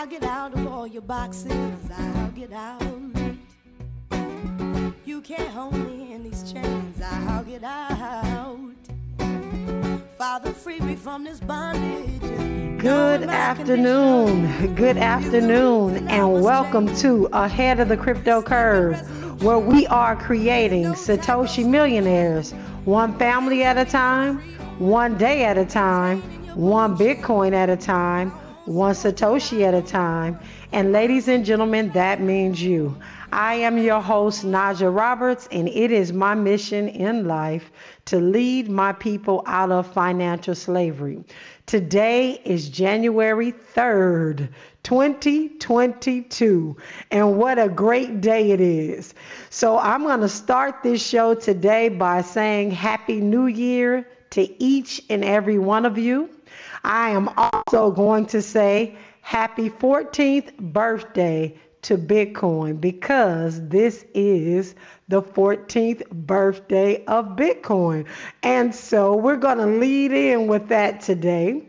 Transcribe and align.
I'll 0.00 0.06
get 0.06 0.22
out 0.22 0.54
of 0.54 0.66
all 0.66 0.86
your 0.86 1.02
boxes. 1.02 1.52
I'll 1.94 2.30
get 2.30 2.54
out. 2.54 2.82
You 5.04 5.20
can't 5.20 5.50
hold 5.50 5.74
me 5.74 6.14
in 6.14 6.22
these 6.22 6.50
chains. 6.50 7.02
I'll 7.02 7.44
get 7.44 7.62
out. 7.62 8.72
Father, 10.16 10.54
free 10.54 10.80
me 10.80 10.96
from 10.96 11.24
this 11.24 11.38
bondage. 11.40 12.18
Good 12.80 13.24
afternoon. 13.24 14.74
Good 14.74 14.96
afternoon, 14.96 16.08
and 16.08 16.42
welcome 16.42 16.96
to 16.96 17.28
Ahead 17.34 17.78
of 17.78 17.90
the 17.90 17.96
Crypto 17.98 18.40
Curve, 18.40 19.42
where 19.42 19.58
we 19.58 19.86
are 19.88 20.16
creating 20.16 20.86
Satoshi 20.94 21.68
millionaires, 21.68 22.52
one 22.86 23.18
family 23.18 23.64
at 23.64 23.76
a 23.76 23.84
time, 23.84 24.38
one 24.78 25.18
day 25.18 25.44
at 25.44 25.58
a 25.58 25.66
time, 25.66 26.22
one 26.54 26.96
Bitcoin 26.96 27.52
at 27.52 27.68
a 27.68 27.76
time, 27.76 28.32
one 28.66 28.94
Satoshi 28.94 29.62
at 29.62 29.74
a 29.74 29.82
time. 29.82 30.38
And 30.72 30.92
ladies 30.92 31.28
and 31.28 31.44
gentlemen, 31.44 31.90
that 31.90 32.20
means 32.20 32.62
you. 32.62 32.96
I 33.32 33.54
am 33.54 33.78
your 33.78 34.00
host, 34.00 34.44
Najah 34.44 34.94
Roberts, 34.94 35.48
and 35.52 35.68
it 35.68 35.90
is 35.90 36.12
my 36.12 36.34
mission 36.34 36.88
in 36.88 37.26
life 37.26 37.70
to 38.06 38.18
lead 38.18 38.68
my 38.68 38.92
people 38.92 39.42
out 39.46 39.70
of 39.70 39.92
financial 39.92 40.54
slavery. 40.54 41.24
Today 41.66 42.40
is 42.44 42.68
January 42.68 43.52
3rd, 43.52 44.48
2022, 44.82 46.76
and 47.12 47.38
what 47.38 47.58
a 47.58 47.68
great 47.68 48.20
day 48.20 48.50
it 48.50 48.60
is. 48.60 49.14
So, 49.50 49.78
I'm 49.78 50.02
going 50.02 50.20
to 50.20 50.28
start 50.28 50.82
this 50.82 51.00
show 51.04 51.34
today 51.34 51.88
by 51.88 52.22
saying 52.22 52.72
Happy 52.72 53.20
New 53.20 53.46
Year 53.46 54.08
to 54.30 54.62
each 54.62 55.02
and 55.08 55.24
every 55.24 55.58
one 55.58 55.86
of 55.86 55.96
you. 55.98 56.30
I 56.84 57.10
am 57.10 57.28
also 57.36 57.90
going 57.90 58.26
to 58.26 58.42
say 58.42 58.96
happy 59.20 59.70
14th 59.70 60.56
birthday 60.58 61.54
to 61.82 61.96
Bitcoin 61.96 62.80
because 62.80 63.68
this 63.68 64.04
is 64.14 64.74
the 65.08 65.22
14th 65.22 66.08
birthday 66.10 67.04
of 67.06 67.36
Bitcoin. 67.36 68.06
And 68.42 68.74
so 68.74 69.16
we're 69.16 69.36
going 69.36 69.58
to 69.58 69.66
lead 69.66 70.12
in 70.12 70.46
with 70.46 70.68
that 70.68 71.00
today 71.00 71.62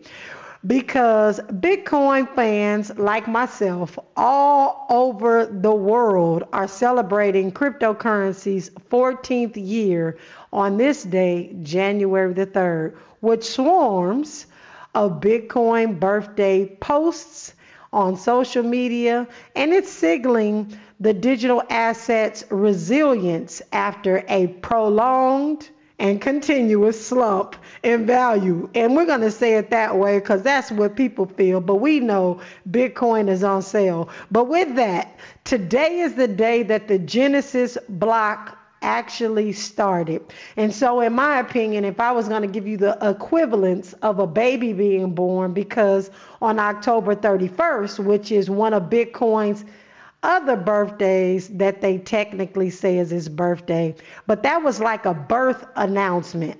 because 0.65 1.39
Bitcoin 1.39 2.33
fans 2.35 2.95
like 2.97 3.27
myself 3.27 3.97
all 4.15 4.85
over 4.89 5.45
the 5.45 5.73
world 5.73 6.43
are 6.53 6.67
celebrating 6.67 7.51
cryptocurrency's 7.51 8.69
14th 8.91 9.53
year 9.55 10.17
on 10.53 10.77
this 10.77 11.03
day, 11.03 11.55
January 11.63 12.33
the 12.33 12.45
3rd, 12.45 12.95
which 13.21 13.43
swarms 13.43 14.45
of 14.93 15.21
Bitcoin 15.21 15.99
birthday 15.99 16.65
posts 16.65 17.53
on 17.93 18.15
social 18.15 18.63
media, 18.63 19.27
and 19.55 19.73
it's 19.73 19.91
signaling 19.91 20.77
the 20.99 21.13
digital 21.13 21.63
assets 21.69 22.43
resilience 22.49 23.61
after 23.71 24.23
a 24.27 24.47
prolonged 24.47 25.69
and 26.01 26.19
continuous 26.19 27.05
slump 27.05 27.55
in 27.83 28.05
value. 28.07 28.69
And 28.73 28.95
we're 28.95 29.05
going 29.05 29.21
to 29.21 29.31
say 29.31 29.55
it 29.55 29.69
that 29.69 29.95
way 29.95 30.19
because 30.19 30.41
that's 30.41 30.71
what 30.71 30.95
people 30.95 31.27
feel. 31.27 31.61
But 31.61 31.75
we 31.75 31.99
know 31.99 32.41
Bitcoin 32.69 33.29
is 33.29 33.43
on 33.43 33.61
sale. 33.61 34.09
But 34.31 34.45
with 34.45 34.75
that, 34.75 35.15
today 35.43 35.99
is 35.99 36.15
the 36.15 36.27
day 36.27 36.63
that 36.63 36.87
the 36.87 36.97
Genesis 36.97 37.77
block 37.87 38.57
actually 38.81 39.51
started. 39.53 40.23
And 40.57 40.73
so, 40.73 41.01
in 41.01 41.13
my 41.13 41.39
opinion, 41.39 41.85
if 41.85 41.99
I 41.99 42.11
was 42.11 42.27
going 42.27 42.41
to 42.41 42.47
give 42.47 42.67
you 42.67 42.77
the 42.77 42.97
equivalence 43.01 43.93
of 44.01 44.19
a 44.19 44.27
baby 44.27 44.73
being 44.73 45.13
born, 45.13 45.53
because 45.53 46.09
on 46.41 46.59
October 46.59 47.15
31st, 47.15 48.03
which 48.03 48.31
is 48.31 48.49
one 48.49 48.73
of 48.73 48.83
Bitcoin's 48.83 49.63
other 50.23 50.55
birthdays 50.55 51.47
that 51.49 51.81
they 51.81 51.97
technically 51.97 52.69
say 52.69 52.99
is 52.99 53.09
his 53.09 53.27
birthday, 53.27 53.95
but 54.27 54.43
that 54.43 54.61
was 54.61 54.79
like 54.79 55.05
a 55.05 55.13
birth 55.13 55.65
announcement. 55.75 56.59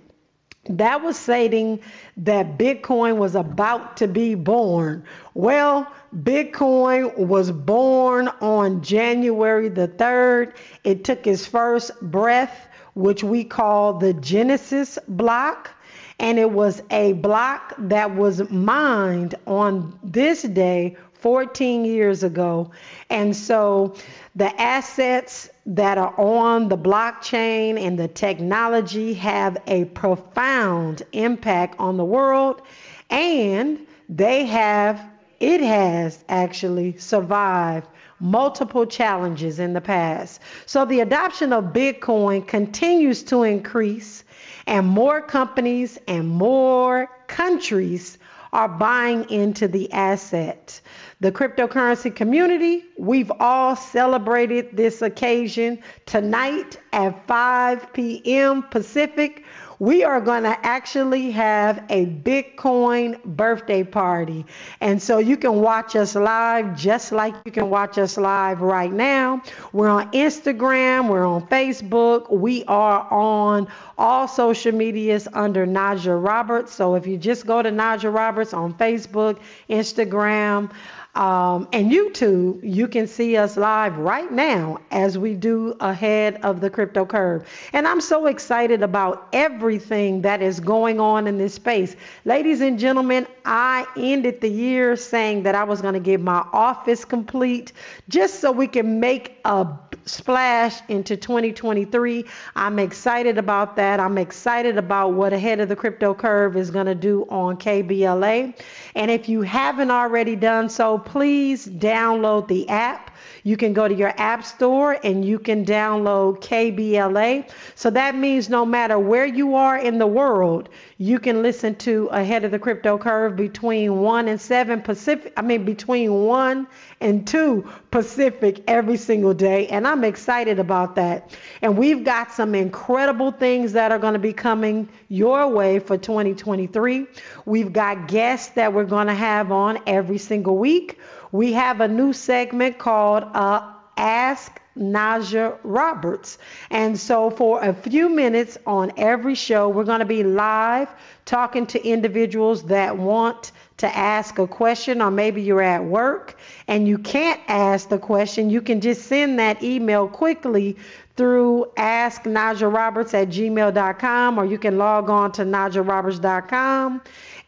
That 0.66 1.04
was 1.04 1.18
stating 1.18 1.80
that 2.18 2.58
Bitcoin 2.58 3.18
was 3.18 3.36
about 3.36 3.98
to 3.98 4.08
be 4.08 4.36
born. 4.36 5.04
Well, 5.34 5.92
Bitcoin 6.16 7.18
was 7.18 7.52
born 7.52 8.28
on 8.42 8.82
January 8.82 9.70
the 9.70 9.88
3rd. 9.88 10.54
It 10.84 11.04
took 11.04 11.26
its 11.26 11.46
first 11.46 11.92
breath, 12.02 12.68
which 12.94 13.24
we 13.24 13.44
call 13.44 13.94
the 13.94 14.14
Genesis 14.14 15.00
block. 15.08 15.72
And 16.20 16.38
it 16.38 16.52
was 16.52 16.84
a 16.92 17.14
block 17.14 17.74
that 17.78 18.16
was 18.16 18.50
mined 18.52 19.36
on 19.48 19.98
this 20.04 20.44
day 20.44 20.98
14 21.14 21.86
years 21.86 22.24
ago. 22.24 22.72
And 23.10 23.36
so 23.36 23.96
the 24.36 24.60
assets 24.62 25.50
that 25.66 25.98
are 25.98 26.20
on 26.20 26.68
the 26.68 26.78
blockchain 26.78 27.80
and 27.80 27.98
the 27.98 28.08
technology 28.08 29.14
have 29.14 29.58
a 29.68 29.86
profound 29.86 31.04
impact 31.14 31.80
on 31.80 31.98
the 31.98 32.06
world. 32.06 32.62
And 33.10 33.80
they 34.10 34.46
have, 34.46 35.11
it 35.42 35.60
has 35.62 36.24
actually 36.30 36.98
survived 36.98 37.88
multiple 38.20 38.86
challenges 38.86 39.60
in 39.60 39.74
the 39.74 39.82
past. 39.82 40.40
So 40.68 40.86
the 40.86 41.00
adoption 41.00 41.52
of 41.52 41.74
Bitcoin 41.74 42.48
continues 42.48 43.24
to 43.24 43.42
increase, 43.44 44.24
and 44.68 44.88
more 44.88 45.22
companies 45.22 45.98
and 46.08 46.30
more 46.30 47.10
countries 47.28 48.20
are 48.54 48.70
buying 48.70 49.28
into 49.32 49.68
the 49.68 49.92
asset. 49.92 50.80
The 51.22 51.32
cryptocurrency 51.32 52.14
community, 52.16 52.84
we've 52.98 53.32
all 53.40 53.76
celebrated 53.76 54.76
this 54.76 55.02
occasion 55.02 55.80
tonight 56.06 56.78
at 56.92 57.28
5 57.28 57.94
p.m. 57.94 58.64
Pacific 58.64 59.46
we 59.82 60.04
are 60.04 60.22
going 60.22 60.44
to 60.44 60.56
actually 60.64 61.32
have 61.32 61.84
a 61.90 62.06
Bitcoin 62.06 63.20
birthday 63.24 63.84
party. 63.84 64.46
And 64.80 65.02
so 65.02 65.18
you 65.18 65.36
can 65.36 65.56
watch 65.56 65.96
us 65.96 66.14
live 66.14 66.78
just 66.78 67.12
like 67.12 67.34
you 67.46 67.52
can 67.52 67.68
watch 67.68 67.98
us 67.98 68.16
live 68.16 68.62
right 68.62 68.94
now. 68.94 69.42
We're 69.74 69.90
on 69.90 70.12
Instagram, 70.12 71.10
we're 71.10 71.26
on 71.26 71.48
Facebook, 71.48 72.32
we 72.32 72.64
are 72.66 73.12
on 73.12 73.68
all 73.98 74.28
social 74.28 74.72
medias 74.72 75.28
under 75.34 75.66
Najah 75.66 76.24
Roberts. 76.24 76.76
So 76.76 76.94
if 76.94 77.08
you 77.08 77.18
just 77.18 77.48
go 77.48 77.64
to 77.64 77.72
Najah 77.72 78.14
Roberts 78.14 78.54
on 78.54 78.76
Facebook, 78.76 79.40
Instagram, 79.68 80.72
um, 81.14 81.68
and 81.74 81.92
YouTube, 81.92 82.62
you 82.64 82.88
can 82.88 83.06
see 83.06 83.36
us 83.36 83.58
live 83.58 83.98
right 83.98 84.32
now 84.32 84.80
as 84.92 85.18
we 85.18 85.36
do 85.36 85.76
ahead 85.82 86.40
of 86.44 86.62
the 86.62 86.70
crypto 86.70 87.06
curve. 87.06 87.46
And 87.74 87.86
I'm 87.86 88.00
so 88.00 88.28
excited 88.28 88.82
about 88.82 89.28
everything 89.34 90.22
that 90.22 90.42
is 90.42 90.62
going 90.62 91.02
on 91.02 91.28
in 91.28 91.38
this 91.38 91.54
space. 91.56 91.98
Ladies 92.24 92.62
and 92.62 92.80
gentlemen, 92.80 93.28
I 93.44 93.86
ended 93.98 94.40
the 94.40 94.50
year 94.50 94.96
saying 94.96 95.44
that 95.44 95.54
I 95.54 95.66
was 95.66 95.82
going 95.82 95.96
to 95.96 96.00
get 96.00 96.22
my 96.22 96.46
office 96.54 97.04
complete 97.04 97.74
just 98.08 98.40
so 98.40 98.54
we 98.54 98.68
can 98.68 99.02
make 99.02 99.38
a 99.44 99.68
splash 100.06 100.80
into 100.88 101.18
2023. 101.18 102.26
I'm 102.56 102.80
excited 102.80 103.38
about 103.38 103.76
that. 103.76 104.00
I'm 104.00 104.18
excited 104.18 104.78
about 104.78 105.14
what 105.14 105.34
Ahead 105.34 105.60
of 105.60 105.68
the 105.68 105.76
Crypto 105.76 106.14
Curve 106.14 106.56
is 106.56 106.72
going 106.72 106.86
to 106.86 106.96
do 106.96 107.24
on 107.30 107.58
KBLA. 107.58 108.58
And 108.96 109.12
if 109.12 109.28
you 109.28 109.42
haven't 109.42 109.92
already 109.92 110.36
done 110.36 110.70
so, 110.70 111.01
please 111.06 111.68
download 111.68 112.48
the 112.48 112.68
app. 112.70 113.11
You 113.44 113.58
can 113.58 113.74
go 113.74 113.88
to 113.88 113.94
your 113.94 114.14
app 114.18 114.44
store 114.44 114.98
and 115.04 115.26
you 115.26 115.40
can 115.40 115.66
download 115.66 116.42
KBLA. 116.42 117.50
So 117.76 117.90
that 117.90 118.16
means 118.16 118.50
no 118.50 118.66
matter 118.66 119.00
where 119.00 119.26
you 119.26 119.56
are 119.56 119.78
in 119.78 119.98
the 119.98 120.08
world, 120.08 120.70
you 120.98 121.20
can 121.20 121.42
listen 121.42 121.76
to 121.76 122.08
Ahead 122.08 122.44
of 122.44 122.52
the 122.52 122.60
Crypto 122.60 122.98
Curve 122.98 123.36
between 123.36 124.02
1 124.02 124.28
and 124.28 124.40
7 124.40 124.82
Pacific, 124.82 125.34
I 125.36 125.42
mean 125.42 125.66
between 125.66 126.26
1 126.26 126.68
and 127.00 127.26
2 127.28 127.68
Pacific 127.90 128.64
every 128.68 128.98
single 128.98 129.34
day. 129.34 129.68
And 129.68 129.88
I'm 129.88 130.04
excited 130.04 130.60
about 130.60 130.96
that. 130.96 131.36
And 131.62 131.78
we've 131.78 132.04
got 132.04 132.32
some 132.32 132.54
incredible 132.54 133.32
things 133.32 133.74
that 133.74 133.92
are 133.92 134.00
going 134.00 134.14
to 134.14 134.20
be 134.20 134.34
coming 134.34 134.88
your 135.10 135.48
way 135.48 135.80
for 135.80 135.98
2023. 135.98 137.08
We've 137.46 137.74
got 137.74 138.08
guests 138.08 138.50
that 138.50 138.74
we're 138.74 138.86
going 138.86 139.08
to 139.08 139.16
have 139.16 139.52
on 139.52 139.80
every 139.88 140.20
single 140.20 140.58
week. 140.58 141.00
We 141.32 141.54
have 141.54 141.82
a 141.82 141.88
new 141.88 142.14
segment 142.14 142.78
called 142.78 143.24
uh, 143.24 143.74
Ask 143.98 144.62
Najah 144.78 145.58
Roberts. 145.64 146.38
And 146.70 146.98
so, 147.00 147.30
for 147.30 147.62
a 147.64 147.74
few 147.74 148.10
minutes 148.10 148.58
on 148.66 148.92
every 148.98 149.36
show, 149.36 149.70
we're 149.70 149.84
going 149.84 150.00
to 150.00 150.06
be 150.06 150.24
live 150.24 150.90
talking 151.26 151.66
to 151.68 151.86
individuals 151.86 152.64
that 152.64 152.98
want 152.98 153.52
to 153.78 153.98
ask 153.98 154.38
a 154.40 154.48
question, 154.48 155.02
or 155.02 155.12
maybe 155.12 155.42
you're 155.42 155.62
at 155.62 155.84
work 155.84 156.38
and 156.68 156.88
you 156.88 156.98
can't 156.98 157.40
ask 157.48 157.90
the 157.90 157.98
question. 157.98 158.50
You 158.50 158.62
can 158.62 158.80
just 158.80 159.08
send 159.08 159.40
that 159.40 159.64
email 159.64 160.08
quickly 160.08 160.78
through 161.18 161.66
asknajahroberts 161.78 163.14
at 163.14 163.30
gmail.com 163.30 164.40
or 164.40 164.46
you 164.46 164.58
can 164.58 164.78
log 164.78 165.10
on 165.10 165.32
to 165.34 165.44
najahroberts.com 165.44 167.02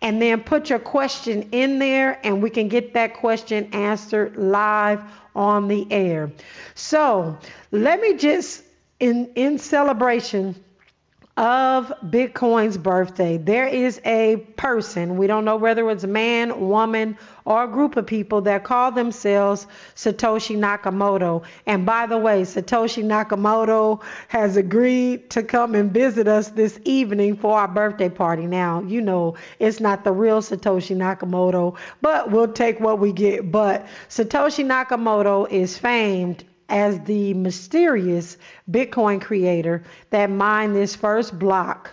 and 0.04 0.22
then 0.22 0.44
put 0.44 0.70
your 0.70 0.80
question 0.80 1.50
in 1.54 1.80
there 1.80 2.20
and 2.24 2.44
we 2.44 2.50
can 2.50 2.68
get 2.68 2.94
that 2.94 3.16
question 3.16 3.70
answered 3.74 4.36
live 4.36 5.02
on 5.34 5.70
the 5.70 5.88
air. 5.90 6.32
So 6.76 7.40
let 7.72 8.00
me 8.00 8.18
just 8.18 8.64
in 9.00 9.32
in 9.36 9.58
celebration 9.58 10.56
of 11.36 11.92
Bitcoin's 12.06 12.78
birthday, 12.78 13.38
there 13.38 13.66
is 13.66 14.00
a 14.06 14.36
person, 14.56 15.18
we 15.18 15.26
don't 15.26 15.46
know 15.46 15.56
whether 15.56 15.90
it's 15.90 16.04
a 16.04 16.08
man, 16.08 16.70
woman, 16.70 17.18
or 17.46 17.64
a 17.64 17.68
group 17.68 17.98
of 17.98 18.06
people 18.06 18.42
that 18.42 18.64
call 18.64 18.92
themselves 18.92 19.66
Satoshi 19.96 20.56
Nakamoto. 20.56 21.44
And 21.66 21.88
by 21.88 22.06
the 22.06 22.20
way, 22.20 22.44
Satoshi 22.44 23.04
Nakamoto 23.04 24.04
has 24.28 24.58
agreed 24.58 25.32
to 25.32 25.42
come 25.42 25.74
and 25.74 25.92
visit 25.92 26.28
us 26.28 26.50
this 26.50 26.80
evening 26.84 27.36
for 27.36 27.58
our 27.58 27.68
birthday 27.68 28.10
party. 28.10 28.46
Now, 28.46 28.84
you 28.84 29.02
know, 29.02 29.36
it's 29.58 29.80
not 29.80 30.04
the 30.04 30.12
real 30.12 30.40
Satoshi 30.40 30.96
Nakamoto, 30.96 31.76
but 32.02 32.30
we'll 32.30 32.54
take 32.54 32.80
what 32.80 33.00
we 33.00 33.12
get. 33.12 33.52
But 33.52 33.88
Satoshi 34.08 34.64
Nakamoto 34.64 35.50
is 35.50 35.80
famed 35.80 36.44
as 36.74 37.00
the 37.02 37.36
mysterious 37.36 38.38
Bitcoin 38.70 39.22
creator 39.22 39.84
that 40.10 40.32
mined 40.32 40.76
this 40.76 40.96
first 40.96 41.38
block 41.38 41.92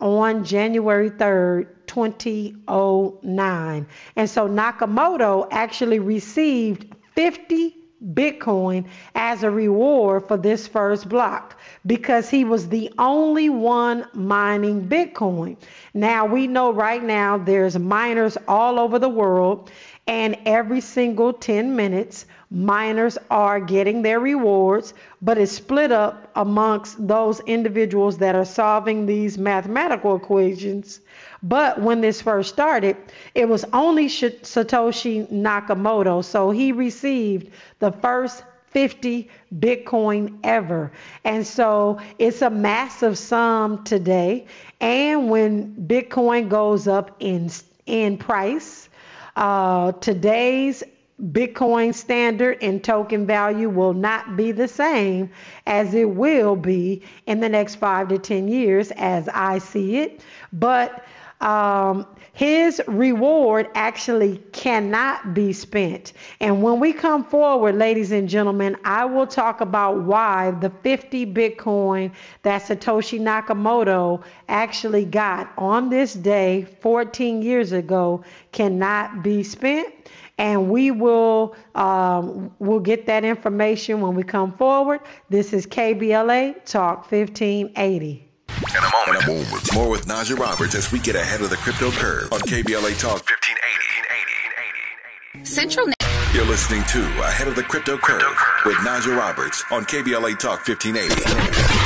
on 0.00 0.44
January 0.44 1.10
3rd, 1.10 1.66
2009. 1.86 3.86
And 4.16 4.30
so 4.30 4.46
Nakamoto 4.46 5.48
actually 5.50 5.98
received 5.98 6.94
50 7.14 7.74
Bitcoin 8.04 8.86
as 9.14 9.42
a 9.42 9.50
reward 9.50 10.28
for 10.28 10.36
this 10.36 10.68
first 10.68 11.08
block 11.08 11.58
because 11.86 12.28
he 12.28 12.44
was 12.44 12.68
the 12.68 12.92
only 12.98 13.48
one 13.48 14.06
mining 14.12 14.88
Bitcoin. 14.88 15.56
Now 15.94 16.26
we 16.26 16.46
know 16.46 16.70
right 16.70 17.02
now 17.02 17.38
there's 17.38 17.78
miners 17.78 18.36
all 18.46 18.78
over 18.78 18.98
the 18.98 19.08
world 19.08 19.70
and 20.06 20.36
every 20.46 20.80
single 20.80 21.32
10 21.32 21.74
minutes 21.74 22.26
miners 22.50 23.18
are 23.30 23.60
getting 23.60 24.02
their 24.02 24.20
rewards, 24.20 24.94
but 25.20 25.36
it's 25.38 25.52
split 25.52 25.92
up 25.92 26.30
amongst 26.34 27.06
those 27.06 27.40
individuals 27.40 28.18
that 28.18 28.34
are 28.34 28.44
solving 28.44 29.06
these 29.06 29.36
mathematical 29.36 30.16
equations. 30.16 31.00
But 31.42 31.80
when 31.80 32.00
this 32.00 32.22
first 32.22 32.52
started, 32.52 32.96
it 33.34 33.48
was 33.48 33.64
only 33.72 34.08
Satoshi 34.08 35.30
Nakamoto. 35.30 36.24
So 36.24 36.50
he 36.50 36.72
received 36.72 37.52
the 37.78 37.92
first 37.92 38.42
50 38.70 39.28
Bitcoin 39.54 40.38
ever. 40.42 40.92
And 41.24 41.46
so 41.46 42.00
it's 42.18 42.42
a 42.42 42.50
massive 42.50 43.18
sum 43.18 43.84
today. 43.84 44.46
And 44.80 45.30
when 45.30 45.74
Bitcoin 45.74 46.48
goes 46.48 46.88
up 46.88 47.16
in, 47.20 47.50
in 47.86 48.18
price, 48.18 48.88
uh, 49.36 49.92
today's 49.92 50.82
Bitcoin 51.22 51.94
standard 51.94 52.58
and 52.62 52.82
token 52.82 53.26
value 53.26 53.68
will 53.68 53.92
not 53.92 54.36
be 54.36 54.52
the 54.52 54.68
same 54.68 55.30
as 55.66 55.92
it 55.94 56.08
will 56.08 56.54
be 56.54 57.02
in 57.26 57.40
the 57.40 57.48
next 57.48 57.76
five 57.76 58.08
to 58.08 58.18
10 58.18 58.46
years 58.46 58.92
as 58.92 59.28
I 59.28 59.58
see 59.58 59.98
it. 59.98 60.20
But 60.52 61.04
um, 61.40 62.06
his 62.32 62.80
reward 62.86 63.68
actually 63.74 64.38
cannot 64.52 65.34
be 65.34 65.52
spent. 65.52 66.12
And 66.40 66.62
when 66.62 66.80
we 66.80 66.92
come 66.92 67.24
forward, 67.24 67.76
ladies 67.76 68.12
and 68.12 68.28
gentlemen, 68.28 68.76
I 68.84 69.04
will 69.04 69.26
talk 69.26 69.60
about 69.60 70.02
why 70.02 70.52
the 70.52 70.70
50 70.70 71.26
Bitcoin 71.26 72.12
that 72.42 72.62
Satoshi 72.62 73.20
Nakamoto 73.20 74.22
actually 74.48 75.04
got 75.04 75.52
on 75.58 75.90
this 75.90 76.12
day 76.12 76.66
14 76.80 77.42
years 77.42 77.72
ago 77.72 78.24
cannot 78.52 79.22
be 79.22 79.42
spent 79.42 79.97
and 80.38 80.70
we 80.70 80.90
will 80.90 81.54
um, 81.74 82.50
we'll 82.58 82.80
get 82.80 83.04
that 83.06 83.24
information 83.24 84.00
when 84.00 84.14
we 84.14 84.22
come 84.22 84.52
forward. 84.56 85.00
This 85.28 85.52
is 85.52 85.66
KBLA 85.66 86.64
Talk 86.64 87.10
1580. 87.10 88.24
In 88.48 88.54
a 88.76 88.80
moment, 88.80 89.08
In 89.08 89.16
a 89.16 89.26
moment. 89.44 89.74
more 89.74 89.90
with 89.90 90.06
Najah 90.06 90.38
Roberts 90.38 90.74
as 90.74 90.90
we 90.90 90.98
get 91.00 91.16
ahead 91.16 91.42
of 91.42 91.50
the 91.50 91.56
crypto 91.56 91.90
curve 91.90 92.32
on 92.32 92.40
KBLA 92.40 92.98
Talk 92.98 93.22
1580. 93.28 95.44
Central. 95.44 95.86
You're 96.34 96.44
listening 96.46 96.82
to 96.84 97.00
Ahead 97.20 97.48
of 97.48 97.54
the 97.56 97.62
Crypto 97.62 97.96
Curve, 97.96 98.20
crypto 98.20 98.34
curve. 98.34 98.66
with 98.66 98.76
Najah 98.78 99.16
Roberts 99.16 99.64
on 99.70 99.84
KBLA 99.84 100.38
Talk 100.38 100.66
1580. 100.66 101.77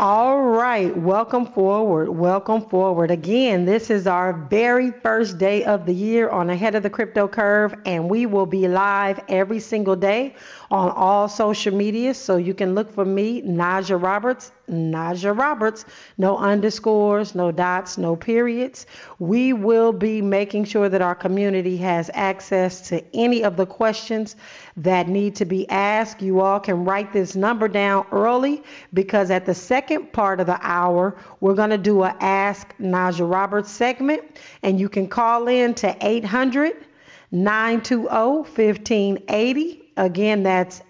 All 0.00 0.42
right, 0.42 0.96
welcome 0.96 1.44
forward. 1.44 2.08
Welcome 2.08 2.60
forward. 2.60 3.10
Again, 3.10 3.64
this 3.64 3.90
is 3.90 4.06
our 4.06 4.32
very 4.32 4.92
first 4.92 5.38
day 5.38 5.64
of 5.64 5.86
the 5.86 5.92
year 5.92 6.28
on 6.28 6.50
Ahead 6.50 6.76
of 6.76 6.84
the 6.84 6.90
Crypto 6.90 7.26
Curve, 7.26 7.74
and 7.84 8.08
we 8.08 8.24
will 8.24 8.46
be 8.46 8.68
live 8.68 9.18
every 9.28 9.58
single 9.58 9.96
day 9.96 10.36
on 10.70 10.90
all 10.90 11.28
social 11.28 11.74
media. 11.74 12.12
So 12.14 12.36
you 12.36 12.54
can 12.54 12.74
look 12.74 12.90
for 12.90 13.04
me, 13.04 13.42
Najah 13.42 14.00
Roberts, 14.02 14.52
Najah 14.68 15.36
Roberts, 15.36 15.84
no 16.18 16.36
underscores, 16.36 17.34
no 17.34 17.50
dots, 17.50 17.96
no 17.96 18.16
periods. 18.16 18.86
We 19.18 19.52
will 19.52 19.92
be 19.92 20.20
making 20.20 20.64
sure 20.64 20.88
that 20.88 21.00
our 21.00 21.14
community 21.14 21.78
has 21.78 22.10
access 22.12 22.88
to 22.88 23.02
any 23.14 23.42
of 23.42 23.56
the 23.56 23.66
questions 23.66 24.36
that 24.76 25.08
need 25.08 25.36
to 25.36 25.44
be 25.44 25.68
asked. 25.70 26.20
You 26.20 26.40
all 26.40 26.60
can 26.60 26.84
write 26.84 27.12
this 27.12 27.34
number 27.34 27.68
down 27.68 28.06
early 28.12 28.62
because 28.92 29.30
at 29.30 29.46
the 29.46 29.54
second 29.54 30.12
part 30.12 30.40
of 30.40 30.46
the 30.46 30.58
hour, 30.60 31.16
we're 31.40 31.54
going 31.54 31.70
to 31.70 31.78
do 31.78 32.02
a 32.02 32.14
Ask 32.20 32.74
Najah 32.78 33.30
Roberts 33.30 33.70
segment, 33.70 34.22
and 34.62 34.78
you 34.78 34.88
can 34.88 35.08
call 35.08 35.48
in 35.48 35.74
to 35.74 35.96
800 36.00 36.84
920 37.30 38.08
1580. 38.08 39.87
Again, 39.98 40.42
that's 40.44 40.80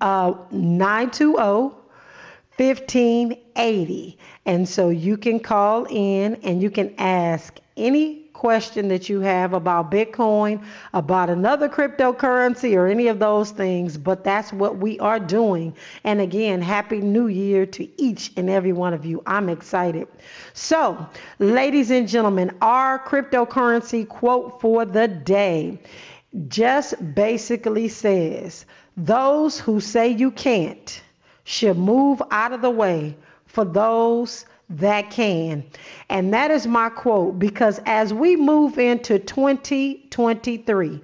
uh, 0.00 0.34
920 0.50 1.82
1580. 2.56 4.18
And 4.44 4.68
so 4.68 4.90
you 4.90 5.16
can 5.16 5.40
call 5.40 5.86
in 5.88 6.34
and 6.42 6.62
you 6.62 6.70
can 6.70 6.94
ask 6.98 7.58
any 7.76 8.22
question 8.34 8.88
that 8.88 9.08
you 9.08 9.20
have 9.20 9.54
about 9.54 9.90
Bitcoin, 9.90 10.62
about 10.92 11.30
another 11.30 11.68
cryptocurrency, 11.68 12.74
or 12.74 12.88
any 12.88 13.06
of 13.06 13.20
those 13.20 13.52
things. 13.52 13.96
But 13.96 14.24
that's 14.24 14.52
what 14.52 14.78
we 14.78 14.98
are 14.98 15.20
doing. 15.20 15.74
And 16.04 16.20
again, 16.20 16.60
Happy 16.60 17.00
New 17.00 17.28
Year 17.28 17.64
to 17.66 18.02
each 18.02 18.32
and 18.36 18.50
every 18.50 18.72
one 18.72 18.94
of 18.94 19.06
you. 19.06 19.22
I'm 19.26 19.48
excited. 19.48 20.08
So, 20.54 21.06
ladies 21.38 21.90
and 21.90 22.08
gentlemen, 22.08 22.50
our 22.60 22.98
cryptocurrency 22.98 24.08
quote 24.08 24.60
for 24.60 24.84
the 24.84 25.08
day 25.08 25.78
just 26.48 27.14
basically 27.14 27.88
says 27.88 28.64
those 28.96 29.58
who 29.58 29.80
say 29.80 30.08
you 30.08 30.30
can't 30.30 31.02
should 31.44 31.76
move 31.76 32.22
out 32.30 32.52
of 32.52 32.62
the 32.62 32.70
way 32.70 33.16
for 33.46 33.64
those 33.64 34.46
that 34.70 35.10
can. 35.10 35.64
And 36.08 36.32
that 36.32 36.50
is 36.50 36.66
my 36.66 36.88
quote 36.88 37.38
because 37.38 37.80
as 37.84 38.14
we 38.14 38.36
move 38.36 38.78
into 38.78 39.18
2023, 39.18 41.00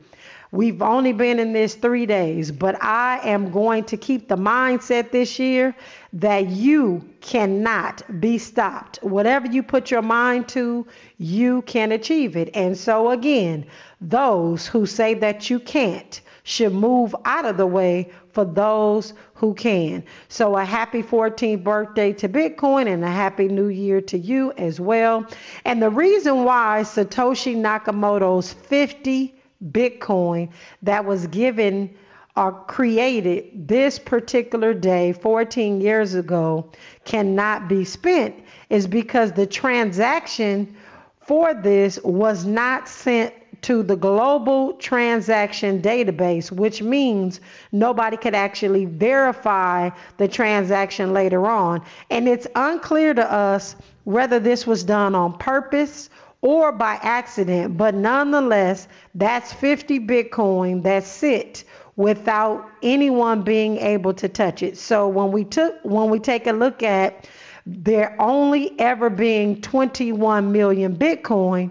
we've 0.50 0.80
only 0.82 1.12
been 1.12 1.38
in 1.38 1.52
this 1.52 1.74
three 1.74 2.06
days, 2.06 2.50
but 2.50 2.82
I 2.82 3.20
am 3.24 3.50
going 3.50 3.84
to 3.84 3.96
keep 3.96 4.28
the 4.28 4.36
mindset 4.36 5.10
this 5.10 5.38
year 5.38 5.74
that 6.14 6.46
you 6.46 7.08
cannot 7.20 8.20
be 8.20 8.38
stopped. 8.38 8.98
Whatever 9.02 9.46
you 9.46 9.62
put 9.62 9.90
your 9.90 10.02
mind 10.02 10.48
to, 10.48 10.86
you 11.18 11.62
can 11.62 11.92
achieve 11.92 12.36
it. 12.36 12.50
And 12.54 12.76
so, 12.76 13.10
again, 13.10 13.66
those 14.00 14.66
who 14.66 14.86
say 14.86 15.14
that 15.14 15.50
you 15.50 15.60
can't 15.60 16.20
should 16.44 16.72
move 16.72 17.14
out 17.26 17.44
of 17.44 17.58
the 17.58 17.66
way 17.66 18.10
for 18.32 18.44
those 18.44 19.12
who 19.34 19.52
can. 19.52 20.02
So, 20.28 20.56
a 20.56 20.64
happy 20.64 21.02
14th 21.02 21.62
birthday 21.62 22.12
to 22.14 22.28
Bitcoin 22.28 22.86
and 22.86 23.04
a 23.04 23.10
happy 23.10 23.48
new 23.48 23.68
year 23.68 24.00
to 24.02 24.16
you 24.16 24.52
as 24.56 24.80
well. 24.80 25.26
And 25.66 25.82
the 25.82 25.90
reason 25.90 26.44
why 26.44 26.80
Satoshi 26.84 27.54
Nakamoto's 27.54 28.52
50 28.52 29.34
Bitcoin 29.70 30.50
that 30.82 31.04
was 31.04 31.26
given 31.28 31.94
or 32.36 32.52
created 32.66 33.66
this 33.66 33.98
particular 33.98 34.72
day 34.72 35.12
14 35.12 35.80
years 35.80 36.14
ago 36.14 36.70
cannot 37.04 37.68
be 37.68 37.84
spent 37.84 38.34
is 38.70 38.86
because 38.86 39.32
the 39.32 39.46
transaction 39.46 40.76
for 41.20 41.52
this 41.52 41.98
was 42.04 42.44
not 42.44 42.88
sent 42.88 43.34
to 43.62 43.82
the 43.82 43.96
global 43.96 44.74
transaction 44.74 45.82
database, 45.82 46.52
which 46.52 46.80
means 46.80 47.40
nobody 47.72 48.16
could 48.16 48.34
actually 48.34 48.84
verify 48.84 49.90
the 50.16 50.28
transaction 50.28 51.12
later 51.12 51.46
on. 51.46 51.82
And 52.10 52.28
it's 52.28 52.46
unclear 52.54 53.14
to 53.14 53.32
us 53.32 53.74
whether 54.04 54.38
this 54.38 54.66
was 54.66 54.84
done 54.84 55.14
on 55.14 55.36
purpose 55.38 56.08
or 56.40 56.72
by 56.72 56.94
accident, 57.02 57.76
but 57.76 57.94
nonetheless, 57.94 58.88
that's 59.14 59.52
50 59.52 60.00
Bitcoin 60.00 60.82
that 60.84 61.04
sit 61.04 61.64
without 61.96 62.64
anyone 62.82 63.42
being 63.42 63.76
able 63.78 64.14
to 64.14 64.28
touch 64.28 64.62
it. 64.62 64.78
So 64.78 65.08
when 65.08 65.32
we 65.32 65.44
took 65.44 65.74
when 65.82 66.10
we 66.10 66.20
take 66.20 66.46
a 66.46 66.52
look 66.52 66.82
at 66.82 67.28
there 67.66 68.16
only 68.20 68.78
ever 68.78 69.10
being 69.10 69.60
21 69.60 70.52
million 70.52 70.96
Bitcoin, 70.96 71.70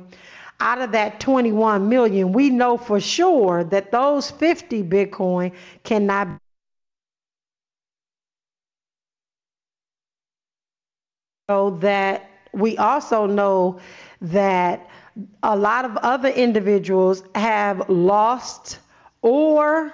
out 0.59 0.81
of 0.81 0.91
that 0.91 1.19
21 1.19 1.87
million, 1.87 2.33
we 2.33 2.49
know 2.49 2.77
for 2.77 2.99
sure 2.99 3.63
that 3.63 3.91
those 3.91 4.29
50 4.31 4.83
Bitcoin 4.83 5.53
cannot 5.83 6.27
so 11.49 11.77
that 11.79 12.29
we 12.53 12.77
also 12.77 13.25
know 13.25 13.79
that 14.21 14.89
a 15.43 15.55
lot 15.55 15.85
of 15.85 15.97
other 15.97 16.29
individuals 16.29 17.23
have 17.35 17.89
lost 17.89 18.79
or 19.21 19.93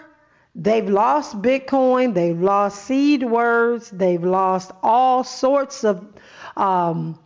they've 0.56 0.89
lost 0.89 1.42
Bitcoin, 1.42 2.13
they've 2.13 2.39
lost 2.39 2.86
seed 2.86 3.24
words, 3.24 3.89
they've 3.89 4.24
lost 4.24 4.72
all 4.82 5.24
sorts 5.24 5.84
of 5.84 6.06
um, 6.58 7.18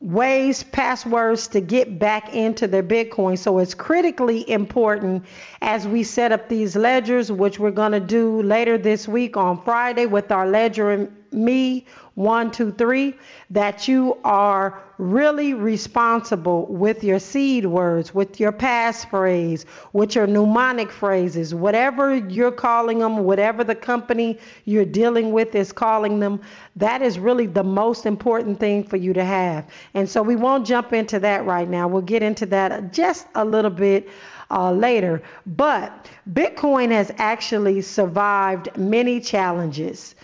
ways, 0.00 0.62
passwords 0.62 1.48
to 1.48 1.60
get 1.60 1.98
back 1.98 2.34
into 2.34 2.66
their 2.66 2.82
Bitcoin. 2.82 3.38
So 3.38 3.58
it's 3.58 3.74
critically 3.74 4.48
important 4.48 5.24
as 5.62 5.88
we 5.88 6.02
set 6.02 6.30
up 6.30 6.48
these 6.48 6.76
ledgers, 6.76 7.32
which 7.32 7.58
we're 7.58 7.70
going 7.70 7.92
to 7.92 8.00
do 8.00 8.42
later 8.42 8.76
this 8.76 9.08
week 9.08 9.36
on 9.36 9.62
Friday 9.62 10.06
with 10.06 10.30
our 10.30 10.46
ledger 10.46 10.90
and 10.90 11.16
me 11.32 11.86
one, 12.14 12.50
two, 12.50 12.70
three, 12.70 13.16
that 13.50 13.88
you 13.88 14.16
are 14.22 14.80
really 14.98 15.54
responsible 15.54 16.66
with 16.66 17.02
your 17.02 17.18
seed 17.18 17.66
words, 17.66 18.14
with 18.14 18.38
your 18.38 18.52
passphrase, 18.52 19.64
with 19.92 20.14
your 20.14 20.26
mnemonic 20.26 20.92
phrases, 20.92 21.52
whatever 21.54 22.14
you're 22.14 22.52
calling 22.52 23.00
them, 23.00 23.18
whatever 23.18 23.64
the 23.64 23.74
company 23.74 24.38
you're 24.64 24.84
dealing 24.84 25.32
with 25.32 25.54
is 25.56 25.72
calling 25.72 26.20
them. 26.20 26.40
That 26.76 27.02
is 27.02 27.18
really 27.18 27.46
the 27.46 27.64
most 27.64 28.06
important 28.06 28.60
thing 28.60 28.84
for 28.84 28.96
you 28.96 29.12
to 29.14 29.24
have. 29.24 29.68
And 29.94 30.08
so 30.08 30.22
we 30.22 30.36
won't 30.36 30.66
jump 30.66 30.92
into 30.92 31.18
that 31.20 31.44
right 31.44 31.68
now. 31.68 31.88
We'll 31.88 32.02
get 32.02 32.22
into 32.22 32.46
that 32.46 32.92
just 32.92 33.26
a 33.34 33.44
little 33.44 33.70
bit. 33.70 34.08
Uh, 34.50 34.70
later. 34.70 35.22
But 35.46 36.06
Bitcoin 36.30 36.90
has 36.90 37.10
actually 37.16 37.80
survived 37.80 38.68
many 38.76 39.18
challenges 39.18 40.14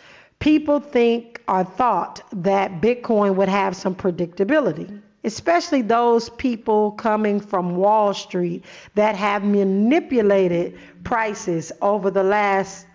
people 0.40 0.80
think 0.80 1.39
or 1.50 1.64
thought 1.64 2.23
that 2.33 2.80
Bitcoin 2.80 3.35
would 3.35 3.49
have 3.49 3.75
some 3.75 3.95
predictability, 3.95 5.02
especially 5.25 5.83
those 5.83 6.30
people 6.30 6.92
coming 6.92 7.40
from 7.40 7.76
Wall 7.76 8.14
Street 8.14 8.64
that 8.95 9.16
have 9.16 9.42
manipulated 9.42 10.78
prices 11.02 11.73
over 11.83 12.11
the 12.11 12.23
last 12.23 12.87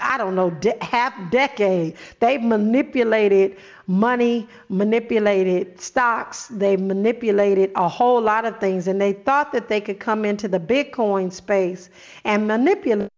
I 0.00 0.16
don't 0.16 0.34
know, 0.36 0.50
de- 0.50 0.82
half 0.82 1.12
decade. 1.30 1.96
They've 2.20 2.40
manipulated 2.40 3.56
money, 3.86 4.48
manipulated 4.70 5.78
stocks, 5.78 6.46
they've 6.46 6.80
manipulated 6.80 7.72
a 7.76 7.86
whole 7.86 8.22
lot 8.22 8.46
of 8.46 8.58
things, 8.58 8.86
and 8.86 8.98
they 8.98 9.12
thought 9.12 9.52
that 9.52 9.68
they 9.68 9.82
could 9.82 9.98
come 9.98 10.24
into 10.24 10.48
the 10.48 10.60
Bitcoin 10.60 11.30
space 11.30 11.90
and 12.24 12.46
manipulate. 12.46 13.10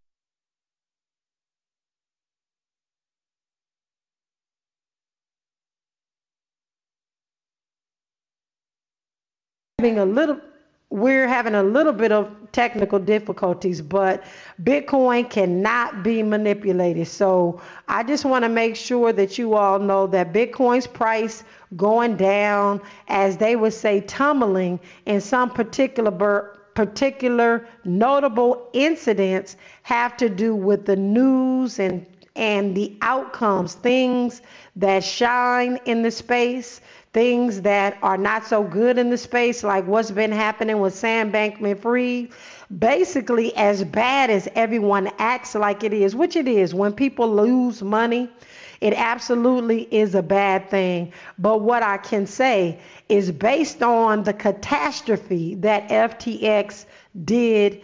Having 9.80 9.98
a 10.00 10.04
little 10.04 10.40
we're 10.90 11.28
having 11.28 11.54
a 11.54 11.62
little 11.62 11.92
bit 11.92 12.10
of 12.10 12.28
technical 12.50 12.98
difficulties, 12.98 13.80
but 13.80 14.24
Bitcoin 14.60 15.30
cannot 15.30 16.02
be 16.02 16.20
manipulated. 16.20 17.06
So 17.06 17.60
I 17.86 18.02
just 18.02 18.24
want 18.24 18.42
to 18.44 18.48
make 18.48 18.74
sure 18.74 19.12
that 19.12 19.38
you 19.38 19.54
all 19.54 19.78
know 19.78 20.08
that 20.08 20.32
Bitcoin's 20.32 20.88
price 20.88 21.44
going 21.76 22.16
down, 22.16 22.80
as 23.06 23.36
they 23.36 23.54
would 23.54 23.72
say, 23.72 24.00
tumbling 24.00 24.80
in 25.06 25.20
some 25.20 25.48
particular 25.48 26.58
particular 26.74 27.64
notable 27.84 28.68
incidents 28.72 29.56
have 29.82 30.16
to 30.16 30.28
do 30.28 30.56
with 30.56 30.86
the 30.86 30.96
news 30.96 31.78
and 31.78 32.04
and 32.34 32.76
the 32.76 32.96
outcomes, 33.02 33.74
things 33.74 34.42
that 34.74 35.04
shine 35.04 35.78
in 35.84 36.02
the 36.02 36.10
space 36.10 36.80
things 37.18 37.62
that 37.62 37.98
are 38.00 38.16
not 38.16 38.46
so 38.46 38.62
good 38.62 38.96
in 38.96 39.10
the 39.10 39.18
space, 39.18 39.64
like 39.64 39.84
what's 39.88 40.12
been 40.12 40.30
happening 40.30 40.78
with 40.78 40.94
Sam 40.94 41.32
Bankman 41.32 41.76
Fried. 41.76 42.28
Basically, 42.78 43.52
as 43.56 43.82
bad 43.82 44.30
as 44.30 44.46
everyone 44.54 45.10
acts 45.18 45.56
like 45.56 45.82
it 45.82 45.92
is, 45.92 46.14
which 46.14 46.36
it 46.36 46.46
is, 46.46 46.76
when 46.76 46.92
people 46.92 47.34
lose 47.34 47.82
money, 47.82 48.30
it 48.80 48.94
absolutely 48.94 49.82
is 49.92 50.14
a 50.14 50.22
bad 50.22 50.70
thing. 50.70 51.12
But 51.40 51.60
what 51.60 51.82
I 51.82 51.96
can 51.96 52.24
say 52.24 52.78
is 53.08 53.32
based 53.32 53.82
on 53.82 54.22
the 54.22 54.32
catastrophe 54.32 55.56
that 55.56 55.88
FTX 55.88 56.84
did 57.24 57.82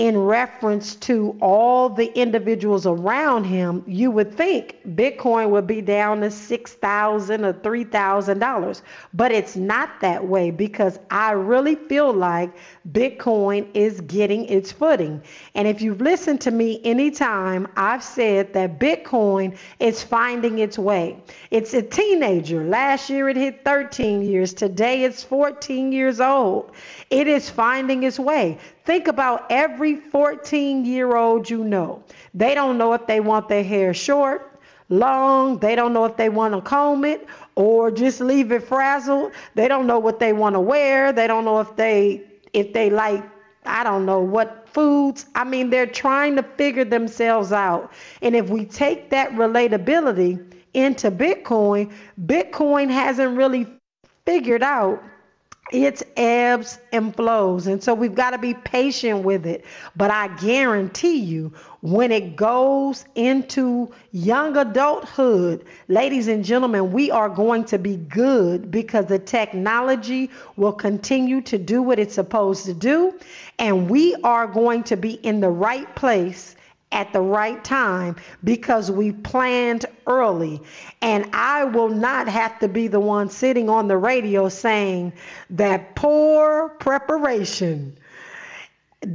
in 0.00 0.16
reference 0.16 0.94
to 0.96 1.36
all 1.42 1.90
the 1.90 2.06
individuals 2.18 2.86
around 2.86 3.44
him, 3.44 3.84
you 3.86 4.10
would 4.10 4.34
think 4.34 4.78
Bitcoin 4.96 5.50
would 5.50 5.66
be 5.66 5.82
down 5.82 6.22
to 6.22 6.30
six 6.30 6.72
thousand 6.72 7.44
or 7.44 7.52
three 7.52 7.84
thousand 7.84 8.38
dollars. 8.38 8.80
But 9.12 9.30
it's 9.30 9.56
not 9.56 10.00
that 10.00 10.26
way 10.26 10.52
because 10.52 10.98
I 11.10 11.32
really 11.32 11.74
feel 11.74 12.14
like 12.14 12.50
Bitcoin 12.90 13.68
is 13.74 14.00
getting 14.00 14.46
its 14.46 14.72
footing. 14.72 15.22
And 15.54 15.68
if 15.68 15.82
you've 15.82 16.00
listened 16.00 16.40
to 16.40 16.50
me 16.50 16.80
anytime, 16.82 17.68
I've 17.76 18.02
said 18.02 18.54
that 18.54 18.78
Bitcoin 18.80 19.58
is 19.80 20.02
finding 20.02 20.60
its 20.60 20.78
way. 20.78 21.22
It's 21.50 21.74
a 21.74 21.82
teenager. 21.82 22.64
Last 22.64 23.10
year 23.10 23.28
it 23.28 23.36
hit 23.36 23.66
13 23.66 24.22
years. 24.22 24.54
Today 24.54 25.04
it's 25.04 25.22
14 25.22 25.92
years 25.92 26.22
old. 26.22 26.72
It 27.10 27.28
is 27.28 27.50
finding 27.50 28.04
its 28.04 28.18
way. 28.18 28.56
Think 28.90 29.06
about 29.06 29.46
every 29.50 29.94
14 29.94 30.84
year 30.84 31.14
old 31.14 31.48
you 31.48 31.62
know. 31.62 32.02
They 32.34 32.56
don't 32.56 32.76
know 32.76 32.92
if 32.92 33.06
they 33.06 33.20
want 33.20 33.48
their 33.48 33.62
hair 33.62 33.94
short, 33.94 34.60
long. 34.88 35.60
They 35.60 35.76
don't 35.76 35.92
know 35.92 36.06
if 36.06 36.16
they 36.16 36.28
want 36.28 36.54
to 36.54 36.60
comb 36.60 37.04
it 37.04 37.24
or 37.54 37.92
just 37.92 38.20
leave 38.20 38.50
it 38.50 38.64
frazzled. 38.64 39.30
They 39.54 39.68
don't 39.68 39.86
know 39.86 40.00
what 40.00 40.18
they 40.18 40.32
want 40.32 40.56
to 40.56 40.60
wear. 40.60 41.12
They 41.12 41.28
don't 41.28 41.44
know 41.44 41.60
if 41.60 41.76
they 41.76 42.24
if 42.52 42.72
they 42.72 42.90
like 42.90 43.22
I 43.64 43.84
don't 43.84 44.06
know 44.06 44.22
what 44.22 44.68
foods. 44.68 45.24
I 45.36 45.44
mean, 45.44 45.70
they're 45.70 45.86
trying 45.86 46.34
to 46.34 46.42
figure 46.42 46.84
themselves 46.84 47.52
out. 47.52 47.92
And 48.22 48.34
if 48.34 48.50
we 48.50 48.64
take 48.64 49.10
that 49.10 49.30
relatability 49.30 50.44
into 50.74 51.12
Bitcoin, 51.12 51.92
Bitcoin 52.26 52.90
hasn't 52.90 53.36
really 53.36 53.68
figured 54.26 54.64
out 54.64 55.00
its 55.72 56.02
ebbs 56.16 56.78
and 56.92 57.14
flows. 57.14 57.66
And 57.66 57.82
so 57.82 57.94
we've 57.94 58.14
got 58.14 58.30
to 58.30 58.38
be 58.38 58.54
patient 58.54 59.24
with 59.24 59.46
it. 59.46 59.64
But 59.96 60.10
I 60.10 60.28
guarantee 60.36 61.18
you, 61.18 61.52
when 61.80 62.12
it 62.12 62.36
goes 62.36 63.04
into 63.14 63.92
young 64.12 64.56
adulthood, 64.56 65.64
ladies 65.88 66.28
and 66.28 66.44
gentlemen, 66.44 66.92
we 66.92 67.10
are 67.10 67.28
going 67.28 67.64
to 67.66 67.78
be 67.78 67.96
good 67.96 68.70
because 68.70 69.06
the 69.06 69.18
technology 69.18 70.30
will 70.56 70.72
continue 70.72 71.40
to 71.42 71.58
do 71.58 71.82
what 71.82 71.98
it's 71.98 72.14
supposed 72.14 72.66
to 72.66 72.74
do. 72.74 73.18
And 73.58 73.88
we 73.88 74.14
are 74.22 74.46
going 74.46 74.82
to 74.84 74.96
be 74.96 75.12
in 75.14 75.40
the 75.40 75.50
right 75.50 75.94
place 75.96 76.56
at 76.92 77.12
the 77.12 77.20
right 77.20 77.62
time 77.62 78.16
because 78.42 78.90
we 78.90 79.12
planned 79.12 79.86
early. 80.06 80.60
And 81.02 81.28
I 81.32 81.64
will 81.64 81.88
not 81.88 82.28
have 82.28 82.58
to 82.60 82.68
be 82.68 82.88
the 82.88 83.00
one 83.00 83.30
sitting 83.30 83.68
on 83.68 83.88
the 83.88 83.96
radio 83.96 84.48
saying 84.48 85.12
that 85.50 85.94
poor 85.94 86.70
preparation 86.80 87.96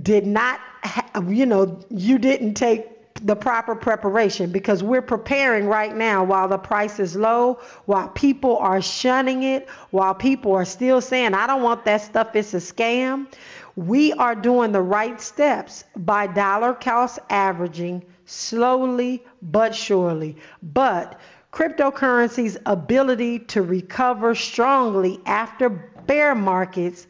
did 0.01 0.25
not, 0.25 0.59
ha- 0.83 1.21
you 1.27 1.45
know, 1.45 1.79
you 1.89 2.17
didn't 2.17 2.55
take 2.55 2.89
the 3.21 3.35
proper 3.35 3.75
preparation 3.75 4.51
because 4.51 4.83
we're 4.83 5.01
preparing 5.01 5.67
right 5.67 5.95
now 5.95 6.23
while 6.23 6.47
the 6.49 6.57
price 6.57 6.99
is 6.99 7.15
low, 7.15 7.59
while 7.85 8.09
people 8.09 8.57
are 8.57 8.81
shunning 8.81 9.43
it, 9.43 9.69
while 9.91 10.13
people 10.13 10.53
are 10.53 10.65
still 10.65 10.99
saying, 10.99 11.33
I 11.33 11.47
don't 11.47 11.63
want 11.63 11.85
that 11.85 12.01
stuff, 12.01 12.35
it's 12.35 12.53
a 12.53 12.57
scam. 12.57 13.27
We 13.75 14.13
are 14.13 14.35
doing 14.35 14.71
the 14.71 14.81
right 14.81 15.19
steps 15.19 15.83
by 15.95 16.27
dollar 16.27 16.73
cost 16.73 17.19
averaging 17.29 18.05
slowly 18.25 19.23
but 19.41 19.75
surely. 19.75 20.37
But 20.63 21.19
cryptocurrency's 21.51 22.57
ability 22.65 23.39
to 23.39 23.61
recover 23.61 24.35
strongly 24.35 25.19
after 25.25 25.69
bear 25.69 26.35
markets 26.35 27.07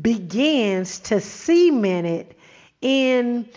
begins 0.00 0.98
to 1.00 1.20
cement 1.20 2.06
it 2.06 2.38
in 2.80 3.48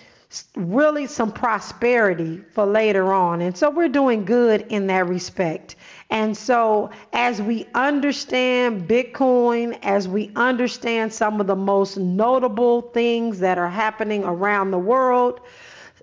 really 0.56 1.08
some 1.08 1.32
prosperity 1.32 2.42
for 2.54 2.66
later 2.66 3.12
on. 3.14 3.42
And 3.42 3.58
so 3.58 3.70
we're 3.70 3.90
doing 3.90 4.26
good 4.26 4.68
in 4.70 4.88
that 4.88 5.08
respect. 5.08 5.76
And 6.10 6.36
so, 6.36 6.90
as 7.14 7.40
we 7.40 7.68
understand 7.76 8.88
Bitcoin, 8.88 9.78
as 9.84 10.08
we 10.08 10.32
understand 10.36 11.14
some 11.14 11.40
of 11.40 11.46
the 11.46 11.56
most 11.56 11.98
notable 11.98 12.82
things 12.82 13.40
that 13.40 13.60
are 13.60 13.70
happening 13.70 14.24
around 14.24 14.72
the 14.72 14.80
world, 14.80 15.40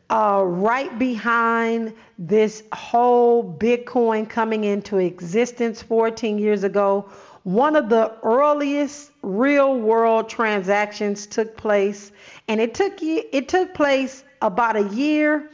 uh, 0.08 0.42
right 0.44 0.96
behind 0.96 1.92
this 2.18 2.62
whole 2.72 3.42
Bitcoin 3.42 4.28
coming 4.28 4.62
into 4.62 4.98
existence 4.98 5.82
14 5.82 6.38
years 6.38 6.62
ago, 6.62 7.10
one 7.42 7.74
of 7.74 7.88
the 7.88 8.12
earliest 8.22 9.10
real 9.22 9.76
world 9.76 10.28
transactions 10.28 11.26
took 11.26 11.56
place, 11.56 12.12
and 12.46 12.60
it 12.60 12.74
took 12.74 12.94
it 13.02 13.48
took 13.48 13.74
place 13.74 14.22
about 14.42 14.76
a 14.76 14.84
year 14.94 15.50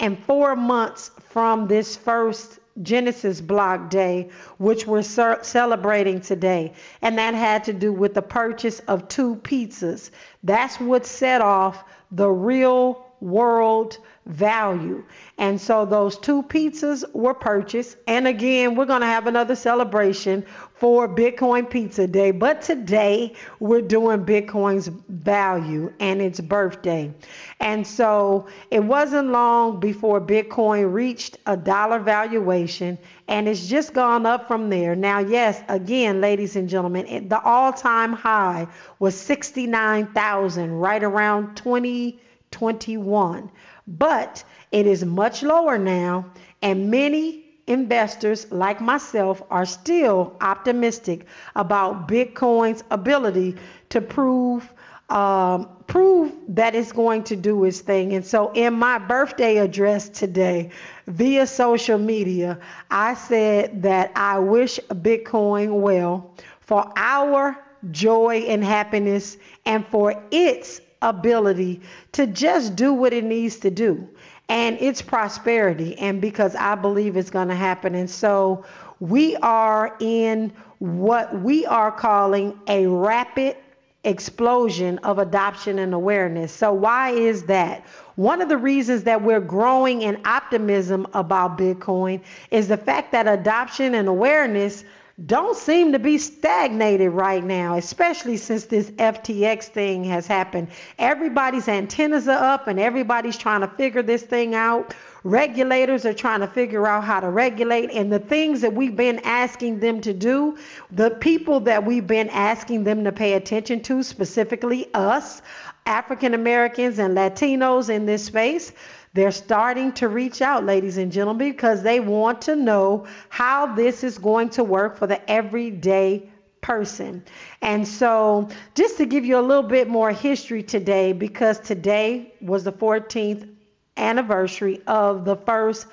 and 0.00 0.18
four 0.24 0.56
months 0.56 1.10
from 1.30 1.68
this 1.68 1.96
first 1.96 2.58
Genesis 2.82 3.40
Block 3.40 3.90
Day, 3.90 4.30
which 4.58 4.86
we're 4.86 5.02
celebrating 5.02 6.20
today. 6.20 6.72
And 7.02 7.18
that 7.18 7.34
had 7.34 7.64
to 7.64 7.72
do 7.72 7.92
with 7.92 8.14
the 8.14 8.22
purchase 8.22 8.80
of 8.80 9.08
two 9.08 9.36
pizzas. 9.36 10.10
That's 10.42 10.80
what 10.80 11.06
set 11.06 11.40
off 11.40 11.84
the 12.10 12.28
real 12.28 13.06
world 13.20 13.98
value. 14.26 15.04
And 15.36 15.60
so 15.60 15.84
those 15.84 16.18
two 16.18 16.42
pizzas 16.44 17.04
were 17.12 17.34
purchased. 17.34 17.96
And 18.06 18.26
again, 18.26 18.74
we're 18.74 18.86
going 18.86 19.02
to 19.02 19.06
have 19.06 19.26
another 19.26 19.54
celebration 19.54 20.44
for 20.74 21.08
Bitcoin 21.08 21.68
Pizza 21.68 22.06
Day. 22.06 22.30
But 22.30 22.62
today 22.62 23.34
we're 23.60 23.82
doing 23.82 24.24
Bitcoin's 24.24 24.88
value 25.08 25.92
and 26.00 26.22
its 26.22 26.40
birthday. 26.40 27.12
And 27.60 27.86
so 27.86 28.46
it 28.70 28.82
wasn't 28.82 29.30
long 29.30 29.80
before 29.80 30.20
Bitcoin 30.20 30.92
reached 30.92 31.38
a 31.46 31.56
dollar 31.56 31.98
valuation 31.98 32.98
and 33.28 33.48
it's 33.48 33.66
just 33.66 33.94
gone 33.94 34.26
up 34.26 34.48
from 34.48 34.68
there. 34.68 34.94
Now, 34.94 35.20
yes, 35.20 35.62
again, 35.68 36.20
ladies 36.20 36.56
and 36.56 36.68
gentlemen, 36.68 37.06
it, 37.06 37.28
the 37.28 37.40
all 37.40 37.72
time 37.72 38.12
high 38.12 38.66
was 38.98 39.18
69,000 39.18 40.72
right 40.72 41.02
around 41.02 41.56
2021 41.56 43.50
but 43.86 44.44
it 44.72 44.86
is 44.86 45.04
much 45.04 45.42
lower 45.42 45.78
now, 45.78 46.26
and 46.62 46.90
many 46.90 47.44
investors 47.66 48.50
like 48.50 48.80
myself 48.80 49.42
are 49.50 49.64
still 49.64 50.36
optimistic 50.40 51.26
about 51.56 52.08
Bitcoin's 52.08 52.84
ability 52.90 53.56
to 53.90 54.00
prove 54.00 54.72
um, 55.10 55.68
prove 55.86 56.32
that 56.48 56.74
it's 56.74 56.92
going 56.92 57.24
to 57.24 57.36
do 57.36 57.64
its 57.64 57.80
thing. 57.80 58.14
And 58.14 58.24
so, 58.24 58.50
in 58.52 58.74
my 58.74 58.98
birthday 58.98 59.58
address 59.58 60.08
today, 60.08 60.70
via 61.06 61.46
social 61.46 61.98
media, 61.98 62.58
I 62.90 63.14
said 63.14 63.82
that 63.82 64.12
I 64.16 64.38
wish 64.38 64.80
Bitcoin 64.88 65.80
well 65.80 66.34
for 66.60 66.90
our 66.96 67.56
joy 67.90 68.44
and 68.48 68.64
happiness 68.64 69.36
and 69.66 69.86
for 69.86 70.24
its 70.30 70.80
ability 71.08 71.80
to 72.12 72.26
just 72.26 72.76
do 72.76 72.92
what 72.92 73.12
it 73.12 73.24
needs 73.24 73.56
to 73.56 73.70
do 73.70 74.08
and 74.48 74.78
its 74.80 75.00
prosperity 75.00 75.96
and 75.98 76.20
because 76.20 76.54
I 76.54 76.74
believe 76.74 77.16
it's 77.16 77.30
going 77.30 77.48
to 77.48 77.54
happen 77.54 77.94
and 77.94 78.10
so 78.10 78.64
we 79.00 79.36
are 79.36 79.96
in 80.00 80.52
what 80.78 81.40
we 81.40 81.66
are 81.66 81.90
calling 81.90 82.58
a 82.68 82.86
rapid 82.86 83.56
explosion 84.04 84.98
of 84.98 85.18
adoption 85.18 85.78
and 85.78 85.94
awareness. 85.94 86.52
So 86.52 86.72
why 86.72 87.10
is 87.10 87.44
that? 87.44 87.84
One 88.16 88.42
of 88.42 88.48
the 88.48 88.58
reasons 88.58 89.04
that 89.04 89.22
we're 89.22 89.40
growing 89.40 90.02
in 90.02 90.20
optimism 90.24 91.06
about 91.14 91.58
Bitcoin 91.58 92.20
is 92.50 92.68
the 92.68 92.76
fact 92.76 93.12
that 93.12 93.26
adoption 93.26 93.94
and 93.94 94.06
awareness 94.06 94.84
don't 95.26 95.56
seem 95.56 95.92
to 95.92 96.00
be 96.00 96.18
stagnated 96.18 97.12
right 97.12 97.44
now, 97.44 97.76
especially 97.76 98.36
since 98.36 98.64
this 98.64 98.90
FTX 98.92 99.64
thing 99.64 100.02
has 100.04 100.26
happened. 100.26 100.68
Everybody's 100.98 101.68
antennas 101.68 102.26
are 102.26 102.54
up 102.54 102.66
and 102.66 102.80
everybody's 102.80 103.36
trying 103.36 103.60
to 103.60 103.68
figure 103.68 104.02
this 104.02 104.24
thing 104.24 104.56
out. 104.56 104.92
Regulators 105.22 106.04
are 106.04 106.12
trying 106.12 106.40
to 106.40 106.48
figure 106.48 106.86
out 106.86 107.04
how 107.04 107.20
to 107.20 107.30
regulate, 107.30 107.90
and 107.92 108.12
the 108.12 108.18
things 108.18 108.60
that 108.60 108.74
we've 108.74 108.96
been 108.96 109.20
asking 109.20 109.80
them 109.80 110.00
to 110.02 110.12
do, 110.12 110.58
the 110.90 111.10
people 111.12 111.60
that 111.60 111.86
we've 111.86 112.06
been 112.06 112.28
asking 112.28 112.84
them 112.84 113.04
to 113.04 113.12
pay 113.12 113.32
attention 113.34 113.80
to, 113.84 114.02
specifically 114.02 114.92
us, 114.92 115.40
African 115.86 116.34
Americans 116.34 116.98
and 116.98 117.16
Latinos 117.16 117.88
in 117.88 118.04
this 118.04 118.24
space, 118.24 118.72
they're 119.14 119.30
starting 119.30 119.92
to 119.92 120.08
reach 120.08 120.42
out, 120.42 120.64
ladies 120.64 120.96
and 120.96 121.10
gentlemen, 121.10 121.50
because 121.50 121.82
they 121.82 122.00
want 122.00 122.42
to 122.42 122.56
know 122.56 123.06
how 123.28 123.74
this 123.74 124.02
is 124.02 124.18
going 124.18 124.50
to 124.50 124.64
work 124.64 124.96
for 124.96 125.06
the 125.06 125.30
everyday 125.30 126.28
person. 126.60 127.24
And 127.62 127.86
so, 127.86 128.48
just 128.74 128.96
to 128.96 129.06
give 129.06 129.24
you 129.24 129.38
a 129.38 129.40
little 129.40 129.62
bit 129.62 129.88
more 129.88 130.10
history 130.10 130.64
today, 130.64 131.12
because 131.12 131.60
today 131.60 132.34
was 132.40 132.64
the 132.64 132.72
14th 132.72 133.48
anniversary 133.96 134.82
of 134.86 135.24
the 135.24 135.36
first 135.36 135.86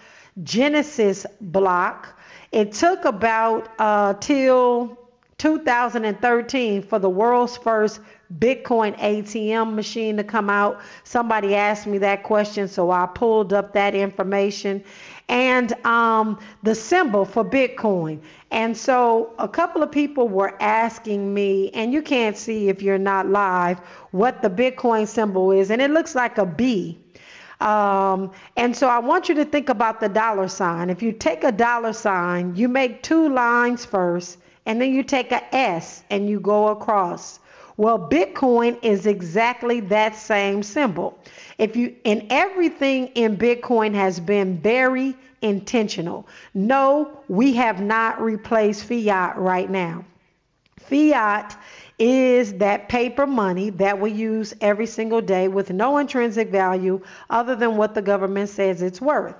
Genesis 0.43 1.25
block. 1.39 2.19
It 2.51 2.73
took 2.73 3.05
about 3.05 3.69
uh, 3.77 4.15
till 4.19 4.97
2013 5.37 6.83
for 6.83 6.99
the 6.99 7.09
world's 7.09 7.57
first 7.57 7.99
Bitcoin 8.39 8.97
ATM 8.99 9.75
machine 9.75 10.17
to 10.17 10.23
come 10.23 10.49
out. 10.49 10.79
Somebody 11.03 11.55
asked 11.55 11.87
me 11.87 11.97
that 11.99 12.23
question, 12.23 12.67
so 12.67 12.91
I 12.91 13.05
pulled 13.07 13.53
up 13.53 13.73
that 13.73 13.95
information 13.95 14.83
and 15.27 15.73
um, 15.85 16.39
the 16.63 16.75
symbol 16.75 17.25
for 17.25 17.43
Bitcoin. 17.43 18.21
And 18.51 18.75
so 18.75 19.33
a 19.39 19.47
couple 19.47 19.81
of 19.81 19.91
people 19.91 20.27
were 20.27 20.61
asking 20.61 21.33
me, 21.33 21.69
and 21.71 21.93
you 21.93 22.01
can't 22.01 22.37
see 22.37 22.69
if 22.69 22.81
you're 22.81 22.97
not 22.97 23.27
live, 23.27 23.79
what 24.11 24.41
the 24.41 24.49
Bitcoin 24.49 25.07
symbol 25.07 25.51
is, 25.51 25.71
and 25.71 25.81
it 25.81 25.91
looks 25.91 26.15
like 26.15 26.37
a 26.37 26.45
B. 26.45 26.99
Um, 27.61 28.31
and 28.57 28.75
so 28.75 28.87
I 28.87 28.99
want 28.99 29.29
you 29.29 29.35
to 29.35 29.45
think 29.45 29.69
about 29.69 29.99
the 29.99 30.09
dollar 30.09 30.47
sign. 30.47 30.89
If 30.89 31.01
you 31.01 31.11
take 31.11 31.43
a 31.43 31.51
dollar 31.51 31.93
sign, 31.93 32.55
you 32.55 32.67
make 32.67 33.03
two 33.03 33.29
lines 33.29 33.85
first, 33.85 34.39
and 34.65 34.81
then 34.81 34.93
you 34.93 35.03
take 35.03 35.31
a 35.31 35.55
S 35.55 36.03
and 36.09 36.29
you 36.29 36.39
go 36.39 36.69
across. 36.69 37.39
Well, 37.77 37.97
Bitcoin 37.97 38.77
is 38.83 39.05
exactly 39.05 39.79
that 39.81 40.15
same 40.15 40.63
symbol. 40.63 41.17
If 41.57 41.75
you 41.75 41.95
and 42.05 42.27
everything 42.29 43.07
in 43.07 43.37
Bitcoin 43.37 43.93
has 43.93 44.19
been 44.19 44.57
very 44.57 45.15
intentional. 45.41 46.27
No, 46.53 47.23
we 47.27 47.53
have 47.53 47.81
not 47.81 48.21
replaced 48.21 48.85
fiat 48.85 49.37
right 49.37 49.69
now. 49.69 50.05
Fiat 50.79 51.57
is 51.99 52.53
that 52.53 52.89
paper 52.89 53.27
money 53.27 53.69
that 53.71 53.99
we 53.99 54.11
use 54.11 54.53
every 54.61 54.87
single 54.87 55.21
day 55.21 55.47
with 55.47 55.69
no 55.69 55.97
intrinsic 55.97 56.49
value 56.49 57.01
other 57.29 57.55
than 57.55 57.77
what 57.77 57.93
the 57.93 58.01
government 58.01 58.49
says 58.49 58.81
it's 58.81 59.01
worth. 59.01 59.35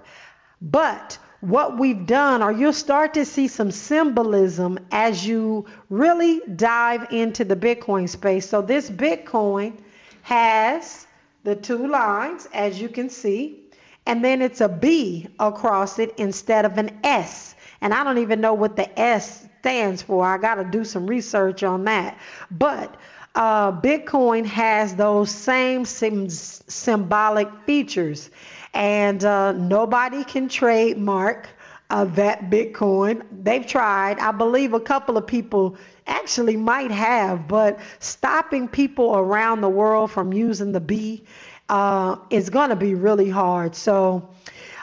But 0.61 1.17
what 1.41 1.77
we've 1.77 2.05
done, 2.05 2.41
or 2.43 2.51
you'll 2.51 2.71
start 2.71 3.15
to 3.15 3.25
see 3.25 3.47
some 3.47 3.71
symbolism 3.71 4.79
as 4.91 5.25
you 5.25 5.65
really 5.89 6.41
dive 6.55 7.11
into 7.11 7.43
the 7.43 7.55
Bitcoin 7.55 8.07
space. 8.07 8.47
So, 8.47 8.61
this 8.61 8.89
Bitcoin 8.89 9.73
has 10.21 11.07
the 11.43 11.55
two 11.55 11.87
lines, 11.87 12.47
as 12.53 12.79
you 12.79 12.89
can 12.89 13.09
see, 13.09 13.59
and 14.05 14.23
then 14.23 14.41
it's 14.41 14.61
a 14.61 14.69
B 14.69 15.27
across 15.39 15.99
it 15.99 16.13
instead 16.17 16.65
of 16.65 16.77
an 16.77 16.99
S. 17.03 17.55
And 17.81 17.93
I 17.93 18.03
don't 18.03 18.19
even 18.19 18.39
know 18.39 18.53
what 18.53 18.75
the 18.75 18.99
S 18.99 19.47
stands 19.61 20.01
for. 20.01 20.25
I 20.25 20.39
got 20.39 20.55
to 20.55 20.63
do 20.63 20.83
some 20.83 21.05
research 21.05 21.61
on 21.61 21.83
that. 21.83 22.17
But 22.49 22.95
uh, 23.35 23.71
Bitcoin 23.79 24.43
has 24.45 24.95
those 24.95 25.29
same 25.29 25.85
sim- 25.85 26.29
symbolic 26.29 27.47
features 27.67 28.31
and 28.73 29.23
uh, 29.23 29.51
nobody 29.51 30.23
can 30.23 30.49
trademark 30.49 31.47
uh, 31.91 32.05
that 32.05 32.49
Bitcoin. 32.49 33.21
They've 33.31 33.67
tried. 33.67 34.17
I 34.17 34.31
believe 34.31 34.73
a 34.73 34.79
couple 34.79 35.15
of 35.15 35.27
people 35.27 35.77
actually 36.07 36.57
might 36.57 36.89
have, 36.89 37.47
but 37.47 37.79
stopping 37.99 38.67
people 38.67 39.15
around 39.15 39.61
the 39.61 39.69
world 39.69 40.09
from 40.09 40.33
using 40.33 40.71
the 40.71 40.79
B 40.79 41.23
uh, 41.69 42.15
is 42.31 42.49
going 42.49 42.71
to 42.71 42.75
be 42.75 42.95
really 42.95 43.29
hard. 43.29 43.75
So 43.75 44.27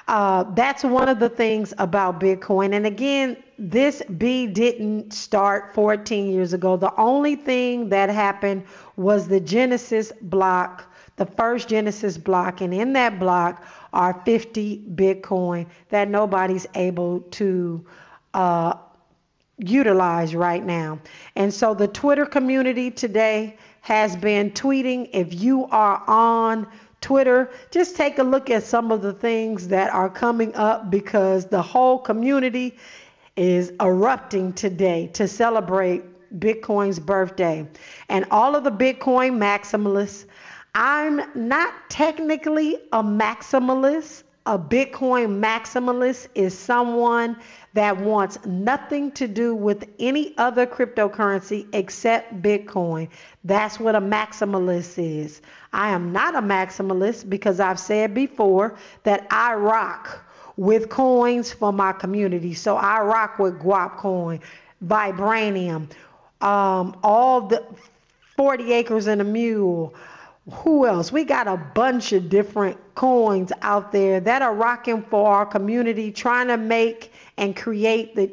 uh, 0.09 0.45
that's 0.55 0.83
one 0.83 1.09
of 1.09 1.21
the 1.21 1.29
things 1.29 1.75
about 1.79 2.19
Bitcoin. 2.19 2.75
And 2.75 2.87
again, 2.87 3.37
this 3.59 4.03
B 4.17 4.47
didn't 4.47 5.13
start 5.13 5.75
14 5.75 6.31
years 6.31 6.55
ago. 6.55 6.77
The 6.77 6.95
only 6.97 7.37
thing 7.37 7.91
that 7.91 8.09
happened 8.09 8.65
was 8.97 9.29
the 9.29 9.39
Genesis 9.39 10.11
block, 10.23 10.91
the 11.17 11.27
first 11.27 11.69
Genesis 11.69 12.17
block. 12.17 12.63
And 12.63 12.73
in 12.73 12.95
that 12.95 13.19
block, 13.19 13.63
are 13.93 14.21
50 14.25 14.85
Bitcoin 14.95 15.67
that 15.91 16.09
nobody's 16.09 16.67
able 16.75 17.21
to 17.21 17.85
uh, 18.35 18.75
utilize 19.59 20.35
right 20.35 20.65
now. 20.65 21.01
And 21.37 21.53
so 21.53 21.75
the 21.75 21.89
Twitter 21.89 22.27
community 22.27 22.91
today 22.91 23.57
has 23.81 24.17
been 24.17 24.51
tweeting. 24.53 25.11
If 25.13 25.35
you 25.35 25.67
are 25.67 26.03
on 26.07 26.67
Twitter, 27.01 27.51
just 27.71 27.97
take 27.97 28.19
a 28.19 28.23
look 28.23 28.51
at 28.51 28.65
some 28.65 28.91
of 28.91 29.03
the 29.03 29.13
things 29.13 29.69
that 29.69 29.91
are 29.93 30.09
coming 30.09 30.55
up 30.55 30.91
because 30.91 31.47
the 31.47 31.63
whole 31.63 31.99
community 31.99 32.77
is 33.37 33.73
erupting 33.81 34.53
today 34.53 35.09
to 35.15 35.29
celebrate 35.29 36.03
Bitcoin's 36.39 36.99
birthday. 36.99 37.67
And 38.09 38.25
all 38.31 38.57
of 38.57 38.65
the 38.65 38.73
Bitcoin 38.73 39.39
maximalists, 39.39 40.27
I'm 40.75 41.21
not 41.35 41.73
technically 41.89 42.77
a 42.93 43.03
maximalist. 43.03 44.25
A 44.49 44.59
Bitcoin 44.59 45.45
maximalist 45.45 46.29
is 46.35 46.59
someone 46.59 47.37
that 47.75 47.99
wants 47.99 48.39
nothing 48.47 49.13
to 49.13 49.29
do 49.29 49.55
with 49.55 49.87
any 49.99 50.33
other 50.39 50.67
cryptocurrency 50.67 51.67
except 51.75 52.41
Bitcoin. 52.41 53.11
That's 53.45 53.79
what 53.79 53.95
a 53.95 54.01
maximalist 54.01 54.95
is. 54.97 55.43
I 55.75 55.91
am 55.91 56.13
not 56.13 56.35
a 56.35 56.41
maximalist 56.41 57.29
because 57.29 57.61
I've 57.61 57.79
said 57.79 58.15
before 58.15 58.79
that 59.03 59.27
I 59.31 59.53
rock 59.53 60.25
with 60.57 60.89
coins 60.89 61.53
for 61.53 61.71
my 61.71 61.93
community. 61.93 62.55
So 62.55 62.77
I 62.77 63.03
rock 63.03 63.39
with 63.39 63.61
Guap 63.61 63.99
Coin, 63.99 64.41
Vibranium, 64.83 65.91
um, 66.41 66.99
all 67.03 67.43
the 67.43 67.63
40 68.39 68.73
acres 68.73 69.09
and 69.09 69.21
a 69.21 69.25
mule. 69.25 69.95
Who 70.53 70.87
else? 70.87 71.13
We 71.13 71.25
got 71.25 71.47
a 71.47 71.57
bunch 71.57 72.13
of 72.13 72.29
different 72.29 72.79
coins 72.95 73.53
out 73.63 73.93
there 73.93 74.21
that 74.21 74.43
are 74.43 74.55
rocking 74.55 75.03
for 75.03 75.31
our 75.31 75.47
community, 75.47 76.11
trying 76.11 76.49
to 76.49 76.57
make 76.57 77.13
and 77.37 77.55
create 77.55 78.15
the 78.15 78.31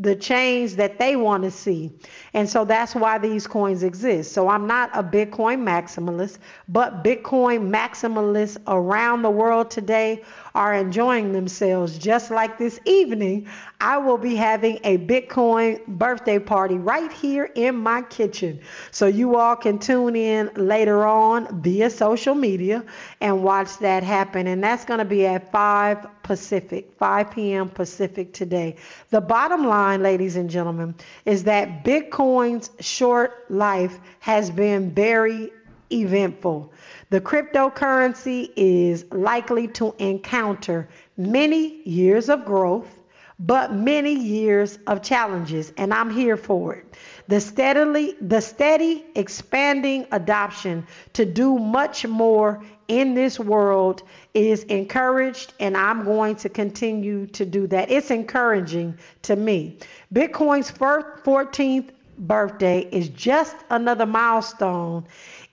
the 0.00 0.14
change 0.14 0.76
that 0.76 0.98
they 0.98 1.16
want 1.16 1.42
to 1.42 1.50
see. 1.50 1.90
And 2.32 2.48
so 2.48 2.64
that's 2.64 2.94
why 2.94 3.18
these 3.18 3.48
coins 3.48 3.82
exist. 3.82 4.32
So 4.32 4.48
I'm 4.48 4.66
not 4.66 4.90
a 4.94 5.02
Bitcoin 5.02 5.64
maximalist, 5.64 6.38
but 6.68 7.02
Bitcoin 7.02 7.68
maximalists 7.68 8.58
around 8.68 9.22
the 9.22 9.30
world 9.30 9.72
today 9.72 10.22
are 10.54 10.72
enjoying 10.72 11.32
themselves. 11.32 11.98
Just 11.98 12.30
like 12.30 12.58
this 12.58 12.78
evening, 12.84 13.48
I 13.80 13.98
will 13.98 14.18
be 14.18 14.36
having 14.36 14.78
a 14.84 14.98
Bitcoin 14.98 15.84
birthday 15.86 16.38
party 16.38 16.76
right 16.76 17.12
here 17.12 17.50
in 17.56 17.76
my 17.76 18.02
kitchen. 18.02 18.60
So 18.92 19.06
you 19.06 19.36
all 19.36 19.56
can 19.56 19.80
tune 19.80 20.14
in 20.14 20.50
later 20.54 21.04
on 21.06 21.60
via 21.60 21.90
social 21.90 22.36
media 22.36 22.84
and 23.20 23.42
watch 23.42 23.78
that 23.78 24.04
happen. 24.04 24.46
And 24.46 24.62
that's 24.62 24.84
going 24.84 24.98
to 24.98 25.04
be 25.04 25.26
at 25.26 25.50
5 25.50 26.06
Pacific, 26.28 26.92
5 26.98 27.30
p.m. 27.30 27.70
Pacific 27.70 28.34
today. 28.34 28.76
The 29.08 29.22
bottom 29.22 29.66
line, 29.66 30.02
ladies 30.02 30.36
and 30.36 30.50
gentlemen, 30.50 30.94
is 31.24 31.44
that 31.44 31.86
Bitcoin's 31.86 32.70
short 32.80 33.50
life 33.50 33.98
has 34.20 34.50
been 34.50 34.90
very 34.90 35.50
eventful. 35.90 36.70
The 37.08 37.22
cryptocurrency 37.22 38.50
is 38.56 39.10
likely 39.10 39.68
to 39.68 39.94
encounter 39.98 40.90
many 41.16 41.80
years 41.88 42.28
of 42.28 42.44
growth 42.44 42.98
but 43.38 43.72
many 43.72 44.12
years 44.12 44.78
of 44.88 45.00
challenges 45.00 45.72
and 45.76 45.94
I'm 45.94 46.10
here 46.10 46.36
for 46.36 46.74
it. 46.74 46.96
The 47.28 47.40
steadily 47.40 48.16
the 48.20 48.40
steady 48.40 49.04
expanding 49.14 50.06
adoption 50.10 50.86
to 51.12 51.24
do 51.24 51.58
much 51.58 52.04
more 52.04 52.64
in 52.88 53.14
this 53.14 53.38
world 53.38 54.02
is 54.38 54.62
encouraged 54.64 55.52
and 55.58 55.76
I'm 55.76 56.04
going 56.04 56.36
to 56.36 56.48
continue 56.48 57.26
to 57.26 57.44
do 57.44 57.66
that. 57.68 57.90
It's 57.90 58.10
encouraging 58.10 58.98
to 59.22 59.36
me. 59.36 59.78
Bitcoin's 60.12 60.70
14th 60.70 61.90
birthday 62.18 62.88
is 62.92 63.08
just 63.10 63.56
another 63.70 64.06
milestone 64.06 65.04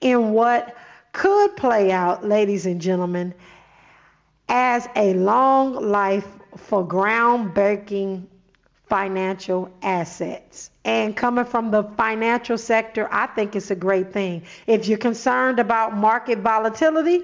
in 0.01 0.31
what 0.31 0.75
could 1.13 1.55
play 1.55 1.91
out, 1.91 2.25
ladies 2.25 2.65
and 2.65 2.81
gentlemen, 2.81 3.33
as 4.49 4.87
a 4.95 5.13
long 5.13 5.73
life 5.73 6.27
for 6.57 6.85
groundbreaking 6.85 8.25
financial 8.87 9.71
assets. 9.81 10.69
And 10.83 11.15
coming 11.15 11.45
from 11.45 11.71
the 11.71 11.83
financial 11.97 12.57
sector, 12.57 13.07
I 13.11 13.27
think 13.27 13.55
it's 13.55 13.71
a 13.71 13.75
great 13.75 14.13
thing. 14.13 14.43
If 14.67 14.87
you're 14.87 14.97
concerned 14.97 15.59
about 15.59 15.95
market 15.97 16.39
volatility, 16.39 17.23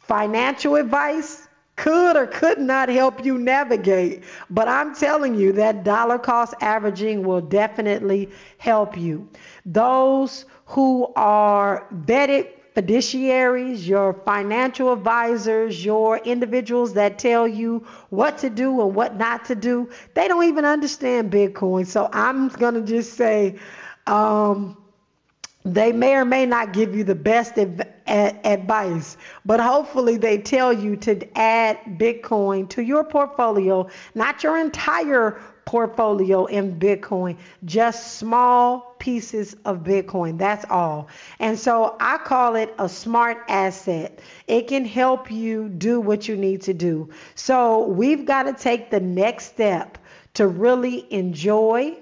financial 0.00 0.76
advice 0.76 1.46
could 1.76 2.16
or 2.16 2.26
could 2.26 2.58
not 2.58 2.88
help 2.88 3.24
you 3.24 3.38
navigate. 3.38 4.24
But 4.50 4.68
I'm 4.68 4.94
telling 4.94 5.34
you 5.34 5.52
that 5.52 5.82
dollar 5.84 6.18
cost 6.18 6.54
averaging 6.60 7.22
will 7.22 7.40
definitely 7.40 8.28
help 8.58 8.98
you. 8.98 9.28
Those 9.64 10.44
who 10.66 11.12
are 11.16 11.86
vetted 12.04 12.48
fiduciaries, 12.76 13.86
your 13.86 14.12
financial 14.12 14.92
advisors, 14.92 15.84
your 15.84 16.18
individuals 16.18 16.94
that 16.94 17.18
tell 17.18 17.48
you 17.48 17.86
what 18.10 18.38
to 18.38 18.50
do 18.50 18.80
and 18.82 18.94
what 18.94 19.16
not 19.16 19.44
to 19.46 19.54
do, 19.54 19.90
they 20.14 20.28
don't 20.28 20.44
even 20.44 20.64
understand 20.64 21.32
Bitcoin. 21.32 21.86
So 21.86 22.08
I'm 22.12 22.48
going 22.48 22.74
to 22.74 22.82
just 22.82 23.14
say, 23.14 23.58
um, 24.06 24.76
they 25.64 25.92
may 25.92 26.14
or 26.14 26.24
may 26.24 26.46
not 26.46 26.72
give 26.72 26.94
you 26.94 27.04
the 27.04 27.14
best 27.14 27.58
adv- 27.58 27.86
advice, 28.06 29.16
but 29.44 29.60
hopefully 29.60 30.16
they 30.16 30.38
tell 30.38 30.72
you 30.72 30.96
to 30.96 31.38
add 31.38 31.78
Bitcoin 31.98 32.68
to 32.70 32.82
your 32.82 33.04
portfolio, 33.04 33.88
not 34.14 34.42
your 34.42 34.56
entire 34.56 35.40
portfolio 35.66 36.46
in 36.46 36.80
Bitcoin, 36.80 37.36
just 37.64 38.14
small 38.14 38.96
pieces 38.98 39.54
of 39.64 39.84
Bitcoin. 39.84 40.38
That's 40.38 40.64
all. 40.70 41.08
And 41.38 41.58
so 41.58 41.96
I 42.00 42.18
call 42.18 42.56
it 42.56 42.74
a 42.78 42.88
smart 42.88 43.44
asset. 43.48 44.18
It 44.48 44.66
can 44.66 44.84
help 44.84 45.30
you 45.30 45.68
do 45.68 46.00
what 46.00 46.26
you 46.26 46.36
need 46.36 46.62
to 46.62 46.74
do. 46.74 47.10
So 47.34 47.86
we've 47.86 48.24
got 48.24 48.44
to 48.44 48.54
take 48.54 48.90
the 48.90 49.00
next 49.00 49.46
step 49.46 49.98
to 50.34 50.48
really 50.48 51.06
enjoy 51.12 51.96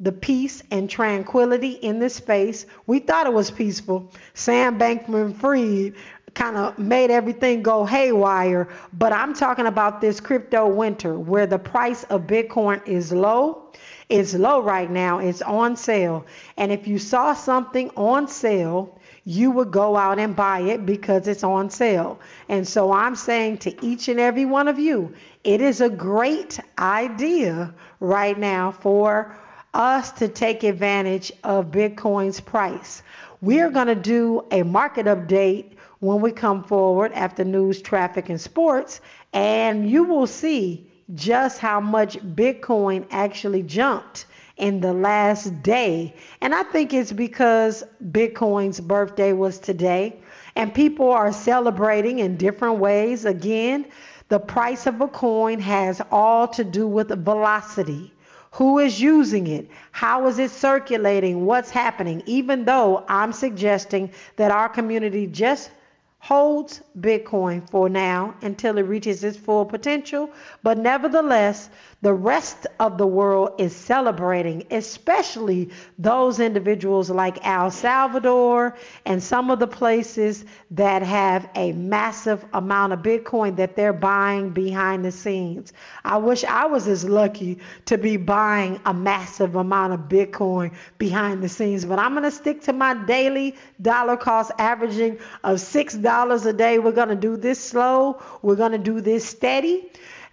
the 0.00 0.12
peace 0.12 0.62
and 0.70 0.88
tranquility 0.88 1.72
in 1.72 1.98
this 1.98 2.14
space. 2.14 2.66
We 2.86 3.00
thought 3.00 3.26
it 3.26 3.32
was 3.32 3.50
peaceful. 3.50 4.12
Sam 4.34 4.78
Bankman 4.78 5.34
Fried 5.34 5.94
kind 6.34 6.56
of 6.56 6.78
made 6.78 7.10
everything 7.10 7.62
go 7.62 7.84
haywire. 7.84 8.68
But 8.92 9.12
I'm 9.12 9.34
talking 9.34 9.66
about 9.66 10.00
this 10.00 10.20
crypto 10.20 10.68
winter 10.68 11.18
where 11.18 11.46
the 11.46 11.58
price 11.58 12.04
of 12.04 12.22
Bitcoin 12.22 12.86
is 12.86 13.12
low. 13.12 13.72
It's 14.08 14.34
low 14.34 14.62
right 14.62 14.90
now, 14.90 15.18
it's 15.18 15.42
on 15.42 15.76
sale. 15.76 16.24
And 16.56 16.72
if 16.72 16.86
you 16.88 16.98
saw 16.98 17.34
something 17.34 17.90
on 17.90 18.26
sale, 18.28 18.98
you 19.24 19.50
would 19.50 19.70
go 19.70 19.96
out 19.96 20.18
and 20.18 20.34
buy 20.34 20.60
it 20.60 20.86
because 20.86 21.28
it's 21.28 21.44
on 21.44 21.68
sale. 21.68 22.18
And 22.48 22.66
so 22.66 22.90
I'm 22.92 23.14
saying 23.14 23.58
to 23.58 23.84
each 23.84 24.08
and 24.08 24.18
every 24.18 24.46
one 24.46 24.68
of 24.68 24.78
you, 24.78 25.12
it 25.44 25.60
is 25.60 25.82
a 25.82 25.90
great 25.90 26.58
idea 26.78 27.74
right 28.00 28.38
now 28.38 28.72
for 28.72 29.36
us 29.74 30.12
to 30.12 30.28
take 30.28 30.64
advantage 30.64 31.32
of 31.44 31.66
Bitcoin's 31.70 32.40
price. 32.40 33.02
We're 33.40 33.70
going 33.70 33.86
to 33.86 33.94
do 33.94 34.44
a 34.50 34.62
market 34.62 35.06
update 35.06 35.72
when 36.00 36.20
we 36.20 36.32
come 36.32 36.64
forward 36.64 37.12
after 37.12 37.44
news, 37.44 37.82
traffic, 37.82 38.28
and 38.28 38.40
sports, 38.40 39.00
and 39.32 39.88
you 39.88 40.04
will 40.04 40.26
see 40.26 40.86
just 41.14 41.58
how 41.58 41.80
much 41.80 42.18
Bitcoin 42.18 43.06
actually 43.10 43.62
jumped 43.62 44.26
in 44.56 44.80
the 44.80 44.92
last 44.92 45.62
day. 45.62 46.14
And 46.40 46.54
I 46.54 46.62
think 46.64 46.92
it's 46.92 47.12
because 47.12 47.84
Bitcoin's 48.10 48.80
birthday 48.80 49.32
was 49.32 49.58
today, 49.58 50.16
and 50.56 50.74
people 50.74 51.10
are 51.10 51.32
celebrating 51.32 52.18
in 52.18 52.36
different 52.36 52.78
ways. 52.78 53.24
Again, 53.24 53.86
the 54.28 54.38
price 54.38 54.86
of 54.86 55.00
a 55.00 55.08
coin 55.08 55.60
has 55.60 56.02
all 56.10 56.48
to 56.48 56.64
do 56.64 56.86
with 56.86 57.08
velocity. 57.24 58.12
Who 58.58 58.80
is 58.80 59.00
using 59.00 59.46
it? 59.46 59.70
How 59.92 60.26
is 60.26 60.40
it 60.40 60.50
circulating? 60.50 61.46
What's 61.46 61.70
happening? 61.70 62.24
Even 62.26 62.64
though 62.64 63.04
I'm 63.08 63.32
suggesting 63.32 64.10
that 64.34 64.50
our 64.50 64.68
community 64.68 65.28
just 65.28 65.70
holds 66.18 66.80
Bitcoin 66.98 67.70
for 67.70 67.88
now 67.88 68.34
until 68.42 68.76
it 68.78 68.82
reaches 68.82 69.22
its 69.22 69.36
full 69.36 69.64
potential. 69.64 70.28
But 70.64 70.76
nevertheless, 70.76 71.70
the 72.00 72.14
rest 72.14 72.66
of 72.78 72.96
the 72.96 73.06
world 73.06 73.50
is 73.58 73.74
celebrating, 73.74 74.64
especially 74.70 75.70
those 75.98 76.38
individuals 76.38 77.10
like 77.10 77.44
El 77.44 77.72
Salvador 77.72 78.76
and 79.04 79.20
some 79.20 79.50
of 79.50 79.58
the 79.58 79.66
places 79.66 80.44
that 80.70 81.02
have 81.02 81.48
a 81.56 81.72
massive 81.72 82.44
amount 82.52 82.92
of 82.92 83.00
Bitcoin 83.00 83.56
that 83.56 83.74
they're 83.74 83.92
buying 83.92 84.50
behind 84.50 85.04
the 85.04 85.10
scenes. 85.10 85.72
I 86.04 86.18
wish 86.18 86.44
I 86.44 86.66
was 86.66 86.86
as 86.86 87.04
lucky 87.04 87.58
to 87.86 87.98
be 87.98 88.16
buying 88.16 88.80
a 88.86 88.94
massive 88.94 89.56
amount 89.56 89.92
of 89.92 90.00
Bitcoin 90.02 90.72
behind 90.98 91.42
the 91.42 91.48
scenes, 91.48 91.84
but 91.84 91.98
I'm 91.98 92.12
going 92.12 92.22
to 92.22 92.30
stick 92.30 92.62
to 92.62 92.72
my 92.72 92.94
daily 93.06 93.56
dollar 93.82 94.16
cost 94.16 94.52
averaging 94.58 95.18
of 95.42 95.58
$6 95.58 96.46
a 96.46 96.52
day. 96.52 96.78
We're 96.78 96.92
going 96.92 97.08
to 97.08 97.16
do 97.16 97.36
this 97.36 97.58
slow, 97.58 98.22
we're 98.42 98.54
going 98.54 98.72
to 98.72 98.78
do 98.78 99.00
this 99.00 99.24
steady 99.24 99.90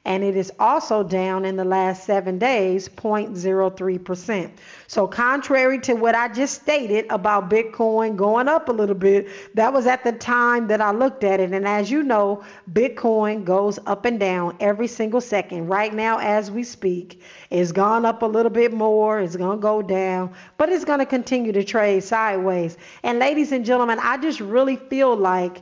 and 0.06 0.24
it 0.24 0.34
is 0.34 0.50
also 0.58 1.02
down 1.02 1.44
in 1.44 1.56
the 1.56 1.64
last 1.64 2.04
seven 2.04 2.38
days 2.38 2.88
0.03%. 2.88 4.50
So, 4.86 5.06
contrary 5.06 5.78
to 5.80 5.94
what 5.94 6.14
I 6.14 6.28
just 6.28 6.62
stated 6.62 7.04
about 7.10 7.50
Bitcoin 7.50 8.16
going 8.16 8.48
up 8.48 8.70
a 8.70 8.72
little 8.72 8.94
bit, 8.94 9.28
that 9.54 9.72
was 9.74 9.86
at 9.86 10.02
the 10.02 10.12
time 10.12 10.68
that 10.68 10.80
I 10.80 10.92
looked 10.92 11.22
at 11.22 11.38
it. 11.38 11.52
And 11.52 11.68
as 11.68 11.90
you 11.90 12.02
know, 12.02 12.42
Bitcoin 12.72 13.44
goes 13.44 13.78
up 13.86 14.06
and 14.06 14.18
down 14.18 14.56
every 14.58 14.86
single 14.86 15.20
second. 15.20 15.68
Right 15.68 15.92
now, 15.92 16.18
as 16.18 16.50
we 16.50 16.64
speak, 16.64 17.20
it's 17.50 17.70
gone 17.70 18.06
up 18.06 18.22
a 18.22 18.26
little 18.26 18.50
bit 18.50 18.72
more, 18.72 19.20
it's 19.20 19.36
going 19.36 19.58
to 19.58 19.62
go 19.62 19.82
down, 19.82 20.32
but 20.56 20.70
it's 20.70 20.84
going 20.84 21.00
to 21.00 21.06
continue 21.06 21.52
to 21.52 21.62
trade 21.62 22.02
sideways. 22.04 22.78
And, 23.02 23.18
ladies 23.18 23.52
and 23.52 23.66
gentlemen, 23.66 23.98
I 24.00 24.16
just 24.16 24.40
really 24.40 24.76
feel 24.76 25.14
like 25.14 25.60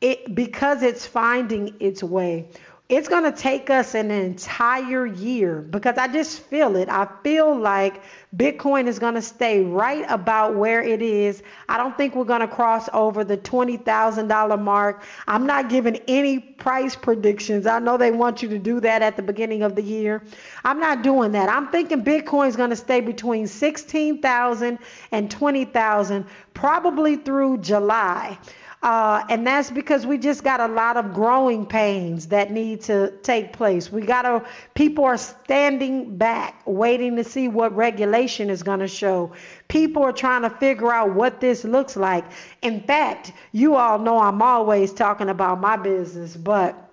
it 0.00 0.34
because 0.34 0.82
it's 0.82 1.04
finding 1.04 1.74
its 1.80 2.02
way 2.02 2.48
it's 2.90 3.06
going 3.06 3.22
to 3.22 3.32
take 3.32 3.70
us 3.70 3.94
an 3.94 4.10
entire 4.10 5.06
year 5.06 5.60
because 5.60 5.96
I 5.96 6.08
just 6.08 6.40
feel 6.40 6.74
it. 6.74 6.88
I 6.88 7.06
feel 7.22 7.56
like 7.56 8.02
Bitcoin 8.36 8.88
is 8.88 8.98
going 8.98 9.14
to 9.14 9.22
stay 9.22 9.62
right 9.62 10.04
about 10.08 10.56
where 10.56 10.82
it 10.82 11.00
is. 11.00 11.40
I 11.68 11.76
don't 11.76 11.96
think 11.96 12.16
we're 12.16 12.24
going 12.24 12.40
to 12.40 12.48
cross 12.48 12.88
over 12.92 13.22
the 13.22 13.38
$20,000 13.38 14.60
mark. 14.60 15.04
I'm 15.28 15.46
not 15.46 15.68
giving 15.68 16.00
any 16.08 16.40
price 16.40 16.96
predictions. 16.96 17.64
I 17.64 17.78
know 17.78 17.96
they 17.96 18.10
want 18.10 18.42
you 18.42 18.48
to 18.48 18.58
do 18.58 18.80
that 18.80 19.02
at 19.02 19.14
the 19.14 19.22
beginning 19.22 19.62
of 19.62 19.76
the 19.76 19.82
year. 19.82 20.24
I'm 20.64 20.80
not 20.80 21.02
doing 21.02 21.30
that. 21.32 21.48
I'm 21.48 21.68
thinking 21.68 22.02
Bitcoin 22.02 22.48
is 22.48 22.56
going 22.56 22.70
to 22.70 22.76
stay 22.76 23.00
between 23.00 23.46
16,000 23.46 24.78
and 25.12 25.30
20,000 25.30 26.26
probably 26.54 27.16
through 27.16 27.58
July. 27.58 28.36
Uh, 28.82 29.22
and 29.28 29.46
that's 29.46 29.70
because 29.70 30.06
we 30.06 30.16
just 30.16 30.42
got 30.42 30.58
a 30.58 30.66
lot 30.66 30.96
of 30.96 31.12
growing 31.12 31.66
pains 31.66 32.28
that 32.28 32.50
need 32.50 32.80
to 32.80 33.10
take 33.22 33.52
place. 33.52 33.92
We 33.92 34.00
got 34.00 34.22
to, 34.22 34.42
people 34.74 35.04
are 35.04 35.18
standing 35.18 36.16
back, 36.16 36.62
waiting 36.64 37.16
to 37.16 37.24
see 37.24 37.48
what 37.48 37.76
regulation 37.76 38.48
is 38.48 38.62
going 38.62 38.80
to 38.80 38.88
show. 38.88 39.32
People 39.68 40.02
are 40.02 40.12
trying 40.12 40.42
to 40.42 40.50
figure 40.50 40.90
out 40.90 41.14
what 41.14 41.40
this 41.40 41.62
looks 41.62 41.94
like. 41.94 42.24
In 42.62 42.80
fact, 42.80 43.32
you 43.52 43.76
all 43.76 43.98
know 43.98 44.18
I'm 44.18 44.40
always 44.40 44.94
talking 44.94 45.28
about 45.28 45.60
my 45.60 45.76
business, 45.76 46.36
but. 46.36 46.86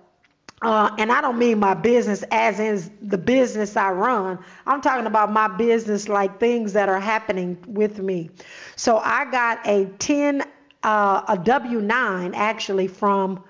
Uh, 0.60 0.90
and 0.98 1.12
I 1.12 1.20
don't 1.20 1.38
mean 1.38 1.60
my 1.60 1.74
business 1.74 2.24
as 2.32 2.58
in 2.58 2.92
the 3.00 3.16
business 3.16 3.76
I 3.76 3.92
run. 3.92 4.40
I'm 4.66 4.80
talking 4.80 5.06
about 5.06 5.30
my 5.30 5.46
business 5.46 6.08
like 6.08 6.40
things 6.40 6.72
that 6.72 6.88
are 6.88 6.98
happening 6.98 7.56
with 7.68 8.00
me. 8.00 8.30
So 8.74 8.98
I 8.98 9.30
got 9.30 9.64
a 9.64 9.84
10 10.00 10.42
uh, 10.82 11.22
a 11.28 11.38
W 11.38 11.80
9 11.80 12.34
actually 12.34 12.88
from 12.88 13.44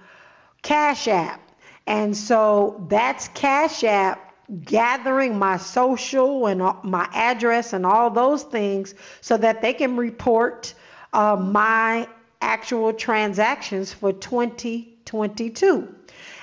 Cash 0.63 1.09
App. 1.09 1.41
And 1.87 2.17
so 2.17 2.85
that's 2.89 3.29
Cash 3.29 3.85
App 3.85 4.25
gathering 4.65 5.39
my 5.39 5.59
social 5.59 6.47
and 6.47 6.61
my 6.83 7.09
address 7.13 7.73
and 7.73 7.85
all 7.85 8.11
those 8.11 8.43
things 8.43 8.95
so 9.21 9.37
that 9.37 9.61
they 9.61 9.75
can 9.75 9.97
report 9.97 10.75
uh, 11.13 11.37
my 11.37 12.09
actual 12.41 12.93
transactions 12.93 13.93
for 13.93 14.13
2022. 14.13 15.95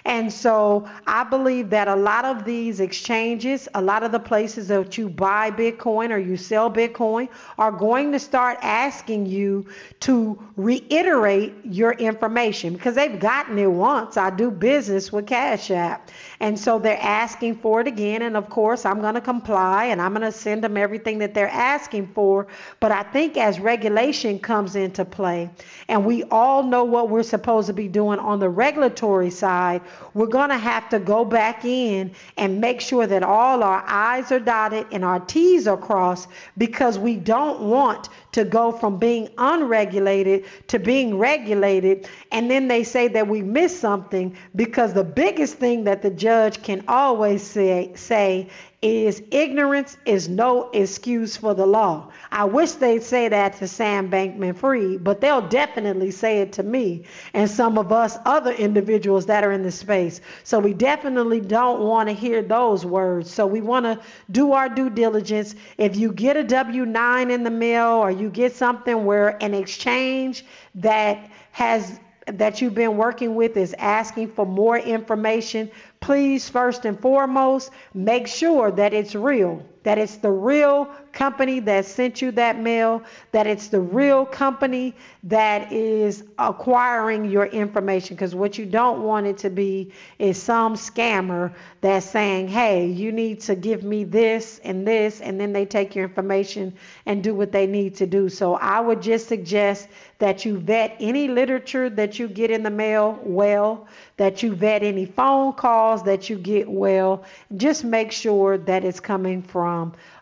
And 0.06 0.32
so 0.32 0.88
I 1.08 1.24
believe 1.24 1.72
that 1.72 1.88
a 1.88 1.96
lot 1.96 2.26
of 2.26 2.46
these 2.46 2.80
exchanges, 2.80 3.68
a 3.74 3.82
lot 3.82 4.04
of 4.04 4.12
the 4.12 4.20
places 4.20 4.68
that 4.68 5.00
you 5.00 5.10
buy 5.10 5.50
Bitcoin 5.50 6.12
or 6.12 6.18
you 6.20 6.38
sell 6.38 6.70
Bitcoin 6.70 7.28
are 7.58 7.72
going 7.72 8.12
to 8.12 8.20
start 8.20 8.60
asking 8.62 9.26
you 9.26 9.66
to 10.02 10.38
reiterate 10.58 11.54
your 11.64 11.94
information 11.94 12.74
because 12.74 12.94
they've 12.94 13.20
gotten 13.20 13.58
it 13.58 13.72
once. 13.72 14.16
I 14.16 14.30
do 14.30 14.52
business 14.52 15.12
with 15.12 15.26
Cash 15.26 15.72
App. 15.72 16.12
And 16.40 16.60
so 16.60 16.78
they're 16.78 17.02
asking 17.02 17.56
for 17.56 17.82
it 17.82 17.88
again. 17.88 18.22
And 18.22 18.38
of 18.38 18.48
course, 18.48 18.86
I'm 18.86 19.02
going 19.02 19.16
to 19.16 19.22
comply 19.22 19.86
and 19.86 20.00
I'm 20.00 20.14
going 20.14 20.22
to 20.22 20.32
send 20.32 20.64
them 20.64 20.78
everything 20.78 21.18
that 21.20 21.34
they're 21.34 21.50
asking 21.50 22.12
for. 22.14 22.46
But 22.80 22.92
I 22.92 23.02
think 23.02 23.38
as 23.38 23.60
regulation 23.60 24.38
comes 24.38 24.76
into 24.76 25.04
play 25.04 25.50
and 25.88 26.06
we 26.06 26.24
all 26.26 26.62
know 26.62 26.84
what 26.84 27.10
we're 27.10 27.24
supposed 27.24 27.68
to 27.68 27.74
be 27.74 27.88
doing 27.88 28.20
on 28.20 28.40
the 28.40 28.50
regulatory 28.50 29.32
side, 29.32 29.82
we're 30.14 30.28
going 30.28 30.50
to 30.50 30.58
have 30.58 30.90
to 30.90 31.00
go 31.00 31.26
back 31.26 31.66
in 31.66 32.12
and 32.38 32.62
make 32.62 32.82
sure 32.82 33.06
that 33.06 33.24
all 33.24 33.64
our 33.64 33.84
I's 33.86 34.32
are 34.32 34.40
dotted 34.40 34.88
and 34.92 35.04
our 35.04 35.20
T's 35.20 35.68
are 35.68 35.78
crossed 35.78 36.28
because 36.58 36.98
we 36.98 37.16
don't 37.16 37.62
want 37.62 38.10
to 38.34 38.44
go 38.44 38.72
from 38.72 38.98
being 38.98 39.30
unregulated 39.38 40.46
to 40.68 40.80
being 40.80 41.18
regulated. 41.18 42.08
And 42.32 42.50
then 42.50 42.68
they 42.68 42.84
say 42.84 43.08
that 43.10 43.28
we 43.28 43.42
missed 43.42 43.80
something 43.80 44.36
because 44.56 44.94
the 44.94 45.04
biggest 45.04 45.56
thing 45.56 45.86
that 45.86 46.02
the 46.02 46.10
judge 46.10 46.62
can 46.64 46.84
always 46.88 47.44
say, 47.44 47.92
say 47.96 48.50
is 48.86 49.24
ignorance 49.32 49.98
is 50.06 50.30
no 50.30 50.70
excuse 50.70 51.36
for 51.36 51.56
the 51.56 51.66
law. 51.66 52.12
I 52.32 52.46
wish 52.46 52.74
they'd 52.74 53.02
say 53.02 53.28
that 53.28 53.58
to 53.58 53.68
Sam 53.68 54.12
Bankman 54.12 54.56
Fried, 54.56 55.04
but 55.04 55.22
they'll 55.22 55.48
definitely 55.48 56.12
say 56.12 56.42
it 56.42 56.54
to 56.54 56.64
me 56.64 57.06
and 57.34 57.50
some 57.50 57.80
of 57.80 57.92
us 57.92 58.20
other 58.26 58.52
individuals 58.52 59.26
that 59.26 59.44
are 59.44 59.52
in 59.52 59.64
the 59.64 59.72
space. 59.72 60.22
So 60.44 60.60
we 60.60 60.76
definitely 60.76 61.42
don't 61.42 61.82
want 61.82 62.10
to 62.10 62.14
hear 62.14 62.44
those 62.44 62.86
words. 62.86 63.32
So 63.32 63.48
we 63.48 63.60
want 63.60 63.86
to 63.86 64.00
do 64.30 64.52
our 64.52 64.70
due 64.70 64.92
diligence. 64.92 65.56
If 65.80 65.96
you 65.96 66.12
get 66.12 66.38
a 66.38 66.44
W 66.44 66.86
9 66.86 67.32
in 67.32 67.42
the 67.42 67.50
mail 67.50 67.88
or 67.88 68.12
you 68.12 68.30
get 68.30 68.56
something 68.56 69.04
where 69.04 69.42
an 69.44 69.56
exchange 69.56 70.46
that 70.76 71.32
has 71.54 72.00
that 72.28 72.60
you've 72.62 72.74
been 72.74 72.98
working 72.98 73.36
with 73.36 73.56
is 73.56 73.76
asking 73.78 74.32
for 74.32 74.46
more 74.46 74.78
information, 74.78 75.70
please, 76.06 76.48
first 76.48 76.86
and 76.86 77.00
foremost, 77.00 77.72
make 77.94 78.28
sure 78.28 78.70
that 78.72 78.94
it's 78.94 79.16
real, 79.16 79.66
that 79.86 80.00
it's 80.00 80.16
the 80.18 80.32
real 80.32 80.86
company 81.14 81.60
that 81.60 81.86
sent 81.86 82.20
you 82.20 82.32
that 82.32 82.60
mail, 82.60 83.04
that 83.32 83.46
it's 83.46 83.68
the 83.68 83.80
real 83.80 84.26
company 84.26 84.96
that 85.24 85.72
is 85.72 86.24
acquiring 86.40 87.26
your 87.26 87.46
information. 87.46 88.16
Because 88.16 88.34
what 88.34 88.58
you 88.58 88.66
don't 88.66 89.04
want 89.04 89.28
it 89.28 89.38
to 89.38 89.52
be 89.52 89.94
is 90.18 90.42
some 90.42 90.74
scammer 90.74 91.54
that's 91.82 92.08
saying, 92.08 92.48
hey, 92.48 92.88
you 92.88 93.12
need 93.12 93.42
to 93.42 93.54
give 93.54 93.84
me 93.84 94.04
this 94.04 94.60
and 94.64 94.88
this, 94.88 95.22
and 95.22 95.40
then 95.40 95.54
they 95.54 95.66
take 95.66 95.96
your 95.96 96.06
information 96.06 96.74
and 97.06 97.24
do 97.24 97.36
what 97.36 97.52
they 97.52 97.68
need 97.68 97.96
to 97.98 98.08
do. 98.08 98.28
So 98.28 98.56
I 98.56 98.80
would 98.80 99.04
just 99.04 99.28
suggest 99.28 99.88
that 100.18 100.46
you 100.46 100.58
vet 100.58 100.96
any 101.00 101.28
literature 101.28 101.92
that 101.92 102.18
you 102.18 102.28
get 102.28 102.50
in 102.50 102.64
the 102.64 102.70
mail 102.72 103.20
well, 103.22 103.86
that 104.18 104.42
you 104.42 104.56
vet 104.56 104.82
any 104.82 105.06
phone 105.06 105.54
calls 105.54 106.04
that 106.04 106.28
you 106.30 106.38
get 106.38 106.68
well. 106.68 107.24
Just 107.56 107.84
make 107.84 108.12
sure 108.12 108.58
that 108.58 108.84
it's 108.84 109.00
coming 109.00 109.44
from 109.44 109.75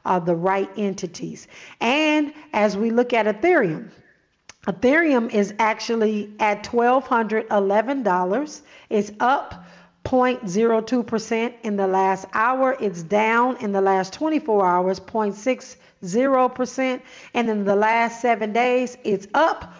uh, 0.05 0.19
the 0.19 0.35
right 0.35 0.69
entities. 0.77 1.47
And 1.79 2.33
as 2.53 2.77
we 2.77 2.91
look 2.91 3.13
at 3.13 3.25
Ethereum, 3.25 3.89
Ethereum 4.67 5.33
is 5.33 5.55
actually 5.59 6.33
at 6.39 6.63
$1,211. 6.63 8.61
It's 8.89 9.11
up 9.19 9.65
0.02%. 10.05 11.53
In 11.63 11.75
the 11.75 11.87
last 11.87 12.25
hour, 12.33 12.77
it's 12.79 13.03
down. 13.03 13.57
In 13.57 13.73
the 13.73 13.81
last 13.81 14.13
24 14.13 14.65
hours, 14.65 15.01
0.60%. 15.01 17.01
And 17.33 17.49
in 17.49 17.65
the 17.65 17.75
last 17.75 18.21
seven 18.21 18.53
days, 18.53 18.97
it's 19.03 19.27
up 19.33 19.73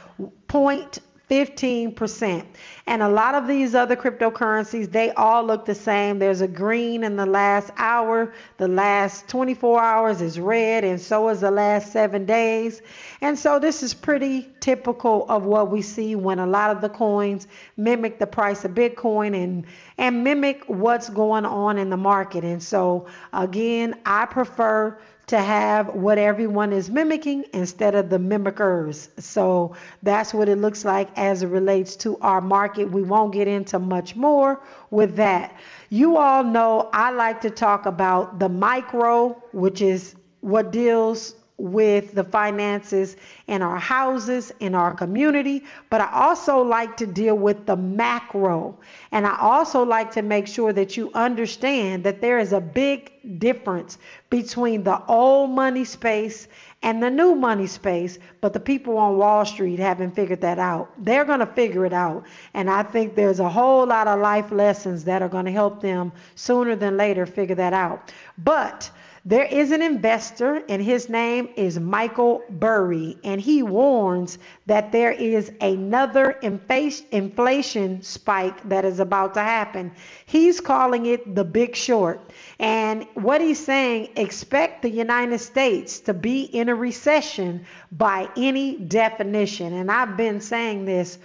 0.2%. 0.48 1.00
15%. 1.34 2.46
And 2.86 3.02
a 3.02 3.10
lot 3.10 3.34
of 3.34 3.48
these 3.48 3.74
other 3.74 3.96
cryptocurrencies, 3.96 4.92
they 4.92 5.10
all 5.14 5.44
look 5.44 5.66
the 5.66 5.74
same. 5.74 6.20
There's 6.20 6.42
a 6.42 6.48
green 6.48 7.04
in 7.04 7.16
the 7.16 7.26
last 7.26 7.72
hour, 7.78 8.36
the 8.58 8.68
last 8.68 9.28
24 9.30 9.82
hours 9.82 10.22
is 10.22 10.40
red, 10.40 10.84
and 10.84 11.02
so 11.02 11.30
is 11.30 11.42
the 11.42 11.50
last 11.50 11.92
seven 11.92 12.28
days. 12.28 12.84
And 13.22 13.40
so 13.40 13.58
this 13.58 13.82
is 13.82 13.96
pretty 13.96 14.48
typical 14.60 15.26
of 15.28 15.46
what 15.46 15.72
we 15.72 15.82
see 15.82 16.16
when 16.16 16.38
a 16.38 16.46
lot 16.46 16.70
of 16.70 16.82
the 16.82 16.90
coins 16.90 17.48
mimic 17.78 18.20
the 18.20 18.28
price 18.28 18.64
of 18.64 18.72
Bitcoin 18.72 19.36
and 19.36 19.66
and 19.98 20.24
mimic 20.24 20.64
what's 20.68 21.10
going 21.10 21.46
on 21.46 21.80
in 21.80 21.90
the 21.90 21.98
market. 21.98 22.44
And 22.44 22.62
so 22.62 23.08
again, 23.32 23.96
I 24.06 24.26
prefer 24.28 25.00
to 25.28 25.38
have 25.40 25.88
what 25.96 26.18
everyone 26.18 26.74
is 26.74 26.90
mimicking 26.90 27.46
instead 27.54 27.96
of 27.96 28.10
the 28.10 28.18
mimickers. 28.18 29.10
So 29.22 29.76
that's 30.02 30.34
what 30.34 30.50
it 30.50 30.58
looks 30.58 30.84
like 30.84 31.10
as 31.18 31.44
it 31.44 31.48
relates 31.48 31.96
to 31.98 32.18
our 32.20 32.42
market. 32.42 32.92
We 32.92 33.04
won't 33.04 33.34
get 33.34 33.48
into 33.48 33.80
much 33.80 34.16
more 34.16 34.62
with 34.92 35.16
that. 35.16 35.56
You 35.90 36.18
all 36.18 36.44
know 36.44 36.90
I 36.92 37.12
like 37.12 37.42
to 37.42 37.50
talk 37.50 37.86
about 37.86 38.40
the 38.40 38.50
micro, 38.50 39.42
which 39.54 39.82
is 39.82 40.16
what 40.42 40.72
deals 40.72 41.36
with 41.58 42.14
the 42.14 42.24
finances 42.24 43.16
in 43.48 43.62
our 43.62 43.78
houses, 43.78 44.52
in 44.60 44.74
our 44.74 44.94
community, 44.94 45.64
but 45.90 46.02
I 46.02 46.10
also 46.12 46.62
like 46.62 46.98
to 46.98 47.06
deal 47.06 47.36
with 47.36 47.66
the 47.66 47.76
macro. 47.76 48.78
And 49.12 49.28
I 49.28 49.38
also 49.40 49.84
like 49.84 50.12
to 50.14 50.24
make 50.24 50.48
sure 50.48 50.74
that 50.74 50.98
you 50.98 51.12
understand 51.14 52.04
that 52.06 52.22
there 52.22 52.40
is 52.40 52.54
a 52.54 52.62
big 52.62 53.12
difference 53.40 54.00
between 54.30 54.84
the 54.84 55.04
old 55.06 55.52
money 55.52 55.86
space 55.86 56.48
and 56.82 57.02
the 57.02 57.10
new 57.10 57.34
money 57.36 57.68
space, 57.68 58.20
but 58.42 58.52
the 58.52 58.60
people 58.60 58.98
on 58.98 59.18
Wall 59.18 59.46
Street 59.46 59.80
haven't 59.80 60.16
figured 60.16 60.42
that 60.42 60.60
out. 60.60 60.92
They're 60.98 61.24
going 61.24 61.40
to 61.40 61.46
figure 61.46 61.86
it 61.86 61.94
out. 61.94 62.26
And 62.54 62.70
I 62.70 62.84
think 62.84 63.16
there's 63.16 63.40
a 63.40 63.50
whole 63.50 63.86
lot 63.86 64.08
of 64.08 64.20
life 64.20 64.52
lessons 64.52 65.06
that 65.06 65.22
are 65.22 65.30
going 65.30 65.46
to 65.46 65.52
help 65.52 65.82
them 65.82 66.12
sooner 66.36 66.76
than 66.76 66.98
later 66.98 67.26
figure 67.26 67.56
that 67.56 67.74
out. 67.74 68.12
But 68.38 68.92
there 69.26 69.46
is 69.46 69.72
an 69.72 69.82
investor, 69.82 70.62
and 70.68 70.82
his 70.82 71.08
name 71.08 71.48
is 71.56 71.80
Michael 71.80 72.42
Burry, 72.50 73.18
and 73.24 73.40
he 73.40 73.64
warns 73.64 74.38
that 74.66 74.92
there 74.92 75.14
is 75.14 75.50
another 75.62 76.32
inflation 76.32 78.02
spike 78.02 78.68
that 78.68 78.84
is 78.84 79.00
about 79.00 79.36
to 79.36 79.40
happen. 79.40 79.94
He's 80.26 80.60
calling 80.60 81.06
it 81.06 81.36
the 81.36 81.46
big 81.46 81.74
short. 81.74 82.20
And 82.60 83.08
what 83.14 83.40
he's 83.40 83.64
saying, 83.64 84.10
expect 84.18 84.82
the 84.82 84.90
United 84.90 85.40
States 85.40 86.02
to 86.02 86.14
be 86.14 86.42
in 86.42 86.68
a 86.68 86.76
recession 86.76 87.66
by 87.94 88.28
any 88.36 88.76
definition. 88.76 89.72
And 89.72 89.90
I've 89.90 90.18
been 90.18 90.42
saying 90.42 90.84
this 90.84 91.18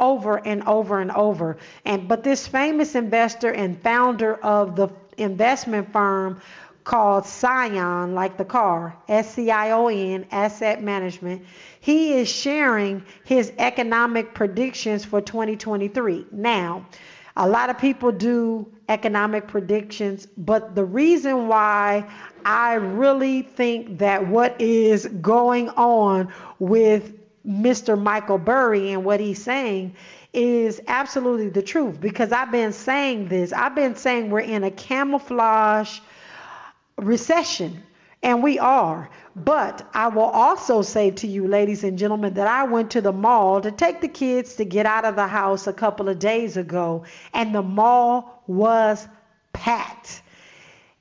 over 0.00 0.44
and 0.44 0.64
over 0.64 1.00
and 1.00 1.12
over. 1.12 1.58
And 1.84 2.08
but 2.08 2.24
this 2.24 2.48
famous 2.48 2.96
investor 2.96 3.52
and 3.52 3.80
founder 3.80 4.34
of 4.34 4.74
the 4.74 4.88
investment 5.16 5.92
firm 5.92 6.40
called 6.86 7.26
Scion, 7.26 8.14
like 8.14 8.36
the 8.38 8.44
car, 8.44 8.96
S 9.08 9.34
C 9.34 9.50
I 9.50 9.72
O 9.72 9.88
N, 9.88 10.24
Asset 10.30 10.82
Management. 10.82 11.44
He 11.80 12.14
is 12.14 12.28
sharing 12.28 13.04
his 13.24 13.52
economic 13.58 14.34
predictions 14.34 15.04
for 15.04 15.20
2023. 15.20 16.26
Now, 16.30 16.86
a 17.36 17.48
lot 17.48 17.70
of 17.70 17.78
people 17.78 18.12
do 18.12 18.72
economic 18.88 19.48
predictions, 19.48 20.28
but 20.38 20.76
the 20.76 20.84
reason 20.84 21.48
why 21.48 22.08
I 22.44 22.74
really 22.74 23.42
think 23.42 23.98
that 23.98 24.28
what 24.28 24.58
is 24.60 25.06
going 25.06 25.70
on 25.70 26.32
with 26.60 27.12
Mr. 27.44 28.00
Michael 28.00 28.38
Burry 28.38 28.92
and 28.92 29.04
what 29.04 29.18
he's 29.18 29.42
saying 29.42 29.96
is 30.32 30.80
absolutely 30.86 31.48
the 31.48 31.62
truth 31.62 32.00
because 32.00 32.30
I've 32.30 32.52
been 32.52 32.72
saying 32.72 33.26
this. 33.26 33.52
I've 33.52 33.74
been 33.74 33.96
saying 33.96 34.30
we're 34.30 34.40
in 34.40 34.62
a 34.62 34.70
camouflage 34.70 35.98
recession. 36.98 37.82
And 38.22 38.42
we 38.42 38.58
are. 38.58 39.08
But 39.36 39.86
I 39.92 40.08
will 40.08 40.22
also 40.22 40.82
say 40.82 41.10
to 41.12 41.26
you, 41.26 41.46
ladies 41.46 41.84
and 41.84 41.98
gentlemen, 41.98 42.34
that 42.34 42.48
I 42.48 42.64
went 42.64 42.90
to 42.92 43.00
the 43.00 43.12
mall 43.12 43.60
to 43.60 43.70
take 43.70 44.00
the 44.00 44.08
kids 44.08 44.54
to 44.54 44.64
get 44.64 44.86
out 44.86 45.04
of 45.04 45.14
the 45.14 45.26
house 45.26 45.66
a 45.66 45.72
couple 45.72 46.08
of 46.08 46.18
days 46.18 46.56
ago, 46.56 47.04
and 47.34 47.54
the 47.54 47.62
mall 47.62 48.42
was 48.46 49.06
packed. 49.52 50.22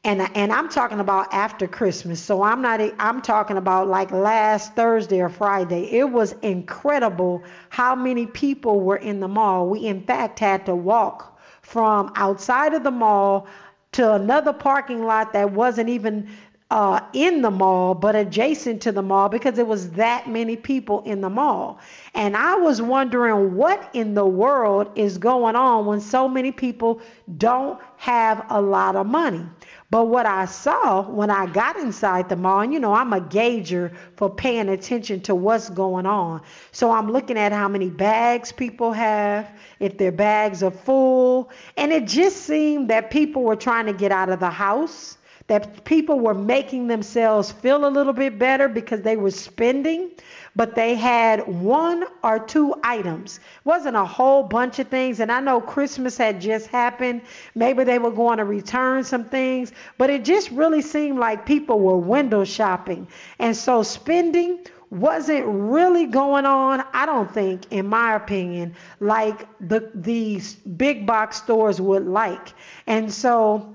And, 0.03 0.21
and 0.35 0.51
I'm 0.51 0.69
talking 0.69 0.99
about 0.99 1.33
after 1.33 1.67
Christmas. 1.67 2.21
So 2.21 2.43
I'm 2.43 2.61
not, 2.61 2.79
I'm 2.99 3.23
talking 3.23 3.57
about 3.57 3.87
like 3.87 4.11
last 4.11 4.75
Thursday 4.75 5.19
or 5.19 5.29
Friday. 5.29 5.85
It 5.91 6.11
was 6.11 6.33
incredible 6.43 7.43
how 7.69 7.95
many 7.95 8.27
people 8.27 8.81
were 8.81 8.97
in 8.97 9.19
the 9.19 9.27
mall. 9.27 9.67
We, 9.67 9.87
in 9.87 10.03
fact, 10.03 10.37
had 10.37 10.67
to 10.67 10.75
walk 10.75 11.39
from 11.63 12.11
outside 12.15 12.75
of 12.75 12.83
the 12.83 12.91
mall 12.91 13.47
to 13.95 14.13
another 14.13 14.51
parking 14.51 15.05
lot 15.05 15.31
that 15.33 15.51
wasn't 15.51 15.87
even 15.89 16.29
uh, 16.69 16.99
in 17.13 17.41
the 17.41 17.51
mall, 17.51 17.93
but 17.93 18.15
adjacent 18.15 18.81
to 18.81 18.91
the 18.91 19.01
mall 19.01 19.29
because 19.29 19.53
there 19.53 19.63
was 19.65 19.91
that 19.91 20.27
many 20.27 20.57
people 20.57 21.01
in 21.03 21.21
the 21.21 21.29
mall. 21.29 21.79
And 22.13 22.35
I 22.35 22.55
was 22.55 22.81
wondering 22.81 23.55
what 23.55 23.89
in 23.93 24.13
the 24.13 24.25
world 24.25 24.91
is 24.95 25.17
going 25.17 25.55
on 25.55 25.85
when 25.85 26.01
so 26.01 26.27
many 26.27 26.51
people 26.51 26.99
don't 27.37 27.79
have 27.97 28.45
a 28.49 28.61
lot 28.61 28.95
of 28.97 29.05
money. 29.05 29.45
But 29.91 30.05
what 30.05 30.25
I 30.25 30.45
saw 30.45 31.03
when 31.03 31.29
I 31.29 31.45
got 31.45 31.77
inside 31.77 32.27
the 32.27 32.35
mall, 32.35 32.61
and 32.61 32.73
you 32.73 32.79
know, 32.79 32.93
I'm 32.93 33.13
a 33.13 33.21
gauger 33.21 33.91
for 34.15 34.29
paying 34.29 34.67
attention 34.69 35.21
to 35.21 35.35
what's 35.35 35.69
going 35.69 36.05
on. 36.05 36.41
So 36.71 36.91
I'm 36.91 37.11
looking 37.11 37.37
at 37.37 37.51
how 37.51 37.67
many 37.67 37.89
bags 37.89 38.51
people 38.51 38.93
have, 38.93 39.49
if 39.79 39.97
their 39.97 40.11
bags 40.11 40.63
are 40.63 40.71
full. 40.71 41.51
And 41.77 41.91
it 41.91 42.07
just 42.07 42.37
seemed 42.37 42.89
that 42.89 43.11
people 43.11 43.43
were 43.43 43.55
trying 43.55 43.85
to 43.85 43.93
get 43.93 44.11
out 44.11 44.29
of 44.29 44.39
the 44.39 44.49
house 44.49 45.17
that 45.47 45.85
people 45.85 46.19
were 46.19 46.33
making 46.33 46.87
themselves 46.87 47.51
feel 47.51 47.85
a 47.85 47.89
little 47.89 48.13
bit 48.13 48.39
better 48.39 48.67
because 48.67 49.01
they 49.01 49.15
were 49.15 49.29
spending, 49.29 50.09
but 50.55 50.75
they 50.75 50.95
had 50.95 51.47
one 51.47 52.05
or 52.23 52.39
two 52.39 52.75
items. 52.83 53.37
It 53.37 53.65
wasn't 53.65 53.95
a 53.97 54.05
whole 54.05 54.43
bunch 54.43 54.79
of 54.79 54.87
things. 54.87 55.19
And 55.19 55.31
I 55.31 55.39
know 55.39 55.59
Christmas 55.59 56.17
had 56.17 56.39
just 56.39 56.67
happened. 56.67 57.21
Maybe 57.53 57.83
they 57.83 57.99
were 57.99 58.11
going 58.11 58.37
to 58.37 58.45
return 58.45 59.03
some 59.03 59.25
things, 59.25 59.71
but 59.97 60.09
it 60.09 60.23
just 60.23 60.51
really 60.51 60.81
seemed 60.81 61.19
like 61.19 61.45
people 61.45 61.79
were 61.79 61.97
window 61.97 62.43
shopping. 62.45 63.07
And 63.39 63.55
so 63.55 63.83
spending 63.83 64.59
wasn't 64.89 65.45
really 65.45 66.05
going 66.05 66.45
on, 66.45 66.83
I 66.93 67.05
don't 67.05 67.31
think, 67.33 67.71
in 67.71 67.87
my 67.87 68.15
opinion, 68.15 68.75
like 68.99 69.47
the 69.59 69.91
these 69.93 70.53
big 70.53 71.05
box 71.05 71.37
stores 71.37 71.81
would 71.81 72.05
like. 72.05 72.53
And 72.87 73.11
so 73.11 73.74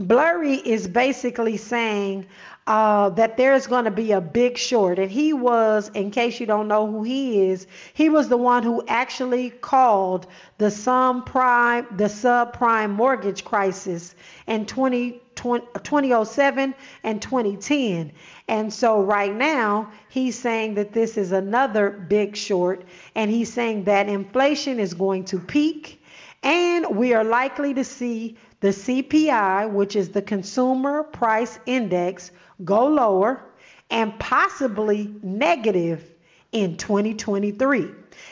Burry 0.00 0.54
is 0.54 0.88
basically 0.88 1.58
saying 1.58 2.26
uh, 2.66 3.10
that 3.10 3.36
there's 3.36 3.66
going 3.66 3.84
to 3.84 3.90
be 3.90 4.12
a 4.12 4.20
big 4.20 4.56
short. 4.56 4.98
And 4.98 5.10
he 5.10 5.34
was, 5.34 5.90
in 5.90 6.10
case 6.10 6.40
you 6.40 6.46
don't 6.46 6.68
know 6.68 6.90
who 6.90 7.02
he 7.02 7.50
is, 7.50 7.66
he 7.92 8.08
was 8.08 8.28
the 8.28 8.36
one 8.38 8.62
who 8.62 8.82
actually 8.88 9.50
called 9.50 10.26
the 10.56 10.66
subprime, 10.66 11.98
the 11.98 12.04
subprime 12.04 12.92
mortgage 12.92 13.44
crisis 13.44 14.14
in 14.46 14.64
20, 14.64 15.20
20, 15.34 15.66
2007 15.82 16.74
and 17.04 17.20
2010. 17.20 18.12
And 18.48 18.72
so 18.72 19.02
right 19.02 19.34
now, 19.34 19.90
he's 20.08 20.38
saying 20.38 20.74
that 20.74 20.94
this 20.94 21.18
is 21.18 21.32
another 21.32 21.90
big 21.90 22.36
short. 22.36 22.84
And 23.14 23.30
he's 23.30 23.52
saying 23.52 23.84
that 23.84 24.08
inflation 24.08 24.80
is 24.80 24.94
going 24.94 25.26
to 25.26 25.38
peak. 25.38 26.02
And 26.42 26.96
we 26.96 27.12
are 27.12 27.24
likely 27.24 27.74
to 27.74 27.84
see 27.84 28.38
the 28.60 28.68
CPI, 28.68 29.70
which 29.70 29.96
is 29.96 30.10
the 30.10 30.22
Consumer 30.22 31.02
Price 31.02 31.58
Index, 31.66 32.30
go 32.64 32.86
lower 32.86 33.42
and 33.90 34.18
possibly 34.18 35.12
negative 35.22 36.10
in 36.52 36.76
2023. 36.76 37.88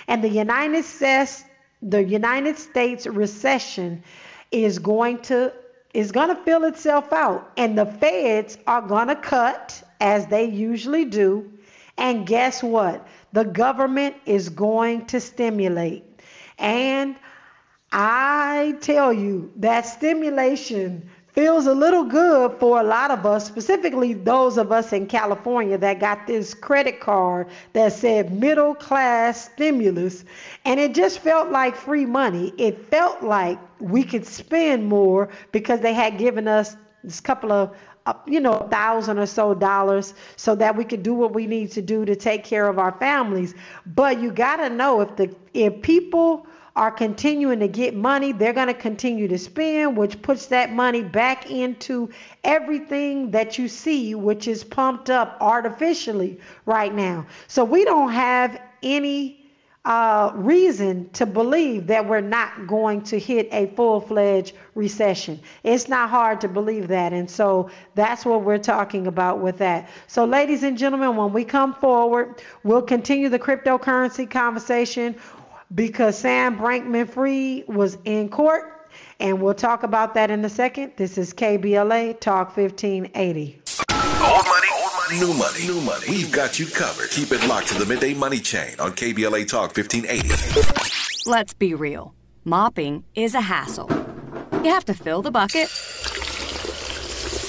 And 0.07 0.23
the 0.23 0.29
United 0.29 0.85
States 0.85 1.45
the 1.81 2.03
United 2.03 2.59
States 2.59 3.07
recession 3.07 4.03
is 4.51 4.79
going 4.79 5.21
to 5.21 5.53
is 5.95 6.13
going 6.13 6.29
to 6.29 6.43
fill 6.43 6.65
itself 6.65 7.13
out. 7.13 7.51
And 7.57 7.79
the 7.79 7.87
feds 7.87 8.59
are 8.67 8.83
going 8.83 9.09
to 9.09 9.17
cut 9.17 9.83
as 10.01 10.27
they 10.27 10.45
usually 10.45 11.05
do. 11.05 11.51
And 11.97 12.27
guess 12.27 12.63
what? 12.63 13.07
The 13.33 13.45
government 13.45 14.17
is 14.27 14.49
going 14.49 15.07
to 15.07 15.21
stimulate. 15.21 16.05
And 16.59 17.17
I 17.91 18.77
tell 18.81 19.13
you, 19.13 19.53
that 19.57 19.87
stimulation 19.87 21.09
feels 21.33 21.67
a 21.67 21.75
little 21.75 22.05
good 22.05 22.53
for 22.59 22.81
a 22.81 22.83
lot 22.83 23.11
of 23.11 23.25
us, 23.25 23.47
specifically 23.47 24.13
those 24.13 24.59
of 24.59 24.73
us 24.73 24.93
in 24.93 25.07
California 25.07 25.79
that 25.79 26.01
got 26.01 26.27
this 26.27 26.53
credit 26.53 27.01
card 27.01 27.47
that 27.75 27.93
said 27.93 28.33
middle 28.33 28.75
class 28.75 29.51
stimulus. 29.53 30.25
And 30.65 30.81
it 30.81 30.95
just 30.95 31.21
felt 31.21 31.51
like 31.51 31.77
free 31.77 32.07
money. 32.07 32.53
It 32.59 32.87
felt 32.91 33.23
like 33.23 33.59
we 33.81 34.03
could 34.03 34.27
spend 34.27 34.87
more 34.87 35.29
because 35.53 35.81
they 35.81 35.95
had 35.95 36.19
given 36.19 36.49
us 36.49 36.77
this 37.05 37.21
couple 37.21 37.53
of 37.53 37.77
uh, 38.07 38.15
you 38.27 38.41
know, 38.41 38.55
a 38.55 38.69
thousand 38.69 39.19
or 39.19 39.27
so 39.27 39.55
dollars 39.55 40.15
so 40.37 40.55
that 40.55 40.75
we 40.75 40.85
could 40.85 41.03
do 41.03 41.13
what 41.15 41.35
we 41.35 41.47
need 41.47 41.71
to 41.71 41.83
do 41.83 42.05
to 42.07 42.17
take 42.17 42.43
care 42.43 42.67
of 42.67 42.79
our 42.79 42.93
families. 42.93 43.55
But 43.87 44.19
you 44.21 44.33
got 44.33 44.57
to 44.57 44.71
know 44.71 45.03
if 45.03 45.15
the 45.17 45.35
if 45.53 45.83
people 45.83 46.47
are 46.77 46.91
continuing 46.91 47.61
to 47.61 47.69
get 47.69 47.95
money, 47.95 48.33
they're 48.33 48.53
going 48.53 48.69
to 48.69 48.75
continue 48.75 49.29
to 49.29 49.39
spend, 49.39 49.97
which 49.97 50.21
puts 50.23 50.47
that 50.47 50.73
money 50.73 51.03
back 51.03 51.51
into 51.51 52.11
everything 52.45 53.31
that 53.33 53.59
you 53.59 53.69
see, 53.69 54.15
which 54.15 54.47
is 54.47 54.65
pumped 54.65 55.11
up 55.11 55.37
artificially 55.41 56.39
right 56.67 56.95
now. 56.95 57.27
So 57.47 57.65
we 57.65 57.85
don't 57.85 58.13
have 58.13 58.61
any 58.83 59.39
uh, 59.89 60.33
reason 60.35 61.09
to 61.11 61.25
believe 61.25 61.87
that 61.87 62.07
we're 62.07 62.21
not 62.21 62.67
going 62.67 63.01
to 63.01 63.19
hit 63.19 63.49
a 63.53 63.67
full 63.75 64.01
fledged 64.01 64.55
recession. 64.75 65.41
It's 65.63 65.89
not 65.89 66.11
hard 66.11 66.43
to 66.43 66.49
believe 66.49 66.89
that. 66.89 67.15
And 67.15 67.31
so 67.31 67.71
that's 67.95 68.27
what 68.27 68.43
we're 68.43 68.59
talking 68.59 69.07
about 69.07 69.41
with 69.41 69.59
that. 69.59 69.89
So, 70.07 70.27
ladies 70.27 70.63
and 70.63 70.77
gentlemen, 70.77 71.17
when 71.17 71.33
we 71.33 71.43
come 71.43 71.73
forward, 71.73 72.43
we'll 72.65 72.83
continue 72.83 73.31
the 73.31 73.39
cryptocurrency 73.39 74.31
conversation 74.31 75.17
because 75.75 76.19
Sam 76.19 76.59
Bankman 76.59 77.09
Fried 77.09 77.69
was 77.69 77.99
in 78.05 78.29
court. 78.29 78.75
And 79.21 79.43
we'll 79.43 79.55
talk 79.55 79.83
about 79.83 80.15
that 80.15 80.31
in 80.31 80.45
a 80.45 80.49
second. 80.49 80.93
This 80.97 81.19
is 81.19 81.35
KBLA 81.35 82.21
Talk 82.21 82.57
1580. 82.57 83.61
Old 83.93 84.47
money, 84.47 84.69
Old 84.73 84.93
money 84.97 85.21
New 85.21 85.35
money. 85.35 85.67
New 85.67 85.81
money. 85.81 86.07
We've 86.09 86.33
got 86.33 86.59
you 86.59 86.67
covered. 86.67 87.11
Keep 87.11 87.33
it 87.33 87.47
locked 87.49 87.69
to 87.69 87.75
the 87.75 87.87
midday 87.87 88.15
money 88.15 88.39
chain 88.39 88.75
on 88.79 88.93
KBLA 88.93 89.49
Talk 89.49 89.77
1580. 89.77 91.31
Let's 91.31 91.53
be 91.53 91.75
real. 91.75 92.15
Mopping 92.45 93.05
is 93.15 93.35
a 93.35 93.41
hassle. 93.41 93.91
You 94.65 94.71
have 94.71 94.85
to 94.87 94.95
fill 94.95 95.23
the 95.23 95.31
bucket, 95.31 95.69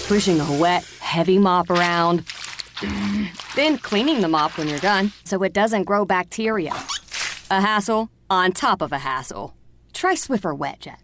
pushing 0.08 0.40
a 0.40 0.60
wet, 0.60 0.84
heavy 1.00 1.40
mop 1.40 1.70
around, 1.70 2.24
then 3.56 3.78
cleaning 3.78 4.22
the 4.22 4.28
mop 4.28 4.58
when 4.58 4.68
you're 4.68 4.80
done 4.80 5.12
so 5.24 5.42
it 5.44 5.54
doesn't 5.54 5.84
grow 5.84 6.06
bacteria. 6.06 6.74
A 7.52 7.60
hassle 7.60 8.12
on 8.30 8.52
top 8.52 8.80
of 8.80 8.92
a 8.92 9.00
hassle. 9.00 9.56
Try 9.92 10.14
Swiffer 10.14 10.56
WetJet. 10.56 11.00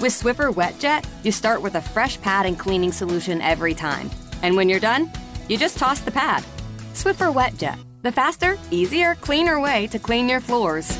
With 0.00 0.10
Swiffer 0.10 0.52
WetJet, 0.52 1.06
you 1.22 1.30
start 1.30 1.62
with 1.62 1.76
a 1.76 1.80
fresh 1.80 2.20
pad 2.20 2.46
and 2.46 2.58
cleaning 2.58 2.90
solution 2.90 3.40
every 3.40 3.74
time. 3.74 4.10
And 4.42 4.56
when 4.56 4.68
you're 4.68 4.80
done, 4.80 5.08
you 5.48 5.56
just 5.56 5.78
toss 5.78 6.00
the 6.00 6.10
pad. 6.10 6.42
Swiffer 6.94 7.32
WetJet, 7.32 7.78
the 8.02 8.10
faster, 8.10 8.58
easier, 8.72 9.14
cleaner 9.14 9.60
way 9.60 9.86
to 9.92 10.00
clean 10.00 10.28
your 10.28 10.40
floors. 10.40 10.98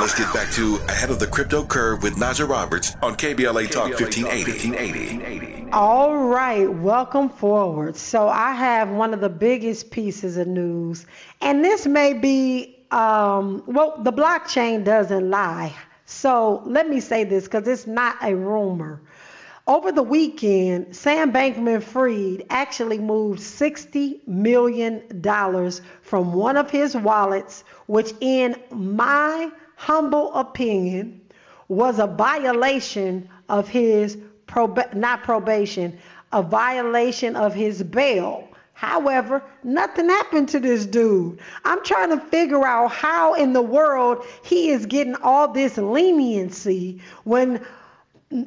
Now 0.00 0.06
let's 0.06 0.18
get 0.18 0.32
back 0.32 0.50
to 0.52 0.76
Ahead 0.88 1.10
of 1.10 1.18
the 1.18 1.26
Crypto 1.26 1.62
Curve 1.62 2.02
with 2.02 2.14
Najah 2.14 2.48
Roberts 2.48 2.96
on 3.02 3.16
KBLA 3.16 3.70
Talk 3.70 3.90
1580. 4.00 5.72
All 5.72 6.16
right, 6.16 6.72
welcome 6.72 7.28
forward. 7.28 7.96
So 7.98 8.26
I 8.26 8.52
have 8.52 8.88
one 8.88 9.12
of 9.12 9.20
the 9.20 9.28
biggest 9.28 9.90
pieces 9.90 10.38
of 10.38 10.46
news, 10.46 11.04
and 11.42 11.62
this 11.62 11.86
may 11.86 12.14
be, 12.14 12.78
um, 12.90 13.62
well, 13.66 14.00
the 14.02 14.10
blockchain 14.10 14.84
doesn't 14.84 15.28
lie. 15.28 15.74
So 16.06 16.62
let 16.64 16.88
me 16.88 17.00
say 17.00 17.24
this 17.24 17.44
because 17.44 17.68
it's 17.68 17.86
not 17.86 18.16
a 18.22 18.34
rumor. 18.34 19.02
Over 19.66 19.92
the 19.92 20.02
weekend, 20.02 20.96
Sam 20.96 21.30
Bankman 21.30 21.82
Fried 21.82 22.46
actually 22.48 22.98
moved 22.98 23.40
$60 23.40 24.26
million 24.26 25.02
from 26.00 26.32
one 26.32 26.56
of 26.56 26.70
his 26.70 26.96
wallets, 26.96 27.64
which, 27.86 28.14
in 28.22 28.56
my 28.70 29.52
humble 29.80 30.30
opinion, 30.34 31.18
was 31.68 31.98
a 31.98 32.06
violation 32.06 33.26
of 33.48 33.66
his, 33.66 34.18
prob- 34.46 34.92
not 34.94 35.22
probation, 35.22 35.98
a 36.32 36.42
violation 36.42 37.34
of 37.34 37.54
his 37.54 37.82
bail. 37.82 38.46
However, 38.74 39.42
nothing 39.64 40.10
happened 40.10 40.50
to 40.50 40.60
this 40.60 40.84
dude. 40.84 41.38
I'm 41.64 41.82
trying 41.82 42.10
to 42.10 42.20
figure 42.26 42.66
out 42.66 42.92
how 42.92 43.32
in 43.32 43.54
the 43.54 43.62
world 43.62 44.22
he 44.44 44.68
is 44.68 44.84
getting 44.84 45.14
all 45.16 45.48
this 45.48 45.78
leniency 45.78 47.00
when 47.24 47.64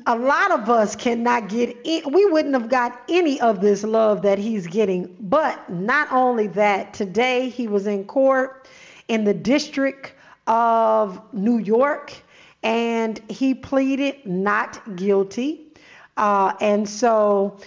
a 0.06 0.16
lot 0.16 0.52
of 0.52 0.70
us 0.70 0.96
cannot 0.96 1.50
get 1.50 1.76
in, 1.84 2.12
we 2.14 2.28
wouldn't 2.28 2.54
have 2.54 2.70
got 2.70 3.02
any 3.10 3.42
of 3.42 3.60
this 3.60 3.84
love 3.84 4.22
that 4.22 4.38
he's 4.38 4.68
getting. 4.68 5.16
But 5.20 5.68
not 5.68 6.12
only 6.12 6.46
that, 6.50 6.94
today 6.94 7.50
he 7.50 7.68
was 7.68 7.88
in 7.88 8.06
court 8.06 8.68
in 9.08 9.24
the 9.24 9.34
District 9.34 10.14
of 10.48 11.22
New 11.34 11.58
York 11.58 12.14
and 12.64 13.20
he 13.30 13.54
pleaded 13.54 14.26
not 14.26 14.96
guilty. 14.96 15.62
Uh, 16.16 16.54
and 16.62 16.88
so 16.88 17.58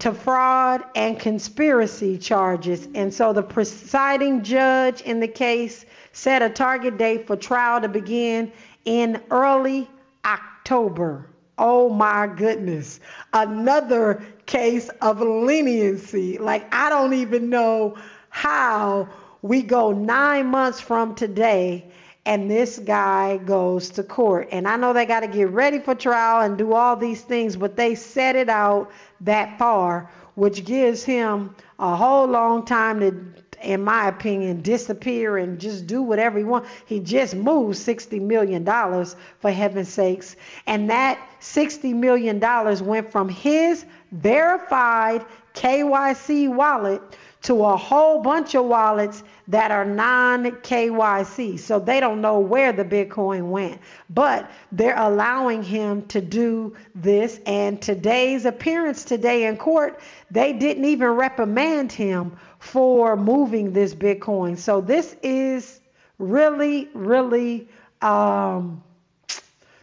to 0.00 0.12
fraud 0.12 0.82
and 0.96 1.20
conspiracy 1.20 2.18
charges. 2.18 2.88
And 2.94 3.12
so 3.14 3.32
the 3.32 3.42
presiding 3.42 4.42
judge 4.42 5.02
in 5.02 5.20
the 5.20 5.28
case 5.28 5.84
set 6.12 6.42
a 6.42 6.48
target 6.48 6.98
date 6.98 7.26
for 7.26 7.36
trial 7.36 7.80
to 7.80 7.88
begin 7.88 8.50
in 8.84 9.22
early 9.30 9.88
October. 10.24 11.28
Oh 11.58 11.88
my 11.90 12.26
goodness. 12.26 12.98
Another 13.32 14.24
case 14.46 14.88
of 15.00 15.20
leniency. 15.20 16.38
Like, 16.38 16.72
I 16.74 16.88
don't 16.88 17.12
even 17.12 17.50
know 17.50 17.96
how 18.30 19.08
we 19.42 19.62
go 19.62 19.92
nine 19.92 20.46
months 20.46 20.80
from 20.80 21.14
today 21.14 21.91
and 22.24 22.50
this 22.50 22.78
guy 22.78 23.38
goes 23.38 23.90
to 23.90 24.02
court. 24.02 24.48
And 24.52 24.68
I 24.68 24.76
know 24.76 24.92
they 24.92 25.06
got 25.06 25.20
to 25.20 25.28
get 25.28 25.50
ready 25.50 25.80
for 25.80 25.94
trial 25.94 26.42
and 26.42 26.56
do 26.56 26.72
all 26.72 26.96
these 26.96 27.22
things, 27.22 27.56
but 27.56 27.76
they 27.76 27.94
set 27.94 28.36
it 28.36 28.48
out 28.48 28.90
that 29.22 29.58
far, 29.58 30.10
which 30.34 30.64
gives 30.64 31.02
him 31.02 31.54
a 31.78 31.96
whole 31.96 32.26
long 32.26 32.64
time 32.64 33.00
to 33.00 33.42
in 33.62 33.82
my 33.82 34.08
opinion, 34.08 34.60
disappear 34.60 35.38
and 35.38 35.60
just 35.60 35.86
do 35.86 36.02
whatever 36.02 36.38
he 36.38 36.44
wants. 36.44 36.68
He 36.86 37.00
just 37.00 37.34
moved 37.34 37.78
$60 37.78 38.20
million, 38.20 38.64
for 38.64 39.50
heaven's 39.50 39.88
sakes. 39.88 40.36
And 40.66 40.90
that 40.90 41.18
$60 41.40 41.94
million 41.94 42.40
went 42.84 43.12
from 43.12 43.28
his 43.28 43.84
verified 44.10 45.24
KYC 45.54 46.52
wallet 46.52 47.00
to 47.42 47.64
a 47.64 47.76
whole 47.76 48.22
bunch 48.22 48.54
of 48.54 48.64
wallets 48.64 49.24
that 49.48 49.70
are 49.70 49.84
non 49.84 50.44
KYC. 50.44 51.58
So 51.58 51.78
they 51.78 51.98
don't 52.00 52.20
know 52.20 52.38
where 52.38 52.72
the 52.72 52.84
Bitcoin 52.84 53.50
went. 53.50 53.80
But 54.10 54.50
they're 54.70 54.98
allowing 54.98 55.62
him 55.62 56.06
to 56.06 56.20
do 56.20 56.74
this. 56.94 57.40
And 57.46 57.82
today's 57.82 58.44
appearance 58.44 59.04
today 59.04 59.46
in 59.46 59.56
court, 59.56 60.00
they 60.30 60.52
didn't 60.52 60.84
even 60.84 61.08
reprimand 61.08 61.90
him 61.90 62.36
for 62.60 63.16
moving 63.16 63.72
this 63.72 63.94
Bitcoin. 63.94 64.56
So 64.56 64.80
this 64.80 65.16
is 65.22 65.80
really, 66.18 66.88
really. 66.94 67.68
Um, 68.00 68.82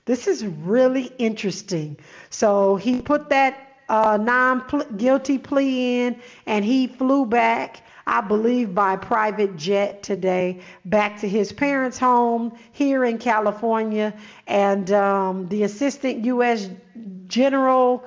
this 0.05 0.27
is 0.27 0.43
really 0.43 1.11
interesting. 1.19 1.95
So 2.31 2.77
he 2.77 2.99
put 2.99 3.29
that 3.29 3.68
uh, 3.89 4.17
non 4.17 4.63
guilty 4.97 5.37
plea 5.37 6.05
in, 6.05 6.21
and 6.45 6.63
he 6.63 6.87
flew 6.87 7.25
back, 7.25 7.81
I 8.07 8.21
believe, 8.21 8.73
by 8.73 8.95
private 8.95 9.57
jet 9.57 10.03
today 10.03 10.61
back 10.85 11.19
to 11.21 11.27
his 11.27 11.51
parents' 11.51 11.97
home 11.97 12.57
here 12.71 13.03
in 13.03 13.17
California. 13.17 14.13
And 14.47 14.91
um, 14.91 15.47
the 15.47 15.63
assistant 15.63 16.23
U.S. 16.25 16.69
General 17.27 18.03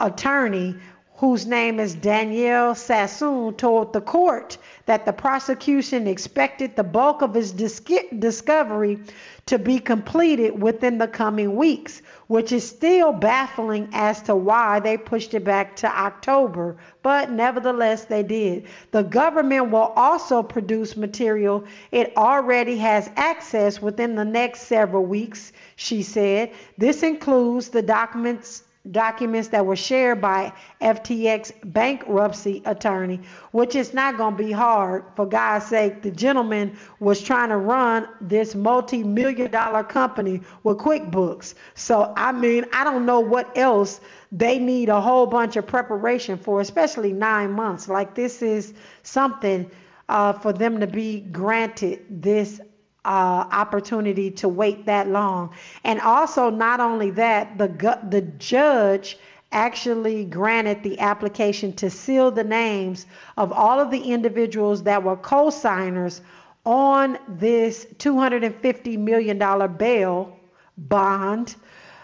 Attorney 0.00 0.76
whose 1.18 1.46
name 1.46 1.80
is 1.80 1.94
Danielle 1.94 2.74
Sassoon, 2.74 3.54
told 3.54 3.92
the 3.92 4.02
court 4.02 4.58
that 4.84 5.06
the 5.06 5.12
prosecution 5.12 6.06
expected 6.06 6.76
the 6.76 6.84
bulk 6.84 7.22
of 7.22 7.32
his 7.32 7.52
dis- 7.52 7.80
discovery 8.18 8.98
to 9.46 9.58
be 9.58 9.78
completed 9.78 10.60
within 10.60 10.98
the 10.98 11.08
coming 11.08 11.56
weeks, 11.56 12.02
which 12.26 12.52
is 12.52 12.68
still 12.68 13.12
baffling 13.12 13.88
as 13.92 14.20
to 14.20 14.36
why 14.36 14.78
they 14.78 14.98
pushed 14.98 15.32
it 15.32 15.44
back 15.44 15.74
to 15.76 15.86
October, 15.86 16.76
but 17.02 17.30
nevertheless 17.30 18.04
they 18.04 18.22
did. 18.22 18.66
The 18.90 19.04
government 19.04 19.70
will 19.70 19.92
also 19.96 20.42
produce 20.42 20.96
material 20.96 21.64
it 21.92 22.12
already 22.16 22.76
has 22.76 23.08
access 23.16 23.80
within 23.80 24.16
the 24.16 24.24
next 24.24 24.62
several 24.62 25.06
weeks, 25.06 25.52
she 25.76 26.02
said. 26.02 26.52
This 26.76 27.02
includes 27.02 27.70
the 27.70 27.82
documents 27.82 28.64
documents 28.92 29.48
that 29.48 29.64
were 29.64 29.76
shared 29.76 30.20
by 30.20 30.52
FTX 30.80 31.52
bankruptcy 31.72 32.62
attorney, 32.64 33.20
which 33.52 33.74
is 33.74 33.92
not 33.94 34.16
going 34.16 34.36
to 34.36 34.42
be 34.44 34.52
hard. 34.52 35.04
For 35.14 35.26
God's 35.26 35.66
sake, 35.66 36.02
the 36.02 36.10
gentleman 36.10 36.76
was 37.00 37.20
trying 37.20 37.50
to 37.50 37.56
run 37.56 38.08
this 38.20 38.54
multi 38.54 39.02
million 39.02 39.50
dollar 39.50 39.82
company 39.84 40.42
with 40.62 40.78
QuickBooks. 40.78 41.54
So, 41.74 42.12
I 42.16 42.32
mean, 42.32 42.66
I 42.72 42.84
don't 42.84 43.06
know 43.06 43.20
what 43.20 43.56
else 43.56 44.00
they 44.32 44.58
need 44.58 44.88
a 44.88 45.00
whole 45.00 45.26
bunch 45.26 45.56
of 45.56 45.66
preparation 45.66 46.36
for, 46.38 46.60
especially 46.60 47.12
nine 47.12 47.52
months. 47.52 47.88
Like, 47.88 48.14
this 48.14 48.42
is 48.42 48.74
something 49.02 49.70
uh, 50.08 50.32
for 50.32 50.52
them 50.52 50.80
to 50.80 50.86
be 50.86 51.20
granted 51.20 52.04
this 52.10 52.60
uh, 53.06 53.46
opportunity 53.52 54.30
to 54.32 54.48
wait 54.48 54.84
that 54.86 55.08
long. 55.08 55.54
And 55.84 56.00
also, 56.00 56.50
not 56.50 56.80
only 56.80 57.10
that, 57.12 57.56
the 57.56 57.68
the 58.10 58.22
judge 58.22 59.16
actually 59.52 60.24
granted 60.24 60.82
the 60.82 60.98
application 60.98 61.72
to 61.72 61.88
seal 61.88 62.30
the 62.30 62.44
names 62.44 63.06
of 63.36 63.52
all 63.52 63.78
of 63.80 63.90
the 63.90 64.00
individuals 64.00 64.82
that 64.82 65.02
were 65.02 65.16
co-signers 65.16 66.20
on 66.64 67.16
this 67.28 67.86
$250 67.98 68.98
million 68.98 69.38
bail 69.76 70.36
bond 70.76 71.54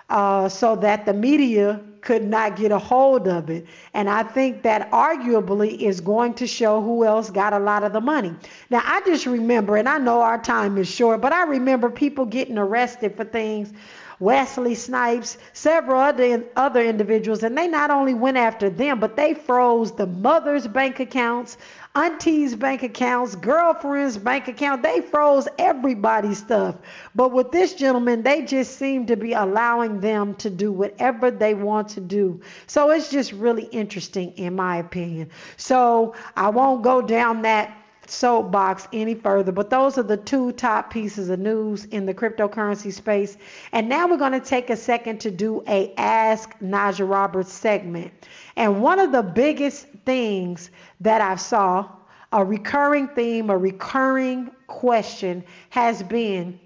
uh, 0.08 0.48
so 0.48 0.76
that 0.76 1.04
the 1.04 1.12
media 1.12 1.80
could 2.02 2.24
not 2.24 2.56
get 2.56 2.72
a 2.72 2.78
hold 2.78 3.26
of 3.28 3.48
it. 3.48 3.64
And 3.94 4.10
I 4.10 4.24
think 4.24 4.62
that 4.64 4.90
arguably 4.90 5.80
is 5.80 6.00
going 6.00 6.34
to 6.34 6.46
show 6.46 6.82
who 6.82 7.04
else 7.04 7.30
got 7.30 7.52
a 7.52 7.58
lot 7.58 7.84
of 7.84 7.92
the 7.92 8.00
money. 8.00 8.34
Now, 8.68 8.82
I 8.84 9.00
just 9.06 9.24
remember, 9.24 9.76
and 9.76 9.88
I 9.88 9.98
know 9.98 10.20
our 10.20 10.42
time 10.42 10.76
is 10.76 10.90
short, 10.90 11.20
but 11.20 11.32
I 11.32 11.44
remember 11.44 11.88
people 11.88 12.26
getting 12.26 12.58
arrested 12.58 13.16
for 13.16 13.24
things 13.24 13.72
Wesley 14.22 14.76
Snipes, 14.76 15.36
several 15.52 16.00
other, 16.00 16.44
other 16.54 16.80
individuals, 16.80 17.42
and 17.42 17.58
they 17.58 17.66
not 17.66 17.90
only 17.90 18.14
went 18.14 18.36
after 18.36 18.70
them, 18.70 19.00
but 19.00 19.16
they 19.16 19.34
froze 19.34 19.90
the 19.90 20.06
mother's 20.06 20.68
bank 20.68 21.00
accounts, 21.00 21.58
auntie's 21.94 22.54
bank 22.54 22.82
accounts, 22.82 23.34
girlfriend's 23.36 24.16
bank 24.16 24.48
account. 24.48 24.82
They 24.82 25.00
froze 25.00 25.46
everybody's 25.58 26.38
stuff. 26.38 26.76
But 27.14 27.32
with 27.32 27.52
this 27.52 27.74
gentleman, 27.74 28.22
they 28.22 28.42
just 28.42 28.78
seem 28.78 29.06
to 29.06 29.16
be 29.16 29.32
allowing 29.32 30.00
them 30.00 30.34
to 30.36 30.50
do 30.50 30.72
whatever 30.72 31.30
they 31.30 31.54
want 31.54 31.88
to 31.90 32.00
do. 32.00 32.40
So 32.66 32.90
it's 32.90 33.10
just 33.10 33.32
really 33.32 33.64
interesting, 33.64 34.32
in 34.32 34.56
my 34.56 34.78
opinion. 34.78 35.30
So 35.56 36.14
I 36.36 36.48
won't 36.48 36.82
go 36.82 37.02
down 37.02 37.42
that 37.42 37.76
soapbox 38.06 38.88
any 38.92 39.14
further, 39.14 39.52
but 39.52 39.70
those 39.70 39.98
are 39.98 40.02
the 40.02 40.16
two 40.16 40.52
top 40.52 40.90
pieces 40.90 41.28
of 41.28 41.38
news 41.38 41.84
in 41.86 42.06
the 42.06 42.14
cryptocurrency 42.14 42.92
space. 42.92 43.36
And 43.72 43.88
now 43.88 44.08
we're 44.08 44.16
going 44.16 44.32
to 44.32 44.40
take 44.40 44.70
a 44.70 44.76
second 44.76 45.20
to 45.20 45.30
do 45.30 45.62
a 45.66 45.94
Ask 45.96 46.58
Najah 46.60 47.08
Roberts 47.08 47.52
segment. 47.52 48.12
And 48.56 48.82
one 48.82 48.98
of 48.98 49.12
the 49.12 49.22
biggest 49.22 49.86
things 50.04 50.70
that 51.00 51.20
I 51.20 51.36
saw, 51.36 51.88
a 52.32 52.44
recurring 52.44 53.08
theme, 53.08 53.50
a 53.50 53.56
recurring 53.56 54.50
question 54.66 55.44
has 55.70 56.02
been 56.02 56.58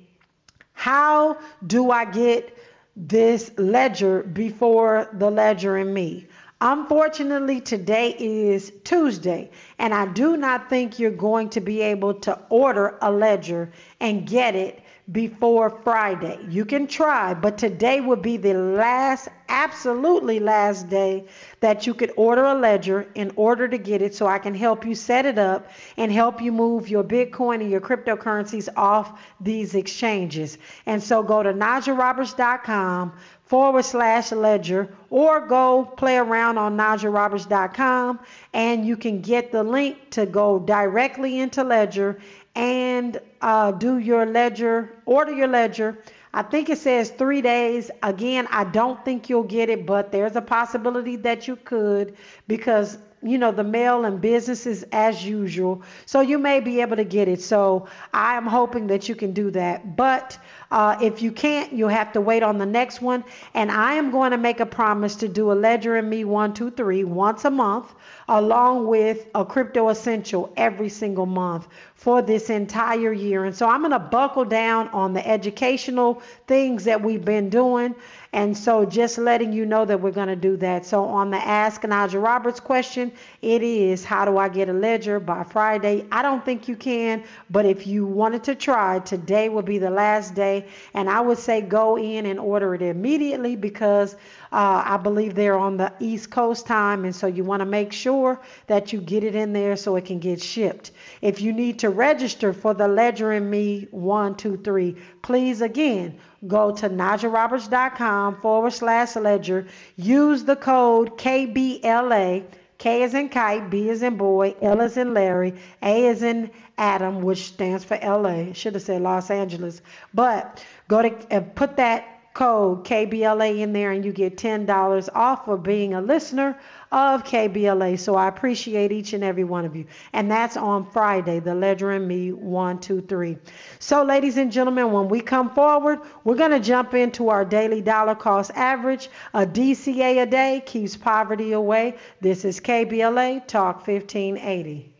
how 0.73 1.39
do 1.67 1.91
I 1.91 2.05
get 2.05 2.57
this 2.97 3.51
ledger 3.57 4.23
before 4.23 5.09
the 5.15 5.31
Ledger 5.31 5.77
and 5.77 5.93
Me? 5.93 6.27
Unfortunately, 6.69 7.61
today 7.61 8.17
is 8.19 8.73
Tuesday, 8.83 9.51
and 9.79 9.95
I 9.95 10.05
do 10.07 10.37
not 10.37 10.69
think 10.69 10.99
you're 10.99 11.13
going 11.13 11.51
to 11.51 11.61
be 11.61 11.81
able 11.81 12.15
to 12.15 12.41
order 12.49 12.99
a 13.01 13.13
ledger 13.13 13.71
and 14.01 14.27
get 14.27 14.57
it 14.57 14.83
before 15.13 15.71
Friday. 15.85 16.41
You 16.49 16.65
can 16.65 16.89
try, 16.89 17.35
but 17.35 17.57
today 17.57 18.01
will 18.01 18.17
be 18.17 18.37
the 18.37 18.55
last, 18.55 19.29
absolutely 19.49 20.41
last 20.41 20.89
day 20.89 21.27
that 21.61 21.87
you 21.87 21.95
could 21.95 22.13
order 22.17 22.45
a 22.45 22.55
ledger 22.55 23.07
in 23.15 23.31
order 23.37 23.69
to 23.69 23.79
get 23.79 24.03
it 24.03 24.17
so 24.17 24.27
I 24.27 24.41
can 24.41 24.53
help 24.53 24.85
you 24.85 24.97
set 24.97 25.25
it 25.25 25.39
up 25.39 25.71
and 25.97 26.11
help 26.11 26.43
you 26.43 26.51
move 26.51 26.89
your 26.89 27.05
Bitcoin 27.05 27.61
and 27.61 27.71
your 27.71 27.81
cryptocurrencies 27.81 28.69
off 28.77 29.21
these 29.41 29.77
exchanges. 29.77 30.59
And 30.85 31.01
so 31.01 31.23
go 31.23 31.45
to 31.45 31.53
najahroberts.com 31.53 33.13
forward 33.47 33.85
slash 33.85 34.33
ledger 34.33 34.95
or 35.09 35.47
go 35.47 35.85
play 35.85 36.19
around 36.19 36.59
on 36.59 36.77
najahroberts.com 36.77 38.19
and 38.53 38.87
you 38.87 38.97
can 38.97 39.21
get 39.21 39.53
the 39.53 39.63
link 39.63 40.11
to 40.11 40.27
go 40.27 40.59
directly 40.59 41.39
into 41.39 41.63
ledger 41.63 42.19
and 42.57 43.21
uh, 43.41 43.71
do 43.71 43.99
your 43.99 44.27
ledger, 44.27 44.97
order 45.07 45.33
your 45.33 45.49
ledger. 45.49 45.99
I 46.35 46.43
think 46.43 46.69
it 46.69 46.79
says 46.79 47.11
three 47.11 47.41
days. 47.41 47.91
Again, 48.03 48.49
I 48.51 48.65
don't 48.65 49.03
think 49.05 49.31
you'll 49.31 49.43
get 49.43 49.71
it, 49.71 49.87
but 49.87 50.13
there's 50.13 50.37
a 50.37 50.43
possibility 50.43 51.17
that 51.17 51.47
you 51.49 51.57
could 51.57 52.17
because 52.49 52.99
you 53.23 53.39
know 53.39 53.51
the 53.51 53.65
mail 53.65 54.05
and 54.05 54.21
businesses 54.21 54.85
as 54.93 55.25
usual. 55.25 55.83
So 56.05 56.21
you 56.21 56.39
may 56.39 56.61
be 56.61 56.81
able 56.81 56.97
to 56.97 57.05
get 57.05 57.29
it. 57.29 57.43
So 57.43 57.89
i 58.13 58.37
am 58.37 58.47
hoping 58.47 58.87
that 58.89 59.09
you 59.09 59.15
can 59.15 59.33
do 59.33 59.51
that. 59.53 59.97
But 59.97 60.39
uh, 60.71 60.97
if 61.01 61.23
you 61.23 61.33
can't 61.33 61.73
you'll 61.73 61.89
have 61.89 62.13
to 62.13 62.21
wait 62.21 62.43
on 62.43 62.59
the 62.59 62.67
next 62.67 63.01
one. 63.01 63.25
And 63.55 63.71
i 63.71 63.95
am 63.95 64.11
going 64.11 64.31
to 64.33 64.39
make 64.39 64.61
a 64.61 64.67
promise 64.67 65.17
to 65.17 65.29
do 65.29 65.53
a 65.53 65.55
ledger 65.55 65.97
and 65.97 66.09
me 66.09 66.25
one 66.25 66.55
two 66.55 66.71
three 66.71 67.05
once 67.05 67.45
a 67.45 67.51
month 67.51 67.95
along 68.29 68.87
with 68.87 69.27
a 69.35 69.45
crypto 69.45 69.89
essential 69.89 70.53
every 70.57 70.89
single 70.89 71.27
month 71.27 71.69
for 71.95 72.23
this 72.23 72.51
entire 72.51 73.13
year. 73.13 73.45
And 73.45 73.55
so 73.55 73.69
i'm 73.69 73.81
going 73.81 73.93
to 73.93 73.99
buckle 73.99 74.45
down 74.45 74.89
on 74.89 75.13
the 75.13 75.27
educational 75.27 76.23
things 76.47 76.85
that 76.85 77.03
we've 77.03 77.25
been 77.25 77.51
doing 77.51 77.95
and 78.37 78.55
so 78.55 78.85
just 78.85 79.17
letting 79.17 79.55
you 79.55 79.65
know 79.65 79.87
that 79.87 79.99
we're 79.99 80.11
going 80.11 80.29
to 80.29 80.37
do 80.37 80.59
that. 80.59 80.85
So 80.85 81.05
on 81.05 81.31
the 81.31 81.39
Ask 81.39 81.81
Najah 81.81 82.23
Roberts 82.23 82.61
question, 82.61 83.11
it 83.41 83.63
is 83.63 84.05
how 84.05 84.27
do 84.27 84.37
I 84.37 84.51
get 84.51 84.69
a 84.69 84.75
ledger 84.75 85.19
by 85.19 85.43
Friday? 85.43 86.05
I 86.13 86.21
don't 86.21 86.45
think 86.45 86.69
you 86.69 86.77
can, 86.77 87.25
but 87.49 87.65
if 87.65 87.87
you 87.87 88.05
wanted 88.05 88.45
to 88.45 88.55
try, 88.55 88.99
today 88.99 89.49
will 89.49 89.63
be 89.63 89.79
the 89.79 89.89
last 89.89 90.35
day. 90.35 90.69
And 90.93 91.09
I 91.09 91.23
would 91.23 91.39
say 91.39 91.63
go 91.63 91.97
in 91.97 92.27
and 92.27 92.39
order 92.39 92.75
it 92.75 92.83
immediately 92.83 93.57
because 93.57 94.17
uh, 94.53 94.83
I 94.85 94.99
believe 94.99 95.35
they're 95.35 95.57
on 95.57 95.79
the 95.79 95.91
East 95.99 96.31
Coast 96.31 96.67
time. 96.67 97.07
And 97.07 97.17
so 97.17 97.27
you 97.27 97.43
want 97.43 97.61
to 97.61 97.67
make 97.67 97.91
sure 97.91 98.39
that 98.67 98.93
you 98.93 99.01
get 99.01 99.25
it 99.25 99.35
in 99.35 99.55
there 99.55 99.77
so 99.77 99.97
it 99.97 100.05
can 100.05 100.19
get 100.19 100.43
shipped. 100.43 100.91
If 101.23 101.41
you 101.41 101.55
need 101.55 101.79
to 101.79 101.89
register 101.89 102.53
for 102.53 102.75
the 102.75 102.87
Ledger 102.87 103.33
and 103.33 103.51
Me 103.51 103.89
123, 103.93 104.95
please 105.23 105.63
again 105.63 106.19
go 106.47 106.73
to 106.73 106.89
najahroberts.com 106.89 108.41
forward 108.41 108.73
slash 108.73 109.17
ledger. 109.17 109.67
Use 109.97 110.45
the 110.45 110.57
code 110.57 111.19
KBLA. 111.19 112.45
K 112.79 113.03
is 113.03 113.15
in 113.15 113.31
kite, 113.31 113.71
B 113.71 113.89
is 113.89 114.03
in 114.03 114.17
boy, 114.17 114.55
L 114.61 114.83
is 114.83 114.99
in 114.99 115.15
Larry, 115.15 115.55
A 115.83 116.07
is 116.07 116.23
in 116.23 116.51
Adam, 116.77 117.23
which 117.23 117.45
stands 117.47 117.85
for 117.85 117.99
LA. 118.03 118.53
Should 118.53 118.75
have 118.75 118.83
said 118.83 119.01
Los 119.01 119.31
Angeles. 119.31 119.81
But 120.13 120.63
go 120.87 121.01
to 121.01 121.37
uh, 121.37 121.41
put 121.41 121.77
that 121.77 122.17
code 122.35 122.85
KBLA 122.85 123.61
in 123.61 123.73
there 123.73 123.93
and 123.93 124.05
you 124.05 124.13
get 124.13 124.37
$10 124.37 125.09
off 125.15 125.47
for 125.47 125.57
being 125.57 125.95
a 125.95 126.03
listener 126.03 126.59
of 126.93 127.25
KBLA. 127.25 127.99
So 127.99 128.15
I 128.15 128.29
appreciate 128.29 128.93
each 128.93 129.13
and 129.13 129.25
every 129.25 129.45
one 129.45 129.65
of 129.65 129.75
you. 129.75 129.87
And 130.13 130.31
that's 130.31 130.57
on 130.57 130.89
Friday, 130.91 131.41
the 131.41 131.55
Ledger 131.55 131.93
and 131.93 132.07
Me 132.07 132.33
123. 132.33 133.39
So, 133.79 134.03
ladies 134.03 134.37
and 134.37 134.53
gentlemen, 134.53 134.93
when 134.93 135.09
we 135.09 135.21
come 135.21 135.55
forward, 135.55 136.01
we're 136.25 136.37
going 136.37 136.53
to 136.53 136.61
jump 136.61 136.95
into 136.95 137.29
our 137.29 137.45
daily 137.45 137.83
dollar 137.83 138.15
cost 138.15 138.51
average. 138.55 139.09
A 139.35 139.47
DCA 139.47 140.23
a 140.23 140.27
day 140.27 140.63
keeps 140.65 140.97
poverty 140.97 141.53
away. 141.53 141.97
This 142.21 142.45
is 142.45 142.61
KBLA 142.61 143.47
Talk 143.47 143.87
1580. 143.87 144.93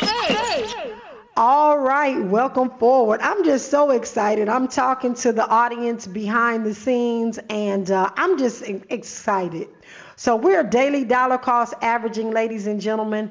hey. 0.00 0.94
All 1.36 1.78
right, 1.78 2.20
welcome 2.20 2.70
forward. 2.70 3.20
I'm 3.20 3.44
just 3.44 3.70
so 3.70 3.92
excited. 3.92 4.48
I'm 4.48 4.66
talking 4.66 5.14
to 5.14 5.32
the 5.32 5.46
audience 5.46 6.08
behind 6.08 6.66
the 6.66 6.74
scenes, 6.74 7.38
and 7.48 7.88
uh, 7.88 8.10
I'm 8.16 8.36
just 8.36 8.62
excited. 8.62 9.68
So, 10.16 10.34
we're 10.34 10.64
daily 10.64 11.04
dollar 11.04 11.38
cost 11.38 11.74
averaging, 11.82 12.32
ladies 12.32 12.66
and 12.66 12.80
gentlemen, 12.80 13.30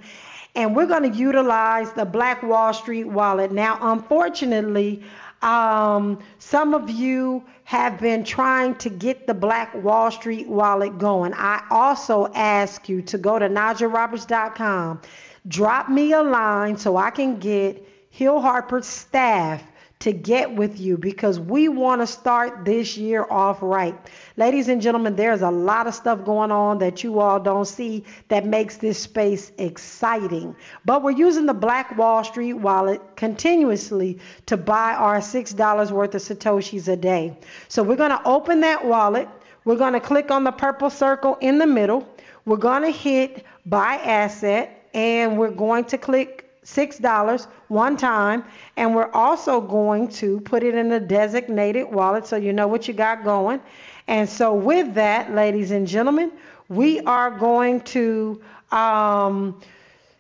and 0.56 0.74
we're 0.74 0.88
going 0.88 1.12
to 1.12 1.18
utilize 1.18 1.92
the 1.92 2.06
Black 2.06 2.42
Wall 2.42 2.74
Street 2.74 3.04
wallet. 3.04 3.52
Now, 3.52 3.78
unfortunately, 3.82 5.04
um, 5.42 6.20
some 6.38 6.74
of 6.74 6.90
you 6.90 7.44
have 7.70 8.00
been 8.00 8.24
trying 8.24 8.74
to 8.74 8.90
get 8.90 9.28
the 9.28 9.34
Black 9.36 9.76
Wall 9.76 10.10
Street 10.10 10.48
wallet 10.48 10.98
going. 10.98 11.36
I 11.36 11.64
also 11.70 12.26
ask 12.34 12.90
you 12.90 13.04
to 13.04 13.18
go 13.20 13.38
to 13.38 13.48
najahroberts.com, 13.48 15.02
drop 15.48 15.88
me 15.88 16.14
a 16.14 16.24
line 16.24 16.78
so 16.78 16.98
I 16.98 17.12
can 17.12 17.38
get 17.38 17.88
Hill 18.10 18.42
Harper's 18.42 18.88
staff 18.88 19.62
to 20.00 20.14
get 20.14 20.56
with 20.56 20.80
you 20.80 20.98
because 20.98 21.42
we 21.42 21.68
want 21.68 22.00
to 22.00 22.08
start 22.08 22.64
this 22.64 22.96
year 22.96 23.26
off 23.30 23.62
right. 23.62 23.94
Ladies 24.38 24.70
and 24.70 24.82
gentlemen, 24.82 25.18
there's 25.18 25.42
a 25.42 25.52
lot 25.52 25.88
of 25.88 25.94
stuff 25.94 26.24
going 26.24 26.52
on 26.52 26.78
that 26.78 27.04
you 27.04 27.20
all 27.20 27.38
don't 27.38 27.66
see 27.66 28.06
that 28.30 28.46
makes 28.46 28.78
this 28.78 28.98
space 28.98 29.52
exciting. 29.58 30.56
But 30.86 31.04
we're 31.04 31.12
using 31.12 31.48
the 31.48 31.54
Black 31.54 31.98
Wall 31.98 32.24
Street 32.24 32.54
wallet 32.54 33.02
continuously 33.18 34.20
to 34.46 34.56
buy 34.56 34.94
our 34.94 35.18
$6 35.18 35.92
worth 35.92 36.16
of 36.16 36.22
Satoshis 36.22 36.88
a 36.88 36.96
day. 36.96 37.38
So 37.68 37.84
we're 37.84 37.98
going 37.98 38.12
to 38.12 38.22
open 38.24 38.62
that 38.62 38.86
wallet. 38.86 39.28
We're 39.66 39.76
going 39.76 39.94
to 39.94 40.00
click 40.00 40.32
on 40.32 40.46
the 40.46 40.54
purple 40.54 40.90
circle 40.90 41.38
in 41.42 41.58
the 41.58 41.68
middle. 41.68 42.08
We're 42.46 42.56
going 42.56 42.84
to 42.84 42.90
hit 42.90 43.46
buy 43.66 43.96
asset 43.96 44.88
and 44.94 45.38
we're 45.38 45.52
going 45.52 45.86
to 45.86 45.98
click 45.98 46.49
$6 46.66 47.48
one 47.68 47.98
time, 47.98 48.44
and 48.76 48.96
we're 48.96 49.12
also 49.12 49.62
going 49.62 50.08
to 50.10 50.40
put 50.42 50.64
it 50.64 50.76
in 50.76 50.92
a 50.92 51.00
designated 51.00 51.92
wallet 51.92 52.28
so 52.28 52.36
you 52.36 52.54
know 52.54 52.68
what 52.68 52.88
you 52.88 52.94
got 52.94 53.24
going. 53.24 53.62
And 54.08 54.28
so, 54.28 54.54
with 54.54 54.96
that, 54.96 55.34
ladies 55.34 55.72
and 55.72 55.88
gentlemen, 55.88 56.32
we 56.68 57.00
are 57.02 57.32
going 57.32 57.82
to 57.82 58.42
um, 58.72 59.60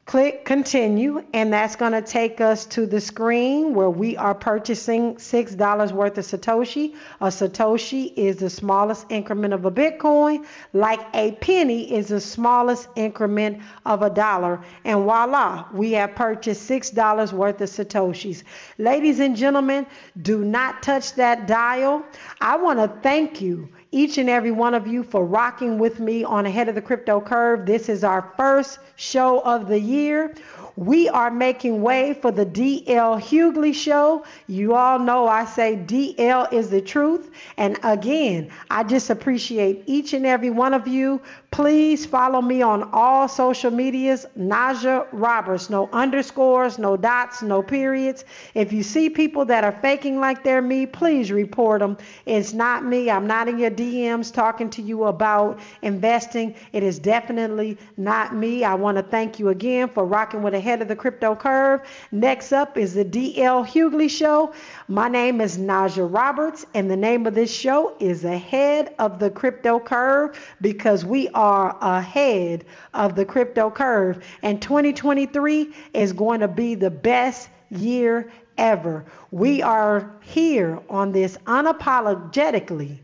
click 0.10 0.43
continue, 0.43 1.24
and 1.36 1.53
that's 1.53 1.76
going 1.76 1.91
to 1.91 2.01
take 2.01 2.41
us 2.41 2.66
to 2.66 2.88
the 2.88 2.99
screen 2.99 3.76
where 3.76 3.91
we 3.91 4.18
are 4.18 4.34
purchasing 4.34 5.14
$6 5.18 5.91
worth 5.91 6.18
of 6.18 6.26
Satoshi. 6.26 6.95
A 7.22 7.28
Satoshi 7.28 8.12
is 8.16 8.38
the 8.38 8.49
smallest 8.49 9.05
increment 9.12 9.53
of 9.53 9.66
a 9.66 9.72
Bitcoin, 9.72 10.47
like 10.74 10.99
a 11.14 11.34
penny 11.34 11.93
is 11.93 12.07
the 12.07 12.20
smallest 12.20 12.89
increment 12.95 13.62
of 13.86 14.01
a 14.01 14.10
dollar. 14.10 14.60
And 14.84 15.03
voila, 15.03 15.68
we 15.74 15.91
have 15.91 16.16
purchased 16.16 16.68
$6 16.68 17.32
worth 17.32 17.62
of 17.62 17.70
Satoshis. 17.70 18.41
Ladies 18.80 19.20
and 19.20 19.38
gentlemen, 19.38 19.86
do 20.20 20.43
not 20.43 20.82
touch 20.82 21.14
that 21.18 21.45
dial. 21.45 22.03
I 22.41 22.57
want 22.57 22.80
to 22.80 22.88
thank 23.03 23.41
you 23.41 23.70
each 23.92 24.18
and 24.18 24.30
every 24.30 24.52
one 24.52 24.76
of 24.76 24.86
you 24.86 25.04
for 25.04 25.26
rocking 25.26 25.80
with 25.80 26.00
me 26.00 26.24
on 26.24 26.46
Ahead 26.46 26.70
of 26.70 26.76
the 26.76 26.82
Crypto 26.82 27.20
Curve. 27.20 27.66
This 27.66 27.90
is 27.90 28.04
our 28.04 28.34
first 28.38 28.80
show 28.96 29.40
of 29.40 29.68
the 29.68 29.80
year. 29.80 30.36
We 30.76 31.10
are 31.10 31.32
making 31.32 31.82
way 31.82 32.14
for 32.14 32.32
the 32.32 32.46
DL 32.46 33.20
Hughley 33.20 33.74
show. 33.74 34.24
You 34.48 34.76
all 34.76 35.00
know 35.00 35.28
I 35.28 35.46
say 35.46 35.76
DL 35.76 36.54
is 36.54 36.70
the 36.70 36.82
truth. 36.82 37.32
And 37.58 37.80
again, 37.84 38.50
I 38.70 38.84
just 38.84 39.10
appreciate 39.10 39.84
each 39.88 40.14
and 40.14 40.26
every 40.26 40.52
one 40.52 40.74
of 40.74 40.88
you. 40.88 41.22
Please 41.52 42.06
follow 42.06 42.41
me 42.41 42.62
on 42.62 42.89
all 42.93 43.28
social 43.28 43.72
medias, 43.72 44.26
Najah 44.38 45.08
Roberts. 45.12 45.70
No 45.70 45.89
underscores, 45.91 46.78
no 46.78 46.95
dots, 46.95 47.41
no 47.41 47.64
periods. 47.64 48.24
If 48.54 48.72
you 48.72 48.84
see 48.84 49.10
people 49.10 49.45
that 49.45 49.64
are 49.64 49.72
faking 49.72 50.20
like 50.20 50.43
they're 50.43 50.62
me, 50.62 50.86
please 50.86 51.32
report 51.32 51.80
them. 51.80 51.97
It's 52.28 52.54
not 52.54 52.86
me. 52.86 53.10
I'm 53.10 53.26
not 53.26 53.47
in 53.47 53.58
your 53.58 53.72
DMs 53.72 54.32
talking 54.32 54.70
to 54.70 54.82
you 54.82 55.06
about 55.06 55.60
investing. 55.82 56.54
It 56.72 56.84
is 56.84 57.00
definitely 57.00 57.78
not 57.97 58.36
me. 58.36 58.64
I 58.64 58.76
want 58.76 58.97
to 58.97 59.04
thank 59.04 59.39
you 59.39 59.50
again 59.50 59.89
for 59.89 60.06
rocking 60.06 60.43
with 60.43 60.54
ahead 60.54 60.84
of 60.84 60.88
the 60.88 60.95
crypto 60.95 61.36
curve. 61.36 61.82
Next 62.12 62.54
up 62.54 62.78
is 62.78 62.93
the 62.93 63.06
DL 63.06 63.66
Hughley 63.66 64.10
Show. 64.10 64.54
My 64.88 65.10
name 65.10 65.41
is 65.41 65.58
Najah 65.58 66.14
Roberts, 66.14 66.66
and 66.76 66.89
the 66.91 66.97
name 66.97 67.26
of 67.26 67.34
this 67.34 67.52
show 67.52 67.95
is 68.00 68.24
Ahead 68.24 68.93
of 69.00 69.18
the 69.18 69.32
Crypto 69.32 69.80
Curve 69.80 70.39
because 70.62 71.04
we 71.04 71.28
are 71.40 71.78
ahead 71.80 72.66
of 72.94 73.16
the 73.16 73.24
crypto 73.24 73.72
curve. 73.72 74.22
And 74.44 74.62
2023 74.62 75.74
is 75.94 76.12
going 76.12 76.42
to 76.42 76.50
be 76.50 76.76
the 76.76 76.92
best 76.92 77.48
year 77.70 78.30
ever. 78.58 79.06
We 79.32 79.62
are 79.62 80.12
here 80.20 80.82
on 80.90 81.14
this 81.14 81.38
unapologetically 81.46 83.00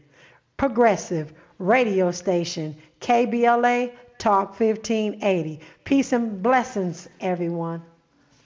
progressive 0.58 1.32
radio 1.60 2.12
station, 2.12 2.76
KBLA 3.00 3.94
Talk 4.18 4.60
1580. 4.60 5.62
Peace 5.86 6.12
and 6.12 6.44
blessings, 6.44 7.08
everyone. 7.22 7.82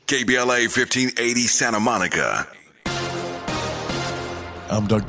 KBLA 0.06 0.68
1580 0.70 1.42
Santa 1.42 1.80
Monica. 1.80 2.48
I'm 4.72 4.86
Dr. 4.86 5.06